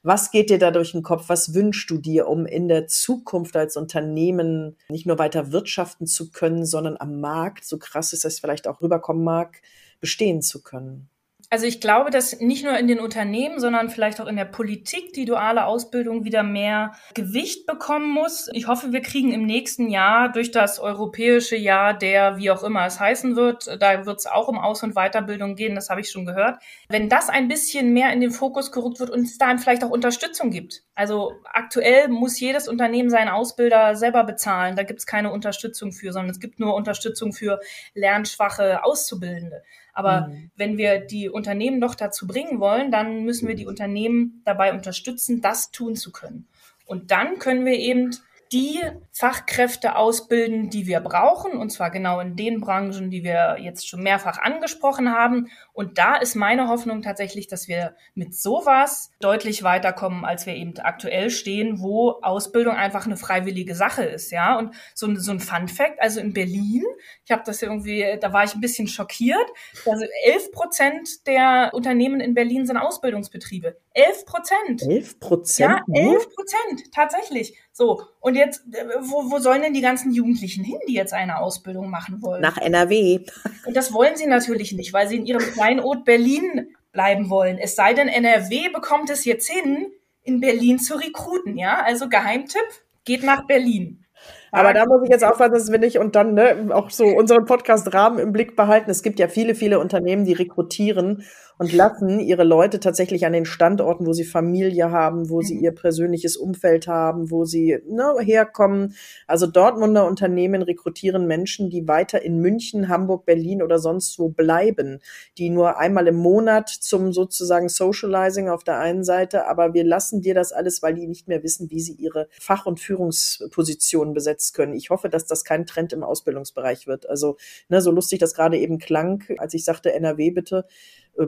Was 0.03 0.31
geht 0.31 0.51
dir 0.51 0.59
da 0.59 0.71
durch 0.71 0.93
den 0.93 1.03
Kopf? 1.03 1.29
Was 1.29 1.55
wünschst 1.55 1.91
du 1.91 1.99
dir, 1.99 2.29
um 2.29 2.47
in 2.47 2.69
der 2.69 2.87
Zukunft 2.87 3.57
als 3.57 3.77
Unternehmen 3.77 4.77
nicht 4.89 5.07
nur 5.07 5.19
weiter 5.19 5.53
wirtschaften 5.53 6.07
zu 6.07 6.31
können, 6.31 6.65
sondern 6.65 6.97
am 6.99 7.21
Markt, 7.21 7.65
so 7.65 7.79
krass 7.79 8.12
ist 8.12 8.25
das 8.25 8.41
vielleicht 8.41 8.67
auch 8.69 8.81
rüberkommen 8.81 9.25
mag, 9.25 9.61
bestehen 10.01 10.43
zu 10.43 10.62
können? 10.62 11.09
Also 11.49 11.67
ich 11.67 11.81
glaube, 11.81 12.11
dass 12.11 12.41
nicht 12.41 12.65
nur 12.65 12.77
in 12.77 12.89
den 12.89 12.99
Unternehmen, 12.99 13.61
sondern 13.61 13.89
vielleicht 13.89 14.21
auch 14.21 14.27
in 14.27 14.37
der 14.37 14.47
Politik 14.47 15.13
die 15.13 15.25
duale 15.25 15.67
Ausbildung 15.67 16.25
wieder 16.25 16.43
mehr 16.43 16.93
Gewicht 17.15 17.67
bekommen 17.67 18.11
muss. 18.11 18.49
Ich 18.53 18.67
hoffe, 18.67 18.93
wir 18.93 19.01
kriegen 19.01 19.33
im 19.33 19.47
nächsten 19.47 19.89
Jahr 19.89 20.33
durch 20.33 20.51
das 20.51 20.81
europäische 20.81 21.57
Jahr 21.57 21.95
der, 21.95 22.37
wie 22.39 22.51
auch 22.51 22.65
immer 22.65 22.85
es 22.87 22.99
heißen 22.99 23.37
wird, 23.37 23.81
da 23.81 24.07
wird 24.07 24.19
es 24.19 24.27
auch 24.27 24.49
um 24.49 24.59
Aus- 24.59 24.83
und 24.83 24.95
Weiterbildung 24.95 25.55
gehen, 25.55 25.77
das 25.77 25.89
habe 25.89 26.01
ich 26.01 26.11
schon 26.11 26.27
gehört. 26.27 26.61
Wenn 26.89 27.09
das 27.09 27.29
ein 27.29 27.47
bisschen 27.47 27.93
mehr 27.93 28.13
in 28.13 28.21
den 28.21 28.33
Fokus 28.33 28.73
gerückt 28.73 28.99
wird 28.99 29.11
und 29.11 29.23
es 29.23 29.39
da 29.39 29.57
vielleicht 29.57 29.85
auch 29.85 29.91
Unterstützung 29.91 30.51
gibt. 30.51 30.83
Also 30.97 31.33
aktuell 31.45 32.09
muss 32.09 32.41
jedes 32.41 32.67
Unternehmen 32.69 33.11
seinen 33.11 33.29
Ausbilder 33.29 33.95
selber 33.95 34.25
bezahlen. 34.25 34.75
Da 34.75 34.83
gibt 34.83 34.99
es 34.99 35.07
keine 35.07 35.31
Unterstützung 35.31 35.93
für, 35.93 36.13
sondern 36.13 36.31
es 36.31 36.41
gibt 36.41 36.59
nur 36.59 36.75
Unterstützung 36.75 37.33
für 37.33 37.61
lernschwache 37.95 38.83
Auszubildende. 38.83 39.63
Aber 39.97 40.29
mhm. 40.29 40.51
wenn 40.57 40.77
wir 40.77 41.01
die 41.01 41.31
Unternehmen 41.31 41.81
doch 41.81 41.95
dazu 41.95 42.27
bringen 42.27 42.61
wollen, 42.61 42.91
dann 42.93 43.25
müssen 43.25 43.49
wir 43.49 43.55
die 43.55 43.65
Unternehmen 43.67 44.43
dabei 44.45 44.75
unterstützen, 44.75 45.41
das 45.41 45.71
tun 45.71 45.97
zu 45.97 46.13
können. 46.13 46.47
Und 46.85 47.11
dann 47.11 47.39
können 47.39 47.65
wir 47.65 47.79
eben 47.79 48.11
die 48.53 48.81
Fachkräfte 49.13 49.97
ausbilden, 49.97 50.71
die 50.71 50.87
wir 50.87 51.01
brauchen, 51.01 51.53
und 51.53 51.71
zwar 51.71 51.91
genau 51.91 52.21
in 52.21 52.37
den 52.37 52.61
Branchen, 52.61 53.11
die 53.11 53.25
wir 53.25 53.57
jetzt 53.61 53.89
schon 53.89 54.03
mehrfach 54.03 54.39
angesprochen 54.39 55.13
haben. 55.13 55.49
Und 55.73 55.99
da 55.99 56.17
ist 56.17 56.35
meine 56.35 56.69
Hoffnung 56.69 57.03
tatsächlich, 57.03 57.49
dass 57.49 57.69
wir 57.69 57.97
mit 58.15 58.35
sowas 58.35 59.11
deutlich 59.21 59.63
weiterkommen, 59.63 60.25
als 60.25 60.47
wir 60.47 60.55
eben 60.55 60.79
aktuell 60.79 61.31
stehen, 61.31 61.81
wo 61.81 62.19
Ausbildung 62.23 62.77
einfach 62.77 63.07
eine 63.07 63.17
freiwillige 63.17 63.75
Sache 63.75 64.05
ist, 64.05 64.31
ja. 64.31 64.59
Und 64.59 64.75
so, 64.95 65.15
so 65.17 65.33
ein 65.33 65.41
Fun 65.41 65.69
Fact, 65.69 66.01
also 66.01 66.21
in 66.21 66.33
Berlin, 66.33 66.85
ich 67.25 67.31
habe 67.31 67.43
das 67.45 67.63
irgendwie, 67.63 68.19
da 68.21 68.33
war 68.33 68.45
ich 68.45 68.55
ein 68.55 68.61
bisschen 68.61 68.89
schockiert. 68.89 69.47
Also 69.85 70.05
elf 70.25 70.51
Prozent 70.53 71.27
der 71.27 71.71
Unternehmen 71.73 72.21
in 72.21 72.35
Berlin 72.35 72.67
sind 72.67 72.77
Ausbildungsbetriebe. 72.77 73.77
Elf 73.97 74.27
Prozent. 74.27 74.83
Elf 74.83 75.19
Prozent? 75.21 75.71
Ja, 75.71 75.83
elf 75.95 76.29
Prozent, 76.35 76.93
tatsächlich. 76.93 77.57
So, 77.73 78.03
und 78.21 78.35
jetzt, 78.35 78.63
äh, 78.73 78.85
wo, 79.01 79.31
wo 79.31 79.39
sollen 79.39 79.63
denn 79.63 79.73
die 79.73 79.81
ganzen 79.81 80.13
Jugendlichen 80.13 80.65
hin, 80.65 80.79
die 80.87 80.93
jetzt 80.93 81.15
eine 81.15 81.39
Ausbildung 81.39 81.89
machen 81.89 82.21
wollen? 82.21 82.43
Nach 82.43 82.59
NRW. 82.59 83.21
Und 83.65 83.75
das 83.75 83.95
wollen 83.95 84.15
sie 84.17 84.27
natürlich 84.27 84.73
nicht, 84.73 84.93
weil 84.93 85.09
sie 85.09 85.17
in 85.17 85.25
ihrem 85.25 85.41
Kleinod 85.41 86.05
Berlin 86.05 86.75
bleiben 86.93 87.31
wollen. 87.31 87.57
Es 87.57 87.75
sei 87.75 87.95
denn, 87.95 88.09
NRW 88.09 88.69
bekommt 88.69 89.09
es 89.09 89.25
jetzt 89.25 89.49
hin, 89.49 89.87
in 90.23 90.41
Berlin 90.41 90.79
zu 90.79 90.97
rekruten, 90.97 91.57
ja? 91.57 91.83
Also 91.83 92.11
Geheimtipp, 92.11 92.69
geht 93.07 93.23
nach 93.23 93.47
Berlin. 93.47 94.05
Aber 94.53 94.75
da 94.75 94.87
muss 94.87 95.03
ich 95.05 95.11
jetzt 95.11 95.25
aufpassen, 95.25 95.55
dass 95.55 95.71
wir 95.71 95.79
nicht 95.79 95.99
und 95.99 96.17
dann 96.17 96.35
ne, 96.35 96.69
auch 96.71 96.91
so 96.91 97.05
unseren 97.05 97.45
Podcast-Rahmen 97.45 98.19
im 98.19 98.33
Blick 98.33 98.57
behalten. 98.57 98.91
Es 98.91 99.03
gibt 99.03 99.19
ja 99.19 99.29
viele, 99.29 99.55
viele 99.55 99.79
Unternehmen, 99.79 100.25
die 100.25 100.33
rekrutieren 100.33 101.25
und 101.59 101.73
lassen 101.73 102.21
ihre 102.21 102.45
Leute 102.45 102.81
tatsächlich 102.81 103.25
an 103.25 103.33
den 103.33 103.47
Standorten, 103.47 104.07
wo 104.07 104.12
sie 104.12 104.25
Familie 104.25 104.90
haben, 104.90 105.31
wo 105.31 105.40
sie 105.40 105.57
mhm. 105.57 105.64
ihr 105.64 105.73
persönliches 105.73 106.37
Umfeld 106.37 106.87
haben, 106.87 107.31
wo 107.31 107.45
sie 107.45 107.79
ne, 107.88 108.14
herkommen. 108.21 108.95
Also 109.27 109.47
Dortmunder 109.47 110.07
Unternehmen 110.07 110.62
rekrutieren 110.62 111.27
Menschen, 111.27 111.71
die 111.71 111.88
weiter 111.88 112.23
in 112.23 112.40
München, 112.40 112.88
Hamburg, 112.88 113.25
Berlin 113.25 113.62
oder 113.62 113.79
sonst 113.79 114.19
wo 114.19 114.29
bleiben, 114.29 115.01
die 115.38 115.51
nur 115.51 115.79
einmal 115.79 116.07
im 116.09 116.16
Monat 116.16 116.69
zum 116.69 117.12
sozusagen 117.12 117.69
Socializing 117.69 118.49
auf 118.49 118.64
der 118.64 118.79
einen 118.79 119.05
Seite, 119.05 119.47
aber 119.47 119.73
wir 119.73 119.85
lassen 119.85 120.21
dir 120.21 120.35
das 120.35 120.53
alles, 120.53 120.83
weil 120.83 120.95
die 120.95 121.07
nicht 121.07 121.29
mehr 121.29 121.42
wissen, 121.42 121.71
wie 121.71 121.81
sie 121.81 121.95
ihre 121.95 122.29
Fach- 122.38 122.66
und 122.66 122.81
Führungspositionen 122.81 124.12
besetzen 124.12 124.55
können. 124.55 124.75
Ich 124.75 124.90
hoffe, 124.90 125.09
dass 125.09 125.27
das 125.27 125.45
kein 125.45 125.66
Trend 125.66 125.92
im 125.92 126.03
Ausbildungsbereich 126.03 126.87
wird. 126.87 127.09
Also 127.09 127.37
ne, 127.69 127.81
so 127.81 127.90
lustig 127.90 128.19
das 128.19 128.35
gerade 128.35 128.59
eben 128.59 128.79
klang, 128.79 129.25
als 129.38 129.55
ich 129.55 129.64
sagte 129.64 129.92
NRW 129.92 130.31
bitte, 130.31 130.66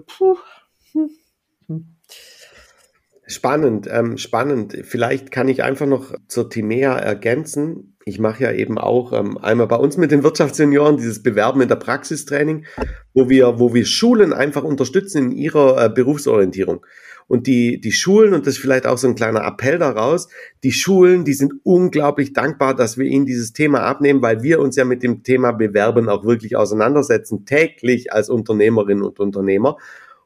puh. 0.07 0.37
Hm. 0.92 1.11
Hm. 1.66 1.96
Spannend, 3.27 3.87
ähm, 3.90 4.16
spannend. 4.16 4.79
Vielleicht 4.85 5.31
kann 5.31 5.48
ich 5.48 5.62
einfach 5.62 5.87
noch 5.87 6.14
zur 6.29 6.48
Timea 6.48 6.96
ergänzen. 6.96 7.94
Ich 8.07 8.18
mache 8.18 8.44
ja 8.44 8.53
eben 8.53 8.79
auch 8.79 9.12
ähm, 9.12 9.37
einmal 9.37 9.66
bei 9.66 9.77
uns 9.77 9.98
mit 9.98 10.11
den 10.11 10.22
Wirtschaftssenioren 10.22 10.96
dieses 10.96 11.22
Bewerben 11.22 11.61
in 11.61 11.68
der 11.68 11.77
Praxistraining, 11.77 12.64
wo 13.12 13.29
wir, 13.29 13.59
wo 13.59 13.74
wir 13.74 13.85
Schulen 13.85 14.33
einfach 14.33 14.64
unterstützen 14.64 15.24
in 15.24 15.33
ihrer 15.33 15.85
äh, 15.85 15.90
Berufsorientierung. 15.90 16.87
Und 17.28 17.46
die, 17.46 17.78
die 17.80 17.92
Schulen, 17.92 18.32
und 18.32 18.46
das 18.46 18.54
ist 18.54 18.60
vielleicht 18.60 18.86
auch 18.86 18.96
so 18.96 19.06
ein 19.06 19.14
kleiner 19.14 19.44
Appell 19.44 19.78
daraus, 19.78 20.28
die 20.64 20.72
Schulen, 20.72 21.24
die 21.24 21.34
sind 21.34 21.52
unglaublich 21.62 22.32
dankbar, 22.32 22.74
dass 22.74 22.96
wir 22.96 23.04
ihnen 23.04 23.26
dieses 23.26 23.52
Thema 23.52 23.82
abnehmen, 23.82 24.22
weil 24.22 24.42
wir 24.42 24.60
uns 24.60 24.76
ja 24.76 24.86
mit 24.86 25.02
dem 25.02 25.22
Thema 25.22 25.52
Bewerben 25.52 26.08
auch 26.08 26.24
wirklich 26.24 26.56
auseinandersetzen, 26.56 27.44
täglich 27.44 28.12
als 28.12 28.30
Unternehmerinnen 28.30 29.04
und 29.04 29.20
Unternehmer. 29.20 29.76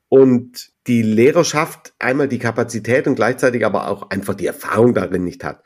Und 0.09 0.71
die 0.87 1.03
Lehrerschaft 1.03 1.93
einmal 1.99 2.29
die 2.29 2.39
Kapazität 2.39 3.07
und 3.09 3.17
gleichzeitig 3.17 3.67
aber 3.67 3.89
auch 3.89 4.11
einfach 4.11 4.35
die 4.35 4.47
Erfahrung 4.47 4.95
darin 4.95 5.25
nicht 5.25 5.43
hat. 5.43 5.65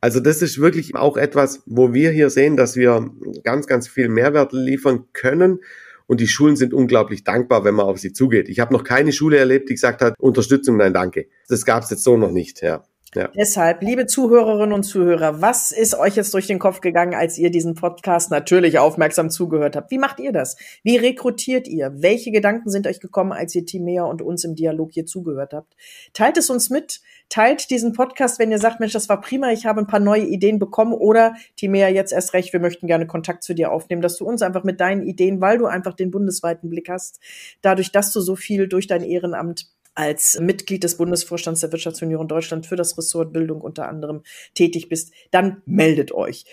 Also 0.00 0.20
das 0.20 0.42
ist 0.42 0.60
wirklich 0.60 0.94
auch 0.96 1.16
etwas, 1.16 1.62
wo 1.66 1.94
wir 1.94 2.10
hier 2.10 2.28
sehen, 2.28 2.56
dass 2.56 2.76
wir 2.76 3.10
ganz, 3.42 3.66
ganz 3.66 3.88
viel 3.88 4.08
Mehrwert 4.08 4.52
liefern 4.52 5.04
können 5.12 5.60
und 6.06 6.20
die 6.20 6.28
Schulen 6.28 6.56
sind 6.56 6.74
unglaublich 6.74 7.24
dankbar, 7.24 7.64
wenn 7.64 7.74
man 7.74 7.86
auf 7.86 7.98
sie 7.98 8.12
zugeht. 8.12 8.48
Ich 8.48 8.60
habe 8.60 8.72
noch 8.72 8.84
keine 8.84 9.12
Schule 9.12 9.36
erlebt, 9.38 9.68
die 9.68 9.74
gesagt 9.74 10.02
hat, 10.02 10.14
Unterstützung, 10.18 10.76
nein, 10.76 10.92
danke. 10.92 11.28
Das 11.48 11.64
gab 11.64 11.82
es 11.82 11.90
jetzt 11.90 12.04
so 12.04 12.16
noch 12.16 12.30
nicht, 12.30 12.62
ja. 12.62 12.84
Ja. 13.14 13.28
Deshalb, 13.28 13.82
liebe 13.82 14.06
Zuhörerinnen 14.06 14.72
und 14.72 14.82
Zuhörer, 14.82 15.40
was 15.40 15.70
ist 15.70 15.94
euch 15.94 16.16
jetzt 16.16 16.34
durch 16.34 16.48
den 16.48 16.58
Kopf 16.58 16.80
gegangen, 16.80 17.14
als 17.14 17.38
ihr 17.38 17.50
diesen 17.50 17.74
Podcast 17.74 18.30
natürlich 18.30 18.78
aufmerksam 18.78 19.30
zugehört 19.30 19.76
habt? 19.76 19.90
Wie 19.90 19.98
macht 19.98 20.18
ihr 20.18 20.32
das? 20.32 20.56
Wie 20.82 20.96
rekrutiert 20.96 21.68
ihr? 21.68 21.92
Welche 21.96 22.32
Gedanken 22.32 22.70
sind 22.70 22.86
euch 22.86 23.00
gekommen, 23.00 23.32
als 23.32 23.54
ihr 23.54 23.64
Timea 23.64 24.04
und 24.04 24.20
uns 24.20 24.42
im 24.44 24.56
Dialog 24.56 24.90
hier 24.92 25.06
zugehört 25.06 25.52
habt? 25.52 25.74
Teilt 26.12 26.36
es 26.36 26.50
uns 26.50 26.70
mit. 26.70 27.00
Teilt 27.28 27.70
diesen 27.70 27.92
Podcast, 27.92 28.38
wenn 28.38 28.50
ihr 28.50 28.58
sagt, 28.58 28.80
Mensch, 28.80 28.92
das 28.92 29.08
war 29.08 29.20
prima, 29.20 29.50
ich 29.50 29.64
habe 29.64 29.80
ein 29.80 29.86
paar 29.86 30.00
neue 30.00 30.24
Ideen 30.24 30.58
bekommen 30.58 30.92
oder 30.92 31.34
Timea 31.56 31.88
jetzt 31.88 32.12
erst 32.12 32.34
recht, 32.34 32.52
wir 32.52 32.60
möchten 32.60 32.86
gerne 32.86 33.06
Kontakt 33.06 33.42
zu 33.42 33.54
dir 33.54 33.72
aufnehmen, 33.72 34.02
dass 34.02 34.16
du 34.18 34.26
uns 34.26 34.42
einfach 34.42 34.62
mit 34.62 34.80
deinen 34.80 35.02
Ideen, 35.02 35.40
weil 35.40 35.58
du 35.58 35.66
einfach 35.66 35.94
den 35.94 36.10
bundesweiten 36.10 36.68
Blick 36.68 36.88
hast, 36.88 37.20
dadurch, 37.62 37.92
dass 37.92 38.12
du 38.12 38.20
so 38.20 38.36
viel 38.36 38.68
durch 38.68 38.86
dein 38.86 39.02
Ehrenamt 39.02 39.73
als 39.94 40.38
Mitglied 40.40 40.84
des 40.84 40.96
Bundesvorstands 40.96 41.60
der 41.60 41.72
Wirtschaftsunion 41.72 42.28
Deutschland 42.28 42.66
für 42.66 42.76
das 42.76 42.96
Ressort 42.98 43.32
Bildung 43.32 43.60
unter 43.60 43.88
anderem 43.88 44.22
tätig 44.54 44.88
bist, 44.88 45.12
dann 45.30 45.62
meldet 45.66 46.12
euch. 46.12 46.44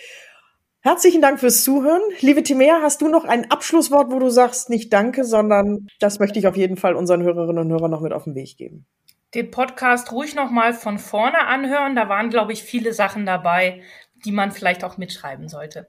Herzlichen 0.80 1.22
Dank 1.22 1.38
fürs 1.38 1.62
Zuhören. 1.62 2.02
Liebe 2.20 2.42
Timea, 2.42 2.80
hast 2.82 3.02
du 3.02 3.08
noch 3.08 3.24
ein 3.24 3.50
Abschlusswort, 3.52 4.10
wo 4.10 4.18
du 4.18 4.30
sagst, 4.30 4.68
nicht 4.68 4.92
danke, 4.92 5.24
sondern 5.24 5.86
das 6.00 6.18
möchte 6.18 6.40
ich 6.40 6.48
auf 6.48 6.56
jeden 6.56 6.76
Fall 6.76 6.96
unseren 6.96 7.22
Hörerinnen 7.22 7.64
und 7.64 7.70
Hörern 7.70 7.92
noch 7.92 8.00
mit 8.00 8.12
auf 8.12 8.24
den 8.24 8.34
Weg 8.34 8.56
geben. 8.56 8.84
Den 9.32 9.52
Podcast 9.52 10.10
ruhig 10.10 10.34
nochmal 10.34 10.74
von 10.74 10.98
vorne 10.98 11.46
anhören. 11.46 11.94
Da 11.94 12.08
waren, 12.08 12.30
glaube 12.30 12.52
ich, 12.52 12.64
viele 12.64 12.92
Sachen 12.92 13.26
dabei, 13.26 13.82
die 14.24 14.32
man 14.32 14.50
vielleicht 14.50 14.82
auch 14.82 14.98
mitschreiben 14.98 15.48
sollte. 15.48 15.86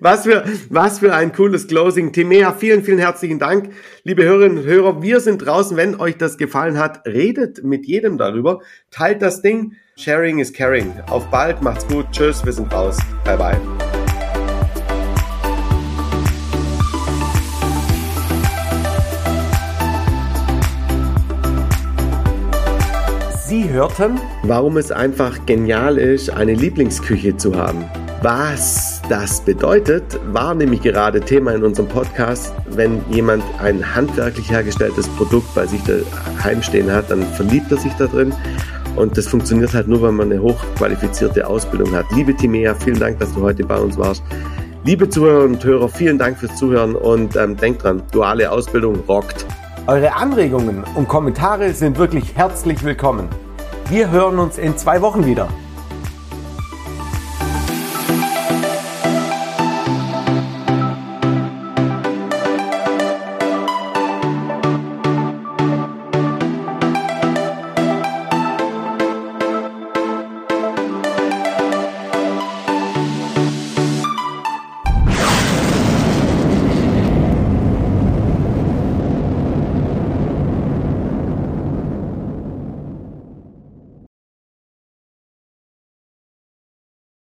Was, 0.00 0.22
für, 0.22 0.44
was 0.68 0.98
für 1.00 1.14
ein 1.14 1.32
cooles 1.32 1.66
Closing. 1.66 2.12
Timea, 2.12 2.52
vielen, 2.52 2.82
vielen 2.82 2.98
herzlichen 2.98 3.38
Dank. 3.38 3.72
Liebe 4.04 4.24
Hörerinnen 4.24 4.58
und 4.58 4.64
Hörer, 4.64 5.02
wir 5.02 5.20
sind 5.20 5.44
draußen. 5.44 5.76
Wenn 5.76 5.98
euch 6.00 6.16
das 6.16 6.38
gefallen 6.38 6.78
hat, 6.78 7.06
redet 7.06 7.64
mit 7.64 7.86
jedem 7.86 8.18
darüber. 8.18 8.60
Teilt 8.90 9.22
das 9.22 9.42
Ding. 9.42 9.74
Sharing 9.96 10.38
is 10.38 10.52
caring. 10.52 10.94
Auf 11.08 11.30
bald, 11.30 11.62
macht's 11.62 11.86
gut. 11.86 12.06
Tschüss, 12.12 12.44
wir 12.44 12.52
sind 12.52 12.72
raus. 12.72 12.98
Bye, 13.24 13.36
bye. 13.36 13.89
Sie 23.50 23.68
hörten, 23.68 24.20
warum 24.44 24.76
es 24.76 24.92
einfach 24.92 25.44
genial 25.44 25.98
ist, 25.98 26.30
eine 26.30 26.54
Lieblingsküche 26.54 27.36
zu 27.36 27.56
haben. 27.56 27.84
Was 28.22 29.02
das 29.08 29.40
bedeutet, 29.40 30.04
war 30.32 30.54
nämlich 30.54 30.82
gerade 30.82 31.20
Thema 31.20 31.56
in 31.56 31.64
unserem 31.64 31.88
Podcast. 31.88 32.54
Wenn 32.68 33.02
jemand 33.10 33.42
ein 33.60 33.96
handwerklich 33.96 34.48
hergestelltes 34.52 35.08
Produkt 35.08 35.52
bei 35.52 35.66
sich 35.66 35.80
daheim 35.82 36.62
stehen 36.62 36.92
hat, 36.92 37.10
dann 37.10 37.24
verliebt 37.24 37.72
er 37.72 37.78
sich 37.78 37.92
da 37.94 38.06
drin. 38.06 38.32
Und 38.94 39.18
das 39.18 39.26
funktioniert 39.26 39.74
halt 39.74 39.88
nur, 39.88 40.00
wenn 40.00 40.14
man 40.14 40.30
eine 40.30 40.40
hochqualifizierte 40.40 41.44
Ausbildung 41.44 41.92
hat. 41.92 42.06
Liebe 42.14 42.36
Timea, 42.36 42.76
vielen 42.76 43.00
Dank, 43.00 43.18
dass 43.18 43.34
du 43.34 43.40
heute 43.40 43.64
bei 43.64 43.78
uns 43.78 43.98
warst. 43.98 44.22
Liebe 44.84 45.08
Zuhörerinnen 45.08 45.56
und 45.56 45.64
Hörer, 45.64 45.88
vielen 45.88 46.18
Dank 46.18 46.38
fürs 46.38 46.54
Zuhören 46.54 46.94
und 46.94 47.34
ähm, 47.34 47.56
denkt 47.56 47.82
dran, 47.82 48.00
duale 48.12 48.48
Ausbildung 48.48 49.00
rockt. 49.08 49.44
Eure 49.90 50.14
Anregungen 50.14 50.84
und 50.94 51.08
Kommentare 51.08 51.72
sind 51.72 51.98
wirklich 51.98 52.36
herzlich 52.36 52.84
willkommen. 52.84 53.28
Wir 53.88 54.08
hören 54.08 54.38
uns 54.38 54.56
in 54.56 54.78
zwei 54.78 55.02
Wochen 55.02 55.26
wieder. 55.26 55.48